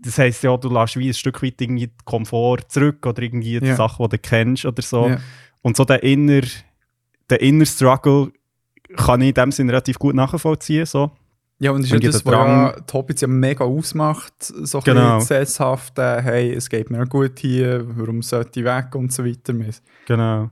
[0.02, 3.58] das heisst ja, du lässt wie ein Stück weit irgendwie den Komfort zurück oder irgendwie
[3.60, 3.76] die Ja.
[3.76, 5.08] Sachen, die du kennst oder so.
[5.08, 5.20] Ja.
[5.62, 6.42] Und so der inner,
[7.30, 8.30] der inner Struggle
[8.96, 10.86] kann ich in dem Sinne relativ gut nachvollziehen.
[10.86, 11.10] So.
[11.58, 14.84] Ja, und das ist Und ja das, was ja Hobbits ja mega ausmacht, so ein
[14.84, 15.18] Genau.
[15.18, 19.24] bisschen sesshaft, äh, hey, es geht mir gut hier, warum sollte ich weg und so
[19.24, 19.54] weiter.
[20.06, 20.50] Genau.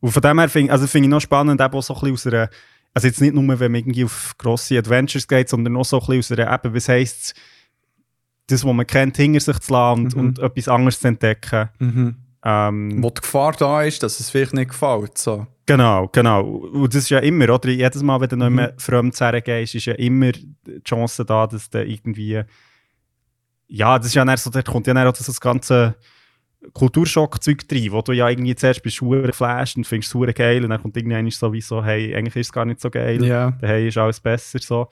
[0.00, 2.12] Und von dem her finde also find ich noch spannend, eben auch so ein bisschen
[2.12, 2.50] aus einer,
[2.92, 6.06] also jetzt nicht nur, wenn man irgendwie auf grosse Adventures geht, sondern auch so ein
[6.06, 7.34] bisschen aus einer, eben, was heisst
[8.48, 10.20] das, was man kennt, hinter sich zu lassen und, Mhm.
[10.20, 11.70] und etwas anderes zu entdecken.
[12.46, 15.16] Ähm, Wo die Gefahr da ist, dass es vielleicht nicht gefällt.
[15.16, 15.46] So.
[15.66, 16.42] Genau, genau.
[16.44, 17.70] Und das ist ja immer, oder?
[17.70, 18.54] Jedes Mal, wenn du Mhm.
[18.54, 22.42] mehr fremd gehst, ist ja immer die Chance da, dass du irgendwie.
[23.68, 25.96] Ja, das ist ja dann so, da kommt ja dann auch so das ganze
[26.74, 30.62] Kulturschock-Zeug rein, wo du ja irgendwie zuerst bist du geflasht und findest es hure geil
[30.64, 33.24] und dann kommt irgendwann so wie so, hey, eigentlich ist es gar nicht so geil.
[33.24, 33.50] Ja.
[33.52, 34.58] Daheim ist alles besser.
[34.60, 34.88] So.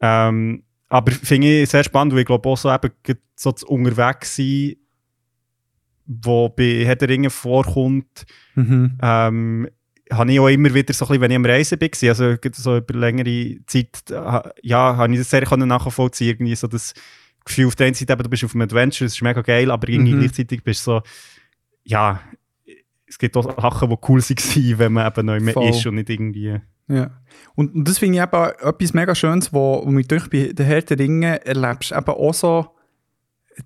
[0.00, 2.90] Ähm, aber finde ich sehr spannend, weil ich glaube auch so eben
[3.36, 4.76] so das Unterwegssein,
[6.06, 8.24] wo bei Herr der Ringe vorkommt,
[8.54, 8.98] Mhm.
[9.00, 9.68] ähm,
[10.10, 12.76] habe ich auch immer wieder so ein bisschen, wenn ich am Reisen war, also so
[12.76, 13.88] über längere Zeit,
[14.62, 16.94] ja, habe ich das sehr nachvollziehen, irgendwie so das
[17.44, 19.70] Gefühl, auf der einen Seite eben, du bist auf einem Adventure, das ist mega geil,
[19.70, 20.20] aber irgendwie Mhm.
[20.20, 21.02] gleichzeitig bist du so,
[21.84, 22.20] ja,
[23.06, 25.70] es gibt auch Sachen, die cool waren, wenn man eben neu mehr Voll.
[25.70, 26.60] ist und nicht irgendwie...
[26.88, 27.10] Ja.
[27.54, 30.66] Und, und das finde ich eben etwas mega Schönes, wo, wo mich durch bei den
[30.66, 32.66] Herr der Ringe erlebst, eben auch so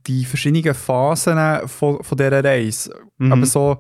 [0.07, 2.95] die verschiedenen Phasen von, von dieser Reise.
[3.19, 3.33] Mhm.
[3.33, 3.79] Aber so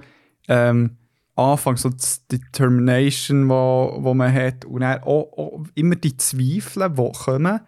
[0.48, 0.96] ähm,
[1.36, 4.64] Anfang, so die Determination, wo, wo man hat.
[4.64, 7.60] Und dann auch, auch immer die Zweifel, die kommen,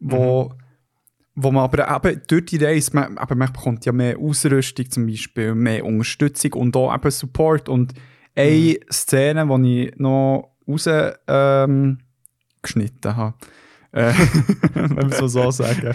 [0.00, 0.52] wo,
[1.34, 5.06] wo man aber eben durch die Reise, man, aber man bekommt ja mehr Ausrüstung zum
[5.06, 7.68] Beispiel, mehr Unterstützung und auch eben Support.
[7.68, 7.94] Und
[8.34, 11.98] eine Szene, die ich noch raus ähm,
[13.04, 13.34] habe,
[13.92, 14.12] äh,
[14.74, 15.94] wenn wir so so sagen,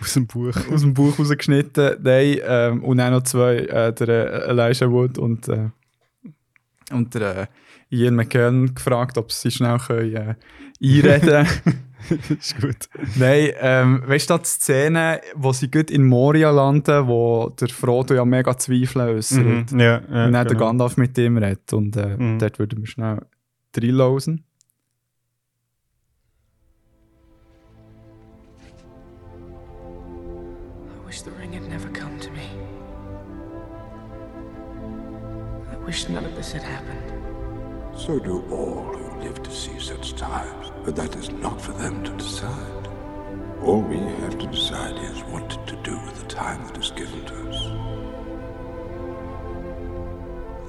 [0.00, 0.54] Aus dem Buch.
[0.70, 5.18] aus dem Buch rausgeschnitten, nein, ähm, und dann noch zwei, äh, der äh, Elijah Wood
[5.18, 5.70] und, äh,
[6.92, 7.46] und der äh,
[7.90, 10.34] Ian McKellen gefragt, ob sie schnell können, äh,
[10.82, 11.46] einreden
[12.38, 12.88] ist gut.
[13.16, 18.14] Nein, ähm, weißt du, die Szene, wo sie gut in Moria landen, wo der Frodo
[18.14, 19.72] ja mega Zweifel äußert.
[19.72, 19.80] Mhm.
[19.80, 20.66] Ja, ja, Und dann der genau.
[20.66, 21.72] Gandalf mit dem redet.
[21.72, 22.38] Und äh, Mhm.
[22.38, 23.20] dort würden wir schnell
[23.76, 24.44] reinlosen.
[35.94, 37.12] Wish none of this had happened.
[37.96, 42.02] So do all who live to see such times, but that is not for them
[42.02, 42.88] to decide.
[43.62, 47.24] All we have to decide is what to do with the time that is given
[47.26, 47.62] to us.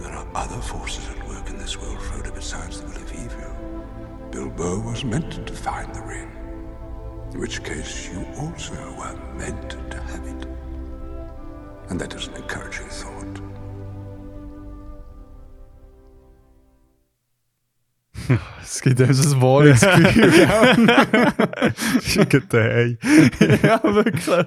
[0.04, 4.30] There are other forces at work in this world, Frodo, besides the will of evil.
[4.30, 6.32] Bilbo was meant to find the ring,
[7.34, 10.48] in which case you also were meant to have it.
[11.90, 13.65] And that is an encouraging thought.
[18.62, 20.48] Es gibt also ein wahres Gefühl,
[22.02, 22.98] Schickt hey.
[23.64, 24.46] ja, wirklich.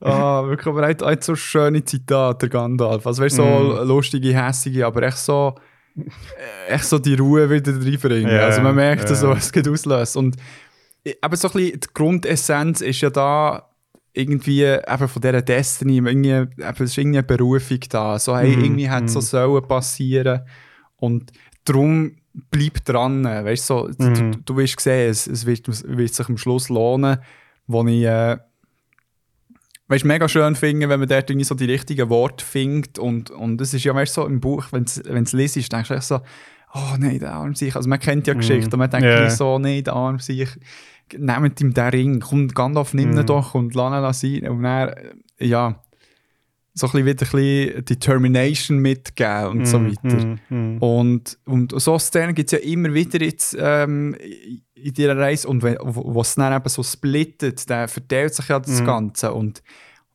[0.00, 3.06] Ah, wirklich, aber er hat, hat so schöne Zitate, der Gandalf.
[3.06, 5.54] Also, weißt so lustige, hässige, aber echt so,
[5.96, 8.30] äh, echt so die Ruhe wieder reinbringen.
[8.30, 9.14] Ja, also, man merkt ja.
[9.14, 10.16] so, es geht auslöst.
[10.16, 10.36] Und
[11.04, 13.70] äh, aber so ein bisschen, die Grundessenz ist ja da,
[14.12, 18.18] irgendwie eben von dieser Destiny, irgendwie, eben, es ist irgendwie eine Berufung da.
[18.18, 20.40] So, hey, Mhm, irgendwie hat es so sollen passieren.
[20.96, 21.32] Und
[21.64, 22.16] darum
[22.50, 23.24] bleib dran.
[23.24, 24.32] Weißt du, so, Mhm.
[24.32, 27.18] du, du wirst sehen, es, es wird, wird sich am Schluss lohnen,
[27.66, 28.36] wo ich äh,
[29.88, 32.98] weißt, mega schön finde, wenn man dort irgendwie so die richtigen Worte findet.
[32.98, 35.94] Und, und es ist ja weißt, so im Buch, wenn du es liest, denkst du
[35.94, 36.20] echt so,
[36.74, 37.74] oh nein, der arm sich.
[37.76, 39.30] Also man kennt ja die Geschichte und man denkt yeah.
[39.30, 40.48] so, nein, der arm sich.
[41.16, 43.26] Nehmt ihm den Ring, komm, Gandalf, nimm ihn Mhm.
[43.26, 44.50] doch und lass ihn sein.
[44.50, 44.92] Und dann,
[45.38, 45.80] ja,
[46.78, 50.26] so ein wieder ein Determination mitgeben und so weiter.
[50.26, 50.78] Mhm, mhm.
[50.78, 54.14] Und, und so Szenen gibt es ja immer wieder jetzt, ähm,
[54.74, 55.48] in dieser Reise.
[55.48, 55.64] Und
[56.20, 58.84] es dann eben so splittet, dann verteilt sich ja das Mhm.
[58.86, 59.32] Ganze.
[59.32, 59.62] Und,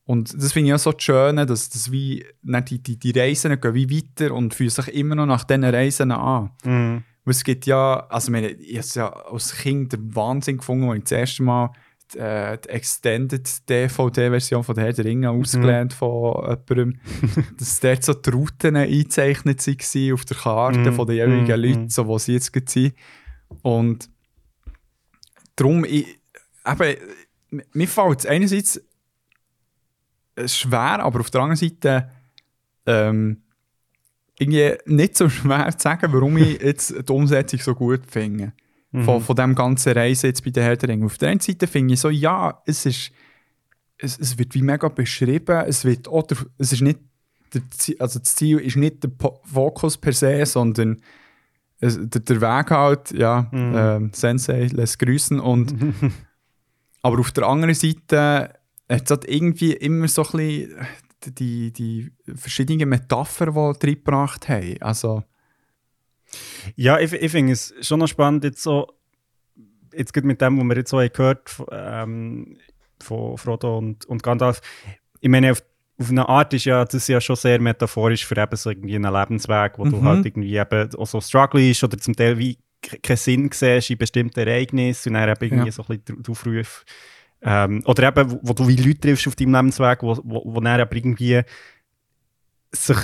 [0.05, 3.73] und das finde ich auch so schön, dass, dass wie, die, die, die Reisen gehen
[3.73, 6.51] wie weiter und fühlen sich immer noch nach diesen Reisen an.
[6.63, 7.03] Mhm.
[7.25, 10.57] Weil es gibt ja, also ich, meine, ich habe es ja als Kind den Wahnsinn
[10.57, 11.71] gefunden, als ich das erste Mal
[12.13, 16.35] die, äh, die Extended DVD-Version von Herr der Ringe ausgelernt von
[16.69, 16.99] jemandem,
[17.57, 20.93] dass dort so die Routen eingezeichnet waren auf der Karte Mhm.
[20.93, 21.65] von den jeweiligen Mhm.
[21.65, 22.93] Leuten, so, wo sie jetzt sind.
[23.61, 24.09] Und
[25.55, 26.19] darum, ich,
[26.65, 26.95] eben,
[27.73, 28.81] mir fällt es einerseits
[30.45, 32.09] schwer, aber auf der anderen Seite
[32.85, 33.43] ähm,
[34.39, 38.53] irgendwie nicht so schwer zu sagen, warum ich jetzt die Umsetzung so gut finde.
[38.93, 41.05] Von, von dem ganzen Reisen jetzt bei den Ringe.
[41.05, 43.11] Auf der einen Seite finde ich so, ja, es ist,
[43.97, 46.99] es, es wird wie mega beschrieben, es wird auch der, es ist nicht,
[47.53, 51.01] der, Zie- also das Ziel ist nicht der Po- Fokus per se, sondern
[51.79, 53.49] es, der, der Weg halt, ja,
[53.97, 55.73] ähm, Sensei lässt grüßen und
[57.01, 58.53] aber auf der anderen Seite
[58.89, 60.75] hat es halt irgendwie immer so ein bisschen
[61.37, 64.81] die, die verschiedenen Metaphern, die reingebracht haben.
[64.81, 65.23] Also,
[66.75, 68.87] Ja, ich, ich finde es schon noch spannend, jetzt so,
[69.93, 72.57] jetzt gerade mit dem, was wir jetzt so haben gehört ähm,
[73.01, 74.61] von Frodo und, und Gandalf.
[75.19, 75.63] Ich meine, auf,
[75.99, 79.13] auf eine Art ist ja das ja schon sehr metaphorisch für eben so irgendwie einen
[79.13, 80.05] Lebensweg, wo du Mhm.
[80.05, 82.57] halt irgendwie eben auch so strugglest oder zum Teil wie
[83.03, 85.71] keinen Sinn siehst in bestimmten Ereignissen und dann eben irgendwie Ja.
[85.71, 86.85] so ein bisschen drauf.
[87.43, 90.59] Ähm, oder eben, wo, wo du wie Leute triffst auf deinem Lebensweg, wo, wo, wo
[90.61, 91.41] dann eben irgendwie
[92.71, 92.97] sich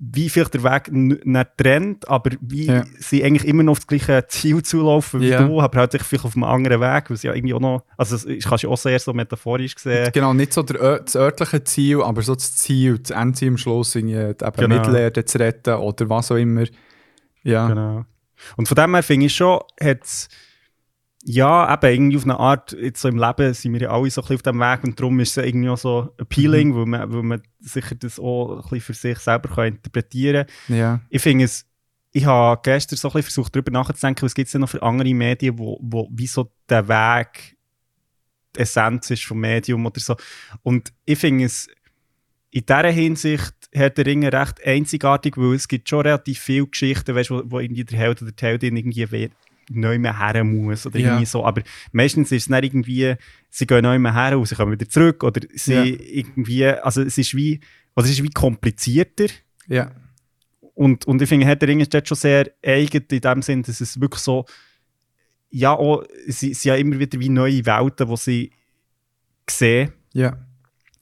[0.00, 2.84] wie vielleicht der Weg nicht trennt, aber wie Ja.
[2.98, 5.42] sie eigentlich immer noch auf das gleiche Ziel zulaufen wie Ja.
[5.46, 7.84] du, aber halt sich vielleicht auf einem anderen Weg, weil sie ja irgendwie auch noch,
[7.96, 10.10] also das kannst du auch sehr so metaphorisch sehen.
[10.12, 13.94] genau, nicht so der, das örtliche Ziel, aber so das Ziel, das Endziel am Schluss,
[13.94, 14.74] irgendwie eben Genau.
[14.76, 16.64] Mittelerde zu retten oder was auch immer.
[17.44, 18.04] Ja, Genau.
[18.56, 20.28] Und von dem her finde ich schon, hat's,
[21.24, 24.20] ja, eben irgendwie auf eine Art, jetzt so im Leben sind wir ja alle so
[24.20, 26.74] ein bisschen auf dem Weg und darum ist es irgendwie auch so appealing, Mhm.
[26.76, 30.76] weil, man, weil man sicher das auch ein bisschen für sich selber kann interpretieren kann.
[30.76, 31.00] Ja.
[31.10, 31.64] Ich finde es,
[32.10, 34.82] ich habe gestern so ein bisschen versucht, darüber nachzudenken, was gibt es denn noch für
[34.82, 37.56] andere Medien, wo, wo wie so der Weg
[38.56, 40.16] die Essenz ist vom Medium oder so.
[40.62, 41.68] Und ich finde es
[42.50, 47.14] in dieser Hinsicht hat der Ring recht einzigartig, weil es gibt schon relativ viele Geschichten,
[47.14, 49.30] weißt, wo, wo irgendwie der Held oder die Heldin irgendwie
[49.70, 51.08] neu mehr her muss oder Ja.
[51.08, 51.44] irgendwie so.
[51.44, 51.62] Aber
[51.92, 53.14] meistens ist es nicht irgendwie,
[53.50, 55.84] sie gehen neu mehr her und sie kommen wieder zurück oder sie Ja.
[55.84, 57.60] irgendwie, also es ist wie,
[57.96, 59.26] oder es ist wie komplizierter.
[59.68, 59.90] Ja.
[60.74, 63.80] Und, und ich finde, Herr der Ringe ist schon sehr eigen in dem Sinn, dass
[63.80, 64.46] es wirklich so,
[65.50, 68.50] ja, auch, sie, sie haben immer wieder wie neue Welten, die sie
[69.48, 69.92] sehen.
[70.14, 70.38] Ja.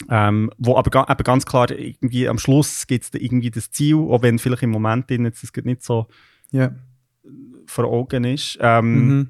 [0.09, 4.23] Ähm, wo aber eben ganz klar irgendwie am Schluss gibt es irgendwie das Ziel, auch
[4.23, 6.07] wenn vielleicht im Moment jetzt das nicht so
[6.51, 6.75] Ja.
[7.71, 8.59] Vor Augen ist.
[8.61, 9.29] Ähm, Mhm.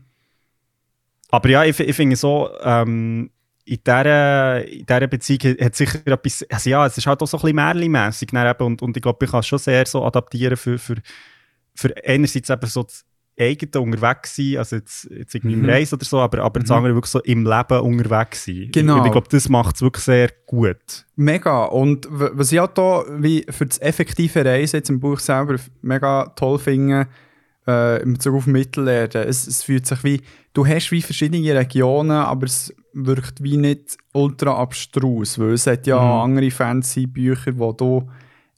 [1.31, 3.31] Aber ja, ich, ich finde so, ähm,
[3.65, 7.37] in dieser, in dieser Beziehung hat sicher etwas, also ja, es ist halt auch so
[7.37, 10.77] ein bisschen Märchenmässig und, und ich glaube, ich kann es schon sehr so adaptieren für,
[10.77, 10.97] für,
[11.77, 13.05] für einerseits eben so das
[13.39, 15.65] eigene unterwegs sein, also jetzt, jetzt irgendwie Mhm.
[15.65, 16.77] im Reis oder so, aber, aber das Mhm.
[16.77, 18.69] andere wirklich so im Leben unterwegs sein.
[18.73, 18.99] Genau.
[18.99, 21.07] Und ich glaube, das macht es wirklich sehr gut.
[21.15, 21.65] Mega.
[21.67, 26.27] Und was ich auch da wie für das effektive Reisen jetzt im Buch selber mega
[26.35, 27.07] toll finde,
[27.71, 30.21] äh, in Bezug auf Mittelerde, es, es fühlt sich wie,
[30.53, 35.87] du hast wie verschiedene Regionen, aber es wirkt wie nicht ultra abstrus, weil es hat
[35.87, 36.37] ja Mhm.
[36.37, 38.09] andere Fantasy-Bücher, wo du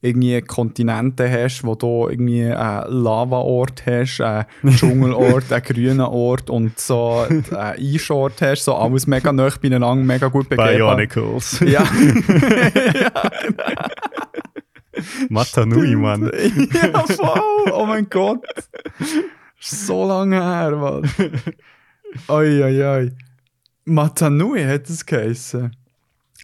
[0.04, 6.76] irgendwie Kontinente hast, wo du irgendwie einen Lava-Ort hast, einen Dschungelort, einen grünen Ort und
[6.78, 10.96] so einen Eisort hast, so alles mega nah beieinander, mega gut begehbar.
[10.96, 11.60] Bionicles.
[11.60, 11.84] Ja.
[15.28, 16.30] Matanui, Mann.
[16.72, 17.72] ja, voll.
[17.72, 18.44] Oh mein Gott.
[19.58, 21.10] So lange her, Mann.
[22.28, 23.12] Oi, oi, oi.
[23.84, 25.74] Matanui hat es geheißen.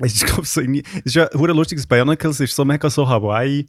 [0.01, 3.09] Es ist, glaub, so irgendwie, es ist ja hure lustig, Bionicles ist so mega so
[3.09, 3.67] Hawaii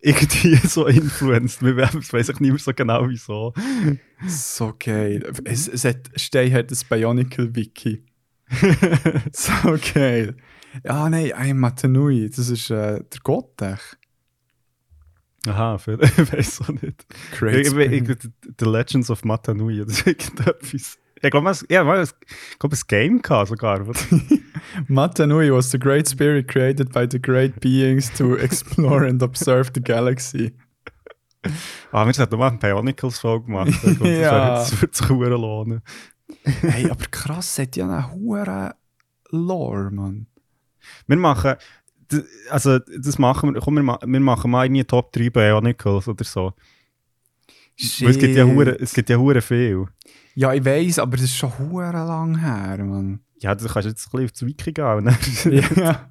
[0.00, 1.62] irgendwie so influenced.
[1.62, 3.52] Wir weiß ich nicht mehr so genau wieso.
[4.26, 5.30] So geil.
[5.44, 8.04] Es, es hat, Stey hat das Bionicle-Wiki.
[9.32, 10.36] so geil.
[10.84, 13.98] Ja, nein, ein Matanui, das ist äh, der Gott, echt.
[15.46, 17.06] Aha, für, ich weiß auch nicht.
[17.38, 18.18] Great Ich, ich,
[18.58, 20.98] The Legends of Matanui, das ist irgendetwas.
[21.22, 23.80] Ich glaube, es ja, mal, ich glaube, ein Game gehabt sogar.
[23.80, 23.98] oder?
[24.88, 29.82] Matanui was the great spirit created by the great beings to explore and observe the
[29.82, 30.54] galaxy.
[31.92, 33.68] ah, wir sollten mal eine Bionicles-Folge machen.
[33.68, 34.54] Ich glaub, das, Ja.
[34.56, 35.82] das würde sich lohnen.
[36.44, 38.70] Hey, aber krass, es hat ja einen hohen
[39.30, 40.26] Lore, Mann.
[41.06, 41.56] Wir machen,
[42.50, 46.52] also das machen wir, komm, wir, wir machen mal irgendwie Top 3 Bionicles oder so.
[47.78, 49.86] Es gibt ja hure, es gibt ja hure viel.
[50.34, 53.20] Ja, ich weiß, aber das ist schon hure lang her, Mann.
[53.38, 55.04] Ja, du kannst jetzt ein bisschen auf das Wiki gehen.
[55.04, 55.62] Ne?
[55.76, 56.10] ja.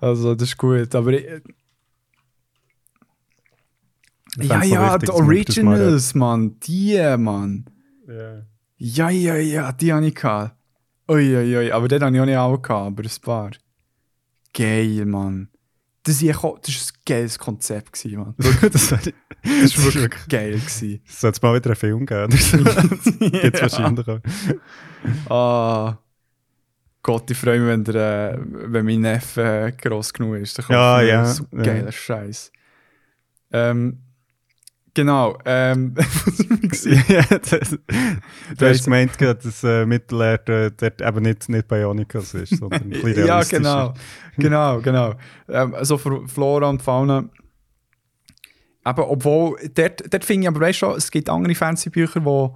[0.00, 1.26] Also, das ist gut, aber ich,
[4.38, 7.64] Ich ja, so ja, die Originals, Mann, die, Mann.
[8.06, 8.46] reden.
[8.76, 10.56] Ja, ja, ja, die habe ich gehabt.
[11.08, 13.50] Ui, ui, aber den habe ich auch nicht alle gehabt, aber ein paar.
[14.52, 15.48] Geil, Mann.
[16.02, 16.72] Das, war ein
[17.04, 18.34] geiles Konzept, gewesen, Mann.
[18.38, 18.68] Ja.
[18.70, 20.52] das war wirklich geil.
[20.52, 21.00] Gewesen.
[21.06, 22.30] Soll es mal wieder einen Film geben?
[23.40, 24.20] Gibt es wahrscheinlich auch.
[25.30, 25.98] Ah.
[27.02, 30.58] Gott, ich freue mich, wenn, der, äh, wenn mein Neffe äh, gross genug ist.
[30.58, 31.62] Dann Ja, ja, So ja.
[31.62, 32.52] geiler Scheiß.
[33.52, 33.98] Ähm,
[34.94, 35.38] genau.
[35.44, 35.94] Ähm,
[37.08, 37.78] ja, das,
[38.58, 43.26] du hast gemeint, dass äh, Mittelerde dort eben nicht, nicht Bionicles ist, sondern ein bisschen
[43.26, 43.94] ja, genau.
[44.36, 45.14] genau, genau.
[45.48, 47.24] Ähm, also für Flora und Fauna.
[48.82, 52.48] Aber obwohl, dort, dort finde ich aber weißt schon, es gibt andere Fantasy-Bücher, die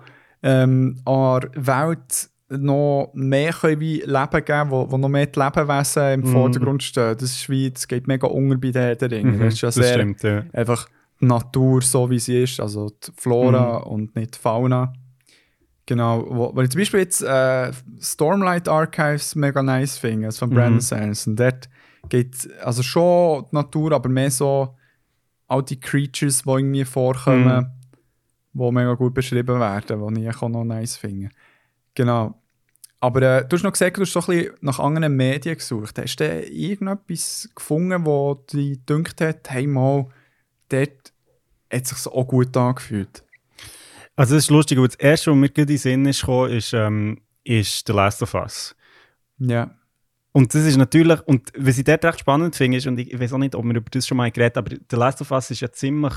[0.42, 5.38] ähm, an der Welt noch mehr können wie Leben geben, wo, wo noch mehr die
[5.40, 6.26] Lebewesen im Mhm.
[6.32, 7.16] Vordergrund stehen.
[7.18, 9.32] Das ist wie, das geht mega unter bei den Herr der Ringe.
[9.32, 10.44] Mhm, das ist ja das sehr stimmt, ja.
[10.52, 10.86] einfach
[11.26, 13.86] Natur so, wie sie ist, also die Flora Mhm.
[13.92, 14.92] und nicht die Fauna.
[15.86, 17.70] Genau, wo, wo ich zum Beispiel jetzt äh,
[18.00, 20.80] Stormlight Archives mega nice finde, also von Brandon Mhm.
[20.80, 21.36] Sanderson.
[21.36, 21.68] Dort
[22.08, 24.74] geht also schon die Natur, aber mehr so
[25.46, 27.70] all die Creatures, die irgendwie vorkommen,
[28.54, 31.28] die mega gut beschrieben werden, die ich auch noch nice finde.
[31.94, 32.34] Genau.
[33.00, 35.98] Aber äh, du hast noch gesagt, du hast so ein bisschen nach anderen Medien gesucht.
[35.98, 40.06] Hast du irgendetwas gefunden, wo dich gedünkt hat, hey mal,
[40.70, 41.12] dort
[41.74, 43.24] hat es sich so auch gut angefühlt?
[44.16, 46.52] Also das ist lustig, weil das erste, was mir gerade in den Sinn ist, gekommen,
[46.52, 48.76] ist, ähm, ist The Last of Us.
[49.38, 49.74] Ja.
[50.32, 53.32] Und das ist natürlich, und was ich dort recht spannend finde, ist, und ich, weiß
[53.32, 55.60] auch nicht, ob wir über das schon mal geredet aber The Last of Us ist
[55.60, 56.14] ja ziemlich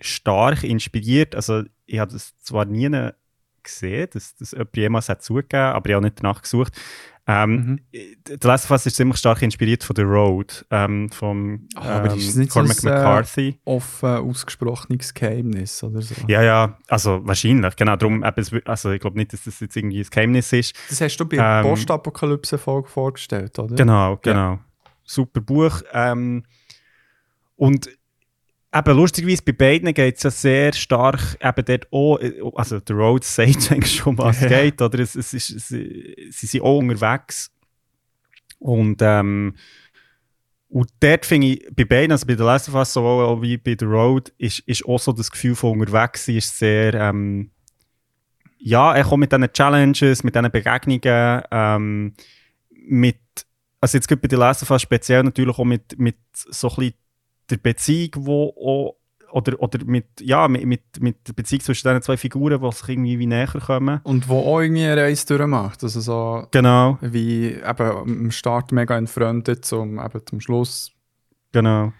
[0.00, 1.34] stark inspiriert.
[1.34, 2.88] Also ich habe das zwar nie
[3.62, 6.72] gesehen, dass das jemand jemals hat zugegeben, aber ich habe nicht danach gesucht.
[7.30, 7.80] Ähm, Mhm.
[8.26, 12.16] The Last of Us ist ziemlich stark inspiriert von The Road, ähm, vom aber ähm,
[12.16, 13.60] nicht so Cormac ein, äh, McCarthy.
[13.66, 16.14] Offen ausgesprochenes Geheimnis oder so.
[16.26, 17.96] Ja, ja, also wahrscheinlich, genau.
[17.96, 20.74] Darum, wi- also ich glaube nicht, dass das jetzt irgendwie ein Geheimnis ist.
[20.88, 23.76] Das hast du bei der Ähm, Postapokalypse-Folge vorgestellt, oder?
[23.76, 24.58] Genau, genau.
[25.04, 25.82] Super Buch.
[25.92, 26.44] Ähm,
[27.56, 27.90] und
[28.74, 32.18] eben lustigerweise bei beiden geht es ja sehr stark eben dort auch,
[32.56, 34.48] also der Road sagt eigentlich schon, was Ja.
[34.48, 34.98] geht, oder?
[34.98, 37.50] Es, es ist, sie, sie sind auch unterwegs.
[38.58, 39.54] Und, ähm,
[40.68, 43.74] und dort finde ich, bei beiden, also bei der Last of Us sowohl wie bei
[43.78, 47.50] The Road, ist, ist auch so das Gefühl von unterwegs sein, ist sehr, ähm,
[48.58, 52.12] ja, er kommt mit diesen Challenges, mit diesen Begegnungen, ähm,
[52.70, 53.16] mit,
[53.80, 56.74] also jetzt gerade bei The Last of Us speziell natürlich auch mit, mit so ein
[56.76, 56.94] bisschen
[57.50, 58.96] der Beziehung, wo auch,
[59.30, 62.88] oder, oder mit, ja, mit, mit, mit der Beziehung zwischen diesen zwei Figuren, die sich
[62.88, 64.00] irgendwie wie näher kommen.
[64.04, 65.82] Und wo auch irgendwie eine Reise durchmacht.
[65.82, 70.92] Also so Genau, wie eben am Start mega entfreundet, zum, eben zum Schluss.
[71.52, 71.92] genau.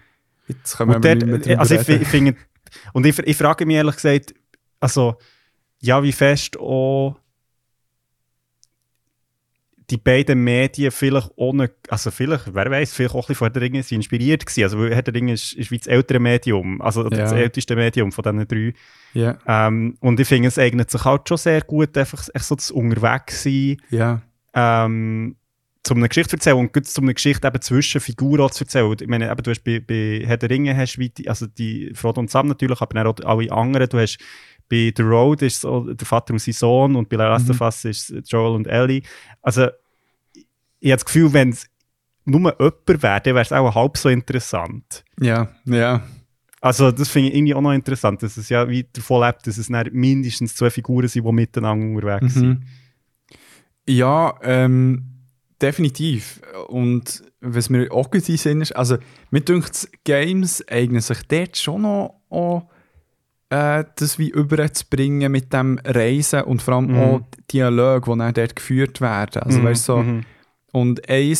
[0.47, 2.35] Jetzt können wir Und nicht dort, mehr drüber also ich, ich finde,
[2.93, 4.33] und ich, ich frage mich ehrlich gesagt,
[4.79, 5.17] also,
[5.79, 7.15] ja, wie fest auch
[9.89, 13.61] die beiden Medien vielleicht ohne, also vielleicht, wer weiß, vielleicht auch ein bisschen von Herr
[13.61, 14.63] Ringe inspiriert gewesen.
[14.63, 17.37] Also, Herr der Ringe ist, ist wie das ältere Medium, also oder das Ja.
[17.37, 18.73] älteste Medium von diesen drei.
[19.13, 22.71] Ja, Ähm, und ich finde, es eignet sich halt schon sehr gut, einfach so das
[22.71, 24.21] Unterwegssein, ja.
[24.53, 25.35] ähm,
[25.83, 28.95] zum eine Geschichte zu erzählen und gut zum eine Geschichte eben zwischen Figuren zu erzählen.
[28.99, 31.91] Ich meine, eben, du hast bei, bei Herr der Ringe hast wie die, also die
[31.95, 33.89] Frodo und Sam natürlich, aber auch alle anderen.
[33.89, 34.19] Du hast
[34.69, 37.51] bei The Road ist so der Vater und sein Sohn und bei Last Mhm.
[37.51, 39.01] of Us ist es Joel und Ellie.
[39.41, 39.67] Also
[40.33, 40.45] ich,
[40.91, 41.67] habe das Gefühl, wenn es
[42.25, 45.03] nur jemand wäre, dann wäre es auch halb so interessant.
[45.19, 46.03] Ja, ja.
[46.61, 49.57] Also das finde ich irgendwie auch noch interessant, dass es ja wie davon lebt, dass
[49.57, 52.47] es mindestens zwei Figuren sind, die miteinander unterwegs sind.
[52.49, 52.63] Mhm.
[53.87, 55.05] Ja, ähm,
[55.61, 56.41] definitiv.
[56.67, 58.97] Und was mir auch Sinn ist, also
[59.31, 62.63] mir denkt, Games eignen sich dort schon noch an,
[63.49, 66.97] äh, das wie überzubringen mit dem Reisen und vor allem Mhm.
[66.99, 67.21] auch
[67.51, 69.41] Dialoge, die dann dort geführt werden.
[69.43, 70.21] Also Mhm, weißt so, mhm.
[70.71, 71.35] und ein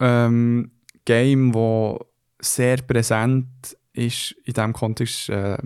[0.00, 0.70] ähm,
[1.04, 1.98] Game, das
[2.40, 3.46] sehr präsent
[3.92, 5.58] ist in diesem Kontext, äh,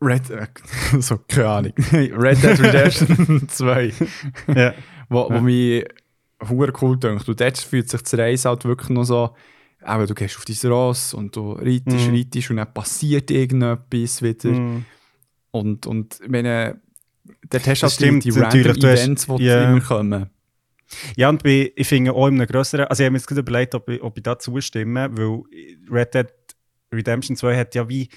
[0.00, 0.46] Red, äh,
[1.00, 3.92] so, keine Ahnung, Red Dead Redemption 2,
[4.54, 4.74] ja.
[5.08, 5.40] wo, wo Ja.
[5.40, 5.84] mich
[6.82, 7.26] cool denkt.
[7.28, 9.34] Und dort fühlt sich das Reisen halt wirklich noch so,
[9.86, 12.14] aber du gehst auf dein Ross und du reitest, Mhm.
[12.14, 14.50] reitest und dann passiert irgendetwas wieder.
[14.50, 14.84] Mhm.
[15.50, 16.80] Und, und ich meine,
[17.50, 19.70] dort hast du halt die, stimmt die random hast- Events, die ja.
[19.70, 20.30] immer kommen.
[21.16, 23.40] Ja, und bei, ich finde auch in einem grösseren, also ich habe mir jetzt gerade
[23.40, 25.42] überlegt, ob ich, ob ich da zustimme, weil
[25.90, 26.26] Red Dead
[26.92, 28.08] Redemption 2 hat ja wie,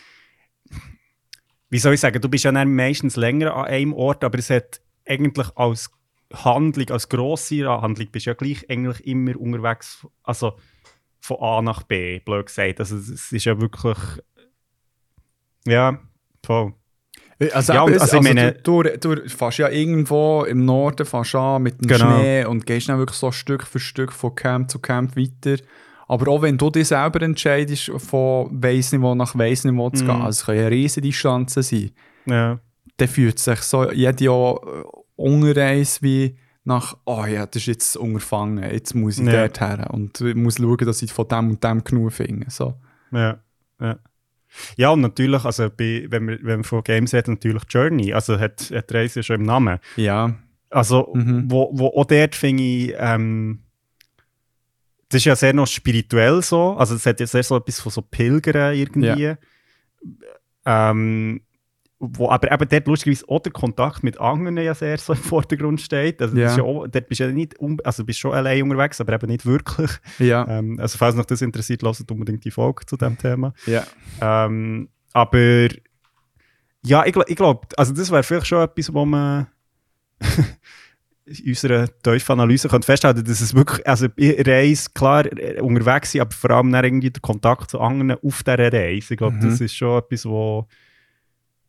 [1.70, 4.50] wie soll ich sagen, du bist ja dann meistens länger an einem Ort, aber es
[4.50, 5.90] hat eigentlich als
[6.34, 10.54] Handlung, als grosse Handlung, bist du ja gleich eigentlich immer unterwegs, also
[11.22, 12.80] von A nach B, blöd gesagt.
[12.80, 13.98] Also es ist ja wirklich,
[15.66, 16.00] ja,
[16.46, 16.74] voll.
[17.54, 21.06] Also, Ja, und- also, also ich meine- du, du, du fährst ja irgendwo im Norden
[21.06, 22.18] fährst an mit dem Genau.
[22.20, 25.62] Schnee und gehst dann wirklich so Stück für Stück von Camp zu Camp weiter.
[26.08, 29.90] Aber auch wenn du dich selber entscheidest, von weiss nicht wo nach weiss nicht wo
[29.90, 30.22] zu gehen, Mhm.
[30.24, 31.92] also es können ja riesige Distanzen sein,
[32.26, 32.60] Ja.
[32.98, 34.84] dann fühlt sich so jede Jahr äh,
[35.16, 36.36] Unreise wie
[36.70, 39.48] nach, oh ja, das ist jetzt unterfangen, jetzt muss ich Ja.
[39.48, 42.50] dort her und muss schauen, dass ich von dem und dem genug finde.
[42.50, 42.76] So.
[43.12, 43.40] Ja,
[43.82, 44.00] ja.
[44.78, 48.14] Ja, und natürlich, also bei, wenn, wir, wenn wir von Games reden, natürlich Journey.
[48.14, 49.80] Also hat, hat Reise schon im Namen.
[49.98, 50.34] Ja,
[50.72, 51.50] Also, Mhm.
[51.52, 53.60] wo, wo auch dort finde ich, ähm,
[55.10, 56.74] das ist ja sehr noch spirituell so.
[56.78, 59.34] Also, es hat ja sehr so etwas von so Pilgern irgendwie.
[60.66, 61.42] Ähm,
[62.02, 65.82] wo aber eben dort lustigerweise auch der Kontakt mit anderen ja sehr so im Vordergrund
[65.82, 66.22] steht.
[66.22, 66.50] Also, das Ja.
[66.52, 69.28] ist ja auch, dort bist du ja nicht, also bist schon allein unterwegs, aber eben
[69.28, 69.92] nicht wirklich.
[70.20, 73.54] ja, Ähm, also, falls noch das interessiert, lasst unbedingt die Folge zu dem Thema.
[73.66, 73.84] ja.
[74.22, 75.68] Ähm, aber
[76.86, 79.48] ja, ich, ich glaube, also das wäre vielleicht schon etwas, wo man
[81.26, 86.22] in unserer tiefen Analyse könnte festhalten dass es wirklich, also Reise, klar, äh, unterwegs sein,
[86.22, 89.14] aber vor allem dann irgendwie der Kontakt zu anderen auf dieser Reise.
[89.14, 89.42] Ich glaube, Mhm.
[89.42, 90.68] das ist schon etwas, wo,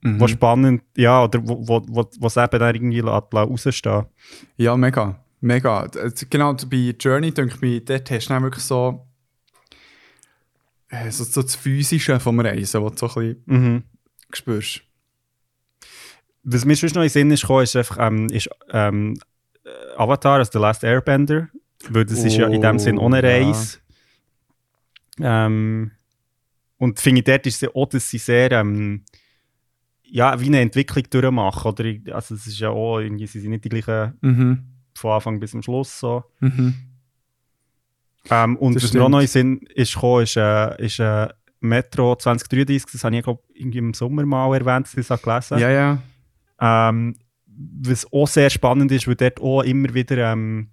[0.02, 0.18] Mhm.
[0.20, 4.06] wo spannend, ja, oder wo, wo, wo, was eben dann irgendwie rausstehen
[4.56, 5.22] Ja, mega.
[5.42, 5.88] Mega.
[6.30, 9.06] Genau, bei Journey denke ich mir, dort hast du dann wirklich so,
[10.88, 13.82] äh, so, so das Physische vom Reisen, was du so ein bisschen Mhm.
[14.32, 14.82] spürst.
[16.42, 19.18] Was mir sonst noch in den Sinn ist, gekommen, ist einfach ähm, ist, ähm,
[19.64, 21.48] äh, Avatar, also The Last Airbender.
[21.88, 23.46] Weil das ist ja in dem Sinn ohne Oh, ja.
[23.46, 23.78] Reise.
[25.20, 25.90] Ähm,
[26.78, 29.04] und finde ich, dort ist es ja auch, dass sie sehr, ähm,
[30.10, 31.70] ja, wie eine Entwicklung durchmachen.
[31.72, 34.64] Oder, ich- also es ist ja auch, irgendwie, sie sind nicht die gleichen Mhm.
[34.94, 36.24] von Anfang bis zum Schluss so.
[36.40, 36.74] Mhm.
[38.30, 41.28] Ähm, und Das was mir auch den Sinn ist gekommen, ist, äh, ist äh,
[41.60, 45.50] Metro 2033, das habe ich, glaube irgendwie im Sommer mal erwähnt, dass ich das gelesen
[45.56, 45.60] habe.
[45.62, 46.02] Ja, ja.
[46.92, 47.16] Ähm,
[47.82, 50.68] was auch sehr spannend ist, weil dort auch immer wieder, ähm,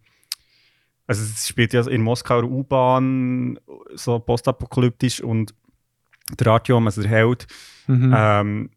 [1.06, 3.60] also es spielt ja in Moskauer U-Bahn,
[3.96, 5.54] so postapokalyptisch und
[6.40, 7.48] der Artyom, also der Held,
[7.88, 8.14] Mhm.
[8.16, 8.70] ähm,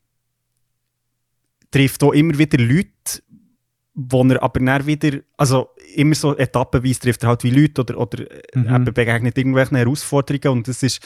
[1.70, 3.22] trifft auch immer wieder Leute,
[3.94, 7.98] wo er aber dann wieder, also immer so etappenweise trifft er halt wie Leute oder,
[7.98, 8.24] oder
[8.54, 8.72] Mhm.
[8.72, 8.84] mhm.
[8.84, 11.00] begegnet irgendwelchen Herausforderungen und das ist,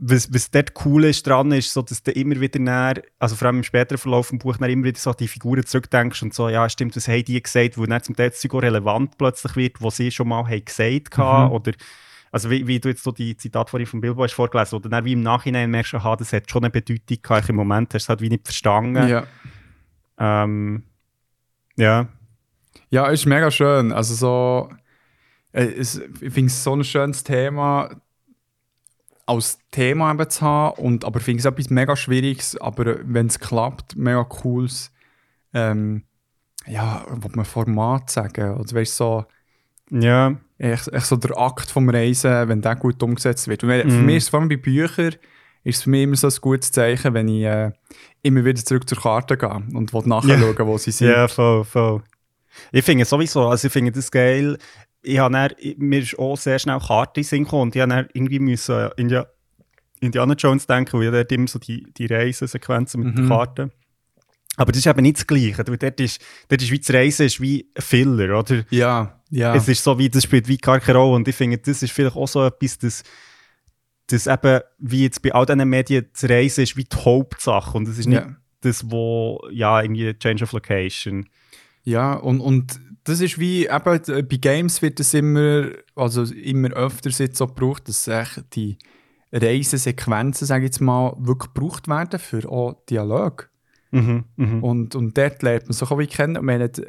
[0.00, 3.46] was, was dort cool ist dran, ist so, dass du immer wieder näher, also vor
[3.48, 6.48] allem im späteren Verlauf Buches, dann immer wieder so an die Figuren zurückdenkst und so,
[6.48, 9.96] ja stimmt, was haben die gesagt, wo dann zum Teil auch relevant plötzlich wird, was
[9.96, 11.52] sie schon mal haben gesagt haben Mhm.
[11.52, 11.72] oder
[12.30, 15.04] also wie, wie du jetzt so die Zitat vorhin von Bilbo hast vorgelesen oder dann
[15.06, 18.04] wie im Nachhinein merkst, aha, das hat schon eine Bedeutung gehabt, im Moment hast du
[18.04, 19.08] es halt wie nicht verstanden.
[19.08, 19.26] ja.
[20.18, 20.82] Ähm,
[21.76, 22.08] ja.
[22.90, 23.92] Ja, ist mega schön.
[23.92, 24.70] Also so,
[25.52, 25.88] äh, ich
[26.32, 27.90] finde es so ein schönes Thema
[29.26, 33.26] als Thema eben zu haben und aber ich finde es etwas mega Schwieriges, aber wenn
[33.26, 34.90] es klappt, mega cooles
[35.52, 36.04] ähm,
[36.66, 39.26] ja, was man Format sagen, oder weißt so
[39.90, 40.34] Ja.
[40.58, 43.62] echt, echt so der Akt vom Reisen, wenn der gut umgesetzt wird.
[43.64, 44.06] Und wenn, Für Mhm.
[44.06, 45.14] mich ist es vor allem bei Büchern
[45.64, 47.70] ist es für mich immer so ein gutes Zeichen, wenn ich äh,
[48.22, 51.08] immer wieder zurück zur Karte gehe und will nachschauen, wo sie sind.
[51.10, 52.02] Ja, voll, voll.
[52.72, 54.58] Ich finde es sowieso, also ich finde das geil.
[55.02, 58.38] Ich habe dann, mir ist auch sehr schnell Karte gekommen und ich habe dann irgendwie
[58.40, 59.26] müssen an India,
[60.00, 63.16] Indiana Jones denken, weil dort immer so die, die Reisesequenzen mit Mhm.
[63.16, 63.72] den Karten.
[64.56, 65.64] Aber das ist eben nicht das Gleiche.
[65.66, 68.64] weil Dort ist, dort ist wie das Reisen ist wie ein Filler, oder?
[68.70, 69.54] Ja, ja.
[69.54, 71.14] Es ist so wie, das spielt wie gar keine Rolle.
[71.14, 73.02] Und ich finde, das ist vielleicht auch so etwas, das,
[74.08, 77.76] das eben, wie jetzt bei all diesen Medien, das Reisen ist wie die Hauptsache.
[77.76, 78.36] Und es ist nicht Ja.
[78.62, 81.28] das, wo, ja, irgendwie Change of Location.
[81.84, 86.70] Ja, und, und das ist wie, eben, äh, bei Games wird es immer, also immer
[86.72, 88.08] öfter jetzt so gebraucht, dass
[88.54, 88.76] die
[89.32, 93.50] Reisesequenzen, sage ich jetzt mal, wirklich gebraucht werden für auch Dialog.
[93.90, 94.62] Mhm, mhm.
[94.62, 96.44] Und, und dort lernt man sich auch wie kennen.
[96.44, 96.80] Man hat,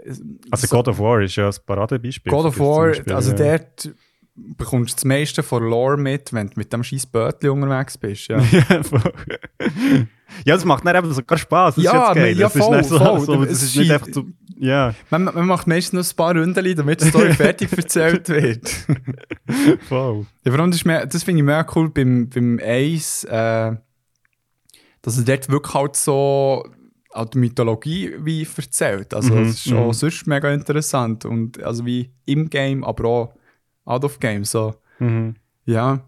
[0.51, 2.29] Also so- God of War ist ja ein Paradebeispiel.
[2.31, 3.57] God of das War, also ja.
[3.57, 3.91] dort
[4.57, 8.27] bekommst das meiste von Lore mit, wenn du mit dem scheiß Bötli unterwegs bist.
[8.27, 8.39] Ja.
[8.51, 9.13] ja, voll.
[10.45, 11.75] ja, das macht dann eben sogar Spaß.
[11.75, 12.37] Das Ja, ist jetzt geil.
[12.37, 13.19] ja, das ist voll, so, voll.
[13.21, 14.25] so, das ist ist nicht einfach so,
[14.57, 18.69] ja, man, man macht meistens noch ein paar Runden, damit die Story fertig erzählt wird.
[19.87, 20.25] voll.
[20.45, 23.75] Ja, allem, das, mehr- das finde ich mega cool beim, beim Ace, äh,
[25.01, 26.65] dass er dort wirklich halt so
[27.11, 29.13] auch die Mythologie wie erzählt.
[29.13, 29.93] Also, Mhm, das ist auch mhm.
[29.93, 31.25] sonst mega interessant.
[31.25, 33.33] Und also wie im Game, aber auch
[33.89, 34.45] out of Game.
[34.45, 35.35] So, Mhm.
[35.65, 36.01] ja.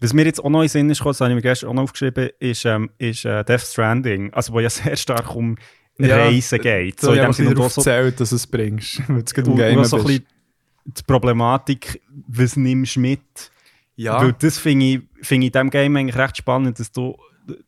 [0.00, 1.74] Was mir jetzt auch noch in Sinn ist, gekommen, das habe ich mir gestern auch
[1.74, 5.56] noch aufgeschrieben, ist, ähm, ist äh, Death Stranding, also wo ja sehr stark um
[5.98, 7.00] Ja, Reisen geht.
[7.00, 9.54] So, ich in habe dem Sinne so, erzählt, dass du es bringst, weil du gerade
[9.54, 10.18] Game so ein bist.
[10.18, 10.26] bisschen
[10.86, 13.20] die Problematik, was nimmst du mit?
[13.96, 17.16] Ja, Weil das finde ich, find ich in diesem Game eigentlich recht spannend, dass du,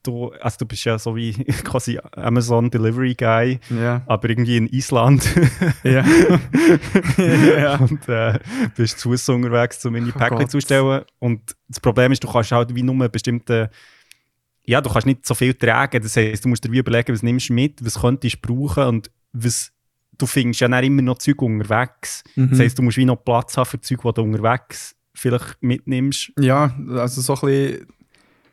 [0.03, 1.33] du, also du bist ja so wie
[1.65, 5.29] quasi Amazon Delivery Guy, ja, aber irgendwie in Island
[5.85, 6.05] ja.
[7.19, 7.77] ja.
[7.77, 8.39] und äh,
[8.77, 10.51] bist zu Fuß unterwegs, um in die Oh Päckchen Gott.
[10.51, 11.03] zu stellen.
[11.19, 13.69] Und das Problem ist, du kannst halt wie nur einen bestimmten,
[14.65, 16.03] ja, du kannst nicht so viel tragen.
[16.03, 18.85] Das heißt, du musst dir wie überlegen, was nimmst du mit, was könntest du brauchen
[18.85, 19.73] und was,
[20.19, 22.23] du findest ja dann immer noch Zeug unterwegs.
[22.37, 22.51] Mhm.
[22.51, 26.33] Das heisst, du musst wie noch Platz haben für Zeug, die du unterwegs vielleicht mitnimmst.
[26.39, 27.87] Ja, also so ein bisschen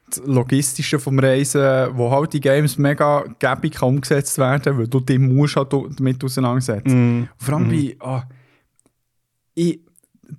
[0.10, 1.62] das Logistische vom Reisen,
[1.94, 7.22] wo halt die Games mega gäbig umgesetzt werden, weil du dich musst halt damit auseinandersetzen.
[7.22, 7.30] Mm.
[7.38, 8.24] Vor allem bei ah,
[9.56, 9.80] ich,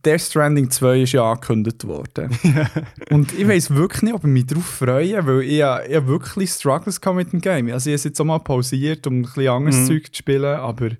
[0.04, 2.30] Death Stranding 2 ist ja angekündigt worden.
[3.10, 6.50] Und ich weiß wirklich nicht, ob ich mich darauf freue, weil ich, ja- ich wirklich
[6.50, 7.68] Struggles mit dem Game.
[7.72, 9.86] Also ich habe jetzt auch mal pausiert, um ein bisschen anderes Mhm.
[9.86, 10.90] Zeug zu spielen, aber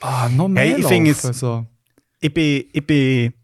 [0.00, 1.66] ah, noch mehr Hey, ich es- laufen, so.
[2.20, 3.34] ich bin, ich bin,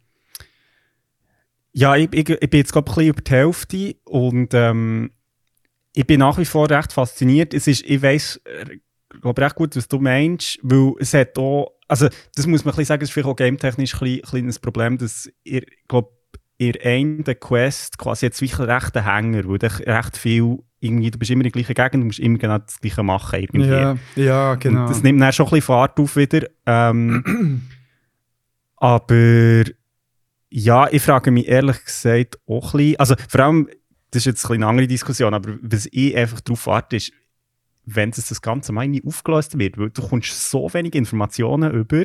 [1.78, 5.10] ja, ich, ich, ich bin jetzt glaube ein bisschen über die Hälfte und ähm,
[5.94, 7.55] ich bin nach wie vor recht fasziniert.
[7.55, 8.40] Es ist, ich weiß,
[9.20, 12.76] glaube recht gut, was du meinst, weil es hat auch, also das muss man ein
[12.76, 16.10] bisschen sagen, es ist vielleicht auch gametechnisch ein bisschen- kleines Problem, dass ihr, glaube
[16.59, 21.18] ihr einen Quest quasi jetzt wirklich recht ein Hänger, weil du recht viel irgendwie, du
[21.18, 23.68] bist immer in der gleichen Gegend, du musst immer genau das Gleiche machen irgendwie.
[23.68, 24.82] Ja, ja, genau.
[24.82, 26.48] Und das nimmt dann schon ein bisschen Fahrt auf wieder.
[26.66, 27.62] Ähm,
[28.76, 29.64] aber
[30.50, 33.68] ja, ich frage mich ehrlich gesagt auch ein bisschen, also vor allem,
[34.10, 37.12] das ist jetzt ein eine andere Diskussion, aber was ich einfach darauf warte, ist,
[37.84, 42.04] wenn es das Ganze mal nie aufgelöst wird, weil du kommst so wenig Informationen über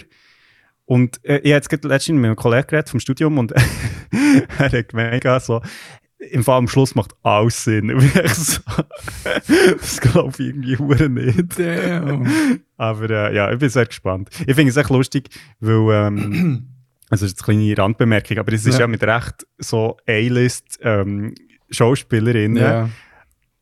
[0.85, 3.51] und äh, ich habe jetzt letztens mit einem Kollegen geredet vom Studium und
[4.57, 5.61] er hat gemeint, so,
[6.31, 7.91] im Fall am Schluss macht alles Sinn.
[7.93, 8.61] Und ich so,
[9.43, 11.59] das glaube ich irgendwie hure nicht.
[11.59, 12.61] Damn.
[12.77, 14.29] Aber äh, ja, ich bin sehr gespannt.
[14.45, 15.29] Ich finde es echt lustig,
[15.59, 16.69] weil, ähm,
[17.13, 18.87] also das ist eine kleine Randbemerkung, aber es ist ja, Ja.
[18.87, 21.35] mit recht so A-List ähm,
[21.69, 22.57] Schauspielerinnen.
[22.57, 22.89] Ja.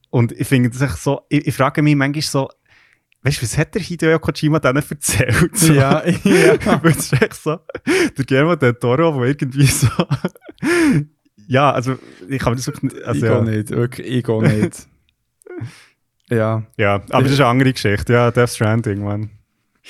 [0.09, 2.49] Und ich finde das echt so, ich, ich frage mich manchmal so,
[3.23, 5.57] weißt du, was hat der Hideo Kojima denen erzählt?
[5.57, 5.73] So.
[5.73, 6.83] Ja, ja.
[6.83, 7.59] Weil es ist echt so,
[8.17, 9.87] der Guillermo del Toro, der irgendwie so,
[11.47, 11.97] ja, also
[12.29, 13.41] ich kann das wirklich nicht, also, ich ja.
[13.41, 14.87] nicht, wirklich, ich gehe nicht.
[16.29, 19.29] ja, ja, aber das ist eine andere Geschichte, ja, Death Stranding, man.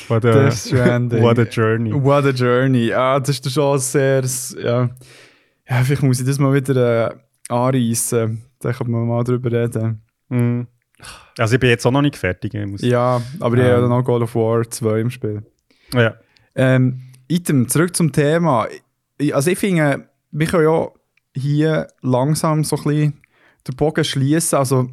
[0.07, 1.22] What a, Death Stranding.
[1.22, 1.91] what a journey.
[1.93, 2.93] What a Journey.
[2.93, 4.23] Ah, das ist schon sehr,
[4.63, 4.89] ja.
[5.69, 7.15] Ja, vielleicht muss ich das mal wieder äh,
[7.49, 8.41] anreissen.
[8.59, 10.01] Da kann man mal drüber reden.
[10.30, 10.68] Mhm.
[11.38, 12.53] Also ich bin jetzt auch noch nicht fertig.
[12.53, 13.72] Ich Ja, aber ich Ähm.
[13.76, 15.43] habe noch God of War 2 im Spiel.
[15.93, 16.15] ja.
[16.55, 18.68] Ähm, Item, zurück zum Thema.
[19.18, 20.88] Ich- Also ich finde, wir können ja
[21.35, 23.13] hier langsam so ein bisschen
[23.68, 24.57] den Bogen schließen.
[24.59, 24.89] Also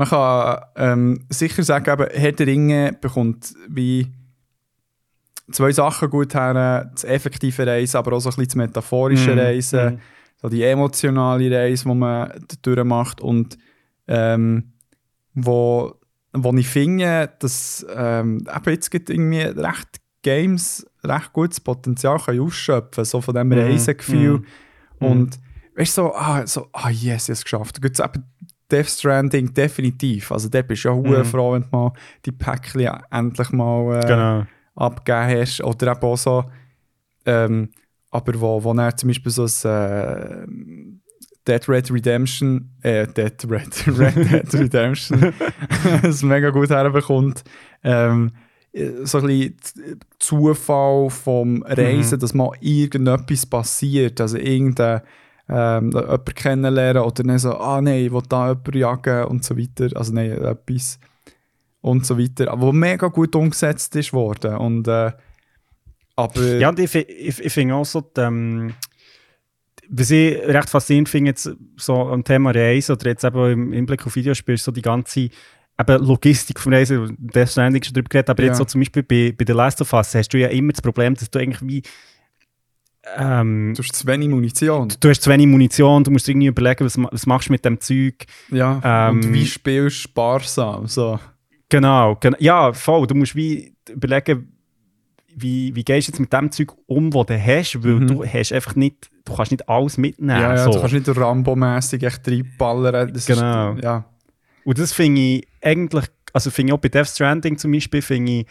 [0.00, 4.06] man kann ähm, sicher sagen, eben, Herr der Ringe bekommt wie
[5.52, 6.90] zwei Sachen gut her.
[6.94, 9.94] Das effektive Reisen, aber auch so ein bisschen das metaphorische Mhm, Reisen.
[9.94, 9.98] mhm.
[10.40, 12.32] So die emotionale Reise, die man
[12.62, 13.58] durchmacht und
[14.08, 14.72] ähm,
[15.34, 15.94] wo,
[16.32, 22.40] wo ich finde, dass ähm, eben jetzt gibt irgendwie recht Games recht gutes Potenzial können
[22.40, 24.38] ausschöpfen so von diesem Mhm, Reisegefühl.
[24.38, 24.44] mhm,
[24.98, 25.38] Und
[25.76, 27.76] weißt du, so, ah, so, ah yes, ich habe es geschafft.
[27.76, 28.24] Da gibt es eben
[28.70, 30.30] Death Stranding definitiv.
[30.32, 31.24] Also dort bist du ja Mhm.
[31.24, 31.92] froh, wenn du mal
[32.24, 34.46] die Päckchen endlich mal äh, Genau.
[34.76, 35.62] abgegeben hast.
[35.62, 36.44] Oder eben auch so,
[37.26, 37.70] ähm,
[38.10, 40.46] aber wo, wo er zum Beispiel so ein äh,
[41.48, 45.32] Dead Red Redemption, äh, Dead Red, Red Dead Redemption,
[46.02, 47.42] das mega gut herbekommt.
[47.82, 48.32] Ähm,
[49.02, 49.56] so ein bisschen
[50.18, 52.20] Zufall vom Reisen, Mhm.
[52.20, 55.00] dass mal irgendetwas passiert, also irgendein
[55.50, 59.58] ähm, jemanden kennenlernen oder dann so, ah nein, ich will da jemanden jagen und so
[59.58, 60.98] weiter, also nein, etwas
[61.80, 65.12] und so weiter, aber mega gut umgesetzt ist worden und äh,
[66.16, 68.74] aber Ja, ich, ich, ich finde auch so, die, ähm,
[69.88, 74.06] was ich recht faszinierend finde, jetzt so am Thema Reise oder jetzt eben im Hinblick
[74.06, 75.20] auf Videospiele, ist so die ganze
[75.80, 78.48] eben Logistik vom Reisen, Death Stranding schon drüber geredet, aber Ja.
[78.48, 80.82] jetzt so zum Beispiel bei, bei The Last of Us hast du ja immer das
[80.82, 81.82] Problem, dass du eigentlich wie
[83.16, 84.92] ähm, du hast zu wenig Munition.
[85.00, 87.64] du hast zu wenig Munition, du musst dir irgendwie überlegen, was, was machst du mit
[87.64, 88.26] dem Zeug.
[88.50, 90.86] Ja, Ähm, und wie spielst du sparsam?
[90.86, 91.18] So.
[91.68, 93.06] Genau, gen ja, voll.
[93.06, 94.52] Du musst wie überlegen,
[95.34, 98.06] wie, wie gehst du jetzt mit dem Zeug um, das du hast, weil Mhm.
[98.08, 100.40] du hast einfach nicht, du kannst nicht alles mitnehmen.
[100.40, 100.72] Ja, ja, so.
[100.72, 103.12] du kannst nicht Rambo-mässig echt reinballern.
[103.12, 103.74] Das Genau.
[103.74, 104.04] Ist, ja.
[104.64, 106.04] Und das finde ich eigentlich,
[106.34, 108.46] also finde ich auch bei Death Stranding zum Beispiel, finde ich,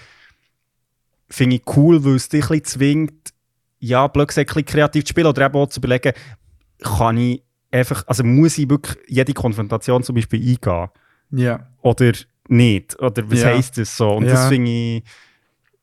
[1.30, 3.34] finde ich cool, weil es dich ein bisschen zwingt,
[3.80, 6.14] ja, blöd gesagt, ein bisschen kreativ zu spielen oder eben auch zu überlegen,
[6.82, 10.90] kann ich einfach, also muss ich wirklich jede Konfrontation zum Beispiel eingehen
[11.32, 11.68] ja.
[11.82, 12.12] oder
[12.48, 13.00] nicht?
[13.02, 13.48] Oder was Ja.
[13.48, 14.14] heisst das so?
[14.16, 14.32] Und Ja.
[14.32, 15.04] das finde ich,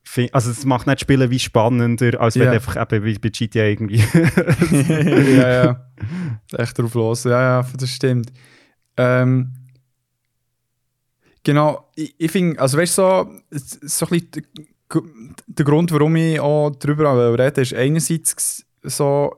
[0.03, 2.51] find, also es macht nicht Spielen wie spannender, als wenn Ja.
[2.51, 3.97] einfach eben wie bei GTA irgendwie.
[5.37, 5.89] ja, ja.
[6.57, 7.23] Echt drauf los.
[7.23, 8.31] Ja, ja, das stimmt.
[8.97, 9.53] Ähm,
[11.43, 14.47] genau, ich, ich finde, also weißt du, so, so ein bisschen
[14.93, 15.01] der,
[15.47, 19.35] der Grund, warum ich auch darüber rede, ist einerseits so,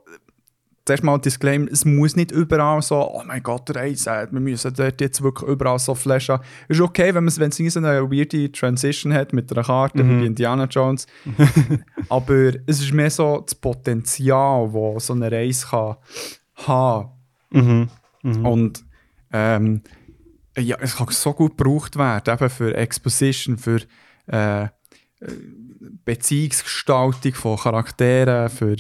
[0.86, 4.74] zuerst mal ein Disclaimer, es muss nicht überall so, oh mein Gott, Reise, wir müssen
[4.74, 6.44] dort jetzt wirklich überall so Flash haben.
[6.68, 10.26] Ist okay, wenn es es so eine weirde Transition hat mit einer Karte, wie bei
[10.26, 11.08] Indiana Jones.
[12.10, 15.96] Aber es ist mehr so das Potenzial, das so eine Reise kann
[16.68, 17.10] haben
[17.52, 17.90] mhm.
[18.22, 18.46] Mhm.
[18.46, 18.86] Und
[19.32, 19.82] ähm,
[20.58, 23.82] ja, es kann so gut gebraucht werden, eben für Exposition, für
[24.28, 24.68] äh, äh,
[26.06, 28.78] Beziehungsgestaltung von Charakteren, für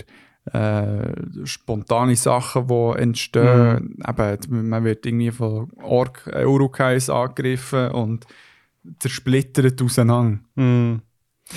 [0.53, 1.13] äh,
[1.45, 3.97] spontane Sachen, die entstehen.
[4.07, 8.25] Eben, man wird irgendwie von Ork äh, Urukais angegriffen und
[8.99, 10.39] zersplittert auseinander.
[10.55, 11.01] Mhm.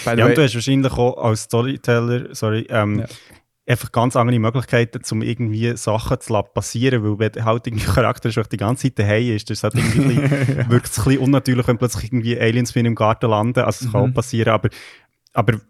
[0.05, 3.07] Ja, way- und du hast wahrscheinlich auch als Storyteller, sorry, ähm, Ja.
[3.67, 8.45] Einfach ganz andere Möglichkeiten, um irgendwie Sachen zu passieren, weil wenn halt irgendwie Charakter schon
[8.51, 10.17] die ganze Zeit daheim ist, das ist halt irgendwie
[10.69, 13.61] wirkt es ein bisschen unnatürlich, wenn plötzlich irgendwie Aliens bei ihm im Garten landen.
[13.61, 14.11] Also es kann Mhm.
[14.11, 14.69] auch passieren, aber,
[15.33, 15.61] aber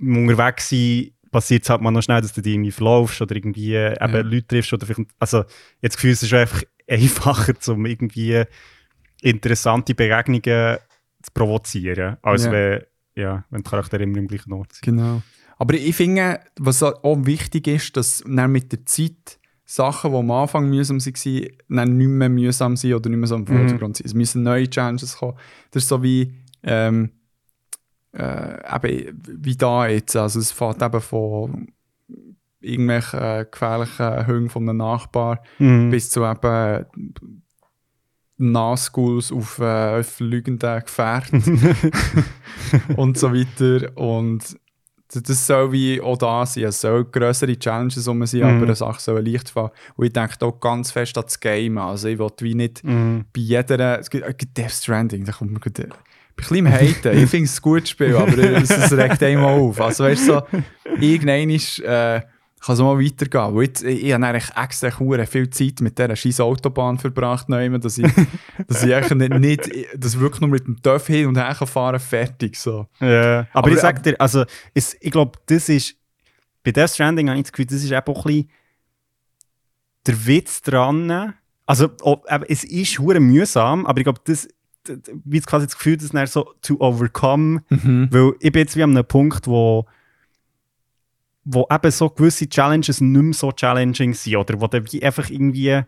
[0.00, 3.74] unterwegs sein passiert es halt mal noch schnell, dass du dich irgendwie verlaufst oder irgendwie
[3.74, 4.20] äh, eben Ja.
[4.20, 5.44] Leute triffst oder vielleicht, also
[5.80, 8.44] jetzt Gefühl, es ist einfach einfacher, um irgendwie
[9.22, 10.78] interessante Begegnungen
[11.22, 12.52] zu provozieren, als Ja.
[12.52, 12.82] wenn,
[13.16, 14.82] ja, wenn die Charaktere immer im gleichen Ort sind.
[14.84, 15.22] Genau.
[15.58, 20.30] Aber ich finde, was auch wichtig ist, dass dann mit der Zeit Sachen, die am
[20.30, 24.06] Anfang mühsam waren, dann nicht mehr mühsam sind oder nicht mehr so im Vordergrund sind.
[24.06, 25.36] Es müssen neue Challenges kommen.
[25.72, 26.32] Das ist so wie,
[26.62, 27.10] ähm,
[28.12, 30.16] äh, eben, wie da jetzt.
[30.16, 31.66] Also es fängt eben von
[32.60, 35.90] irgendwelchen äh, gefährlichen Hüngen von einem Nachbar Mhm.
[35.90, 36.86] bis zu eben
[38.38, 41.42] Nahschools auf, äh, auf fliegenden Gefährten
[42.96, 43.96] und so weiter.
[43.96, 44.56] Und
[45.12, 46.64] das- soll wie auch da sein.
[46.64, 48.46] Es soll grössere Challenges um sein, Mhm.
[48.56, 49.70] aber eine Sache soll leicht fallen.
[49.96, 51.78] Und ich denke auch ganz fest an das Game.
[51.78, 53.24] Also ich will wie nicht Mhm.
[53.34, 53.98] bei jeder...
[54.00, 55.88] Es gibt, äh, Death Stranding, da kommt mir gerade...
[56.40, 57.18] Ich bin ein bisschen Haten.
[57.18, 59.80] ich finde es ein gutes Spiel, aber es, es regt einem auf.
[59.80, 60.42] Also weißt du, so,
[61.00, 61.80] irgendwann ist...
[61.80, 62.20] Äh,
[62.60, 63.54] kann es mal weitergehen.
[63.54, 64.90] Weil jetzt, ich, ich habe eigentlich extra
[65.26, 68.06] viel Zeit mit dieser scheiß Autobahn verbracht, neuem, dass ich,
[68.66, 72.00] dass ich eigentlich nicht, nicht dass wirklich nur mit dem TÜV hin und her fahren
[72.00, 72.56] fertig.
[72.56, 72.86] So.
[73.00, 74.44] Ja, aber, Aber- ich sag dir, also,
[74.74, 75.96] es, ich glaube, das ist,
[76.64, 78.50] bei Death Stranding habe ich das Gefühl, das ist eben auch ein bisschen
[80.06, 81.34] der Witz dran.
[81.66, 84.48] Also, ob, es ist hure mühsam, aber ich glaube, das,
[85.24, 89.04] wie quasi das Gefühl, das so to overcome, weil ich bin jetzt wie an einem
[89.06, 89.86] Punkt, wo
[91.44, 95.30] wo eben so gewisse Challenges nicht mehr so challenging sind oder wo dann wie einfach
[95.30, 95.80] irgendwie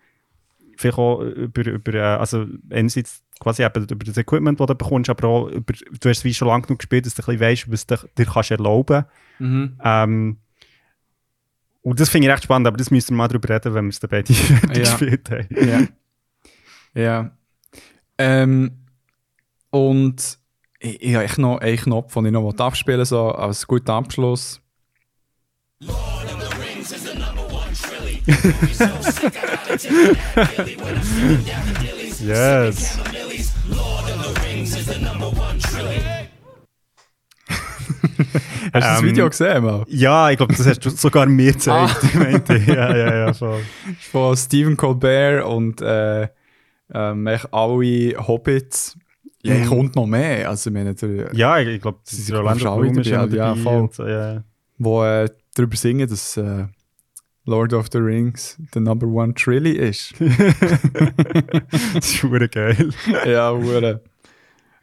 [0.77, 5.11] vielleicht auch über, über äh, also einerseits quasi eben über das Equipment, das du bekommst,
[5.11, 7.41] aber auch über, du hast es wie schon lange genug gespielt, dass du ein bisschen
[7.41, 9.05] weißt, was du dir kannst erlauben
[9.85, 10.39] ähm,
[11.83, 13.91] und das finde ich recht spannend, aber das müssen wir mal drüber reden, wenn wir
[13.91, 14.81] es fertig Ja.
[14.81, 15.49] gespielt haben.
[16.95, 17.03] Ja.
[17.03, 17.31] ja.
[18.19, 18.73] Ähm,
[19.71, 20.39] und
[20.79, 23.91] ich, ich habe echt noch einen Knopf, den ich noch abspielen will, so als guten
[23.91, 24.61] Abschluss.
[32.23, 32.99] Yes.
[37.49, 39.85] Hast du das Ähm, Video gesehen, mal?
[39.89, 41.97] Ja, ich glaube, das hast du sogar mir gezeigt.
[42.15, 42.55] Ah.
[42.67, 43.61] Ja, ja, ja, voll.
[44.13, 46.29] Von Stephen Colbert und äh,
[46.93, 48.97] ähm, alle Hobbits.
[49.43, 49.67] Ja, Mhm.
[49.67, 50.51] kommt noch mehr.
[50.51, 50.95] Also, ich meine,
[51.33, 53.89] Ja, ich, glaube, das ist Orlando Bloom ist dabei, ja, voll.
[53.91, 54.45] so, ja.
[54.77, 56.67] wo äh, darüber singen, dass äh,
[57.45, 60.15] Lord of the Rings der Number One Trilly ist.
[61.95, 62.91] Das ist hure geil.
[63.27, 64.03] ja, hure.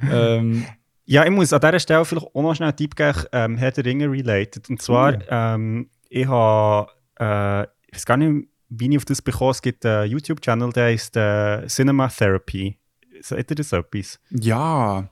[0.01, 0.65] ähm,
[1.05, 3.71] Ja, ich muss an dieser Stelle vielleicht auch noch schnell einen Tipp geben, ähm, Herr
[3.71, 4.69] der Ringe related.
[4.69, 5.21] Und zwar, Oh.
[5.29, 9.51] ähm, ich habe, äh, ich weiß gar nicht, wie ich auf das bekomme.
[9.51, 12.77] Es gibt einen YouTube-Channel, der heißt äh, Cinema Therapy.
[13.21, 14.19] Seht ihr das etwas?
[14.29, 15.09] ja.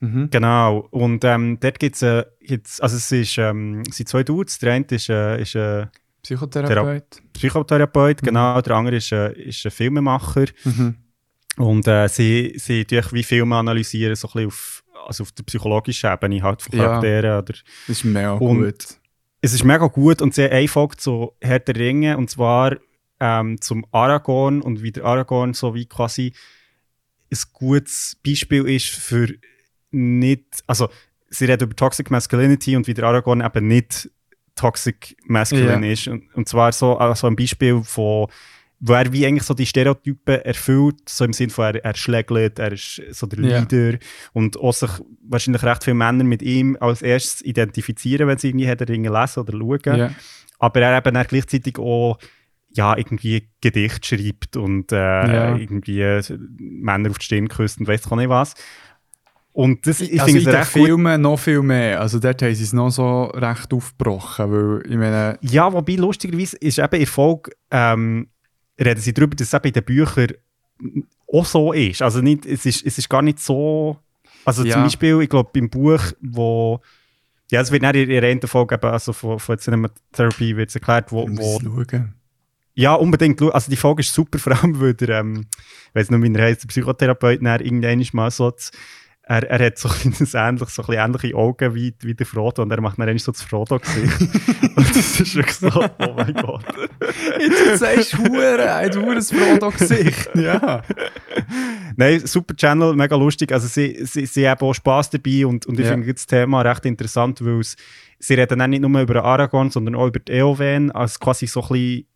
[0.00, 0.30] Mhm.
[0.30, 0.86] Genau.
[0.90, 4.58] Und ähm, dort gibt es, äh, gibt's- also es ist, ähm, es sind zwei Dudes.
[4.58, 5.90] Der eine ist, äh, ist ein
[6.22, 7.22] Psychotherapeut.
[7.32, 8.60] Psychotherapeut, genau.
[8.60, 10.46] Der andere ist, äh, ist ein Filmemacher.
[10.64, 10.96] Mhm.
[11.56, 15.42] Und äh, sie, sie tun wie Filme analysieren, so ein bisschen auf, also auf der
[15.44, 16.84] psychologischen Ebene, halt von Ja.
[16.84, 17.30] Charakteren.
[17.38, 18.84] Oder, Das ist mega Und- gut.
[19.40, 22.76] es ist mega gut und eine Folge zu Herr der Ringe und zwar
[23.20, 26.32] ähm, zum Aragorn und wie der Aragorn so wie quasi
[27.32, 29.28] ein gutes Beispiel ist für
[29.90, 30.88] nicht, also
[31.30, 34.10] sie reden über Toxic Masculinity und wie der Aragorn eben nicht
[34.54, 35.92] Toxic Masculine Ja.
[35.92, 36.08] ist.
[36.08, 38.28] Und, und zwar so also ein Beispiel von
[38.80, 42.60] wo er wie eigentlich so die Stereotypen erfüllt, so im Sinne von er, er schlägelt,
[42.60, 43.58] er ist so der Ja.
[43.58, 43.98] Leader
[44.34, 44.90] und auch sich
[45.28, 49.40] wahrscheinlich recht viele Männer mit ihm als erstes identifizieren, wenn sie irgendwie der Ringe lesen
[49.40, 49.98] oder schauen.
[49.98, 50.10] Ja.
[50.60, 52.18] Aber er eben auch gleichzeitig auch
[52.70, 56.20] ja, irgendwie Gedicht schreibt und äh, irgendwie
[56.58, 58.54] Männer auf die Stirn küsst und ich auch nicht was.
[59.58, 60.70] Und das, ich also finde in es recht.
[60.70, 62.00] Filmen noch viel mehr.
[62.00, 66.56] Also dort haben sie es noch so recht aufgebrochen, weil ich meine, Ja, wobei lustigerweise
[66.58, 68.28] ist eben in Folge, ähm,
[68.80, 70.28] reden sie darüber, dass es eben in den Büchern
[71.32, 72.02] auch so ist.
[72.02, 73.98] Also nicht, es, ist, es ist gar nicht so.
[74.44, 74.74] Also Ja.
[74.74, 76.80] zum Beispiel, ich glaube, beim Buch, wo.
[77.50, 80.68] Ja, es wird nicht in der einen Folge eben, also von, von Cinema Therapy wird
[80.68, 82.14] es erklärt, wo, wo schauen.
[82.74, 83.42] Ja, unbedingt.
[83.42, 85.46] Also die Folge ist super, vor allem, weil der, ähm,
[85.88, 88.70] ich weiß nicht, wie er heißt, der Psychotherapeut, irgendwann mal so, das,
[89.30, 92.62] er, er hat so ein bisschen ähnlich, so ein ähnliche Augen wie, wie der Frodo
[92.62, 94.20] und er macht dann eigentlich so das Frodo-Gesicht.
[94.76, 96.64] und das ist wirklich so, oh mein Gott.
[97.38, 100.30] Jetzt sagst du Hure, ein Hures Frodo-Gesicht.
[100.34, 100.82] Ja.
[101.96, 103.52] Nein, super Channel, mega lustig.
[103.52, 105.92] Also sie, sie, sie haben auch Spass dabei und, und ich Ja.
[105.92, 107.76] finde das Thema recht interessant, weil es,
[108.18, 111.60] sie reden dann nicht nur über Aragorn, sondern auch über die Eowyn, als quasi so
[111.62, 112.06] ein bisschen,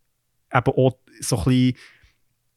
[0.54, 1.76] eben auch so ein bisschen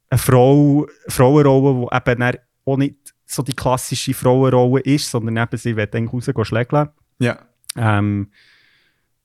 [0.10, 2.96] eine Frau, Frauenrolle, die eben auch nicht
[3.26, 6.90] so die klassische Frauenrolle ist, sondern eben sie will dann rausgehen schlägeln.
[7.20, 7.40] Ja.
[7.76, 8.32] Ähm,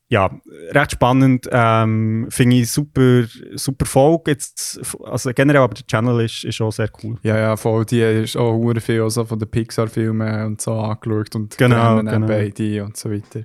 [0.09, 0.29] ja,
[0.73, 1.49] recht spannend.
[1.53, 3.23] Ähm, Finde ich super,
[3.55, 4.33] super Folge.
[4.33, 7.17] Jetzt, also generell, aber der Channel ist, ist auch sehr cool.
[7.23, 7.85] Ja, ja, voll.
[7.85, 12.27] Die ist auch hure viel also von den Pixar-Filmen und so angeschaut und Genau, genau.
[12.27, 13.45] beide und so weiter.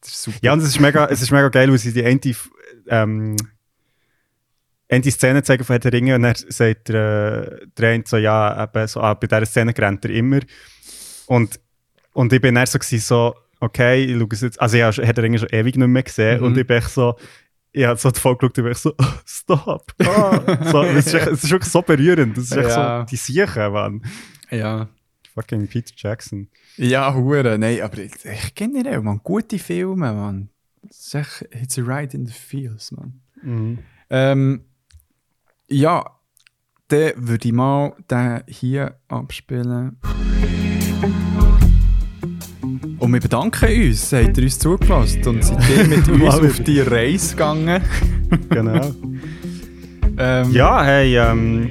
[0.00, 0.38] Das ist super.
[0.40, 2.20] Ja, und es ist mega, es ist mega geil, weil sie die eine,
[2.86, 3.36] ähm,
[4.94, 8.16] eine Szene zeigen von Herr der Ringe und dann sagt der, äh, der eine so,
[8.16, 10.40] ja, eben so, ah, bei dieser Szene rennt er immer.
[11.26, 11.60] Und,
[12.12, 15.06] und ich bin dann so, gewesen, so okay, ich schaue es jetzt, also ich habe
[15.06, 16.46] Herr der Ringe schon ewig nicht mehr gesehen Mhm.
[16.46, 17.16] und ich bin echt so,
[17.72, 18.94] ich habe so die Folge geschaut und ich so,
[19.26, 19.92] stop.
[20.04, 20.40] Ah.
[20.70, 22.36] So, es, ist, echt- es ist wirklich so berührend.
[22.36, 23.00] Das ist echt Ja.
[23.00, 24.02] so, die Siechen, Mann.
[24.50, 24.88] Ja.
[25.34, 26.48] Fucking Peter Jackson.
[26.76, 27.58] Ja, hure.
[27.58, 30.50] Nein, aber ich, ich generell, man, gute Filme, man.
[30.82, 33.20] Das ist echt, it's a ride in the feels, man.
[33.42, 33.78] Mhm.
[34.10, 34.64] Ähm,
[35.68, 36.04] ja,
[36.88, 39.98] dann würde ich mal den hier abspielen.
[42.98, 46.80] Und wir bedanken uns, habt ihr uns zugelassen und seid ihr mit uns auf die
[46.80, 47.82] Reise gegangen.
[48.48, 48.90] Genau.
[50.16, 51.68] Ähm, ja, hey, ähm,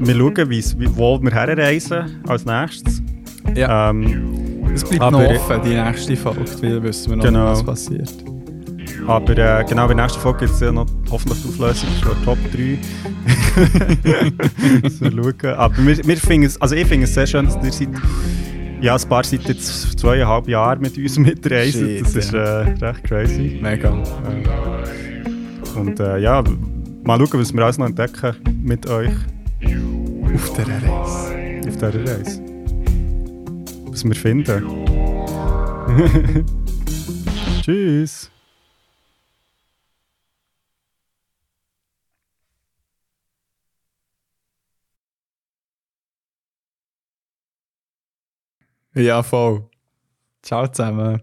[0.00, 0.64] wir schauen, wie,
[0.96, 3.02] wo wir herreisen als nächstes.
[3.54, 3.88] ja.
[3.90, 7.50] Ähm, es bleibt aber- noch offen, die nächste Folge, weil wissen wir noch, Genau.
[7.52, 8.12] was passiert.
[9.06, 12.24] Aber äh, genau, bei der nächsten Folge gibt es ja noch hoffentlich die Auflösung von
[12.24, 12.78] Top 3.
[14.82, 15.54] Müssen wir schauen.
[15.54, 17.88] Aber wir, wir finden es, also ich finde es sehr schön, dass ihr seid,
[18.80, 21.88] ja, ein paar seid jetzt zweieinhalb Jahre mit uns mitreisen.
[21.88, 23.58] Shit, Das ist äh, recht crazy.
[23.62, 23.90] Mega.
[25.74, 26.42] Und äh, ja,
[27.04, 29.10] mal schauen, was wir alles noch entdecken mit euch
[30.34, 31.68] Auf dieser Reise.
[31.68, 32.42] auf dieser Reise.
[33.90, 34.62] Was wir finden.
[37.62, 38.30] Tschüss.
[48.96, 49.68] Ja, voll.
[50.42, 51.22] Ciao zusammen.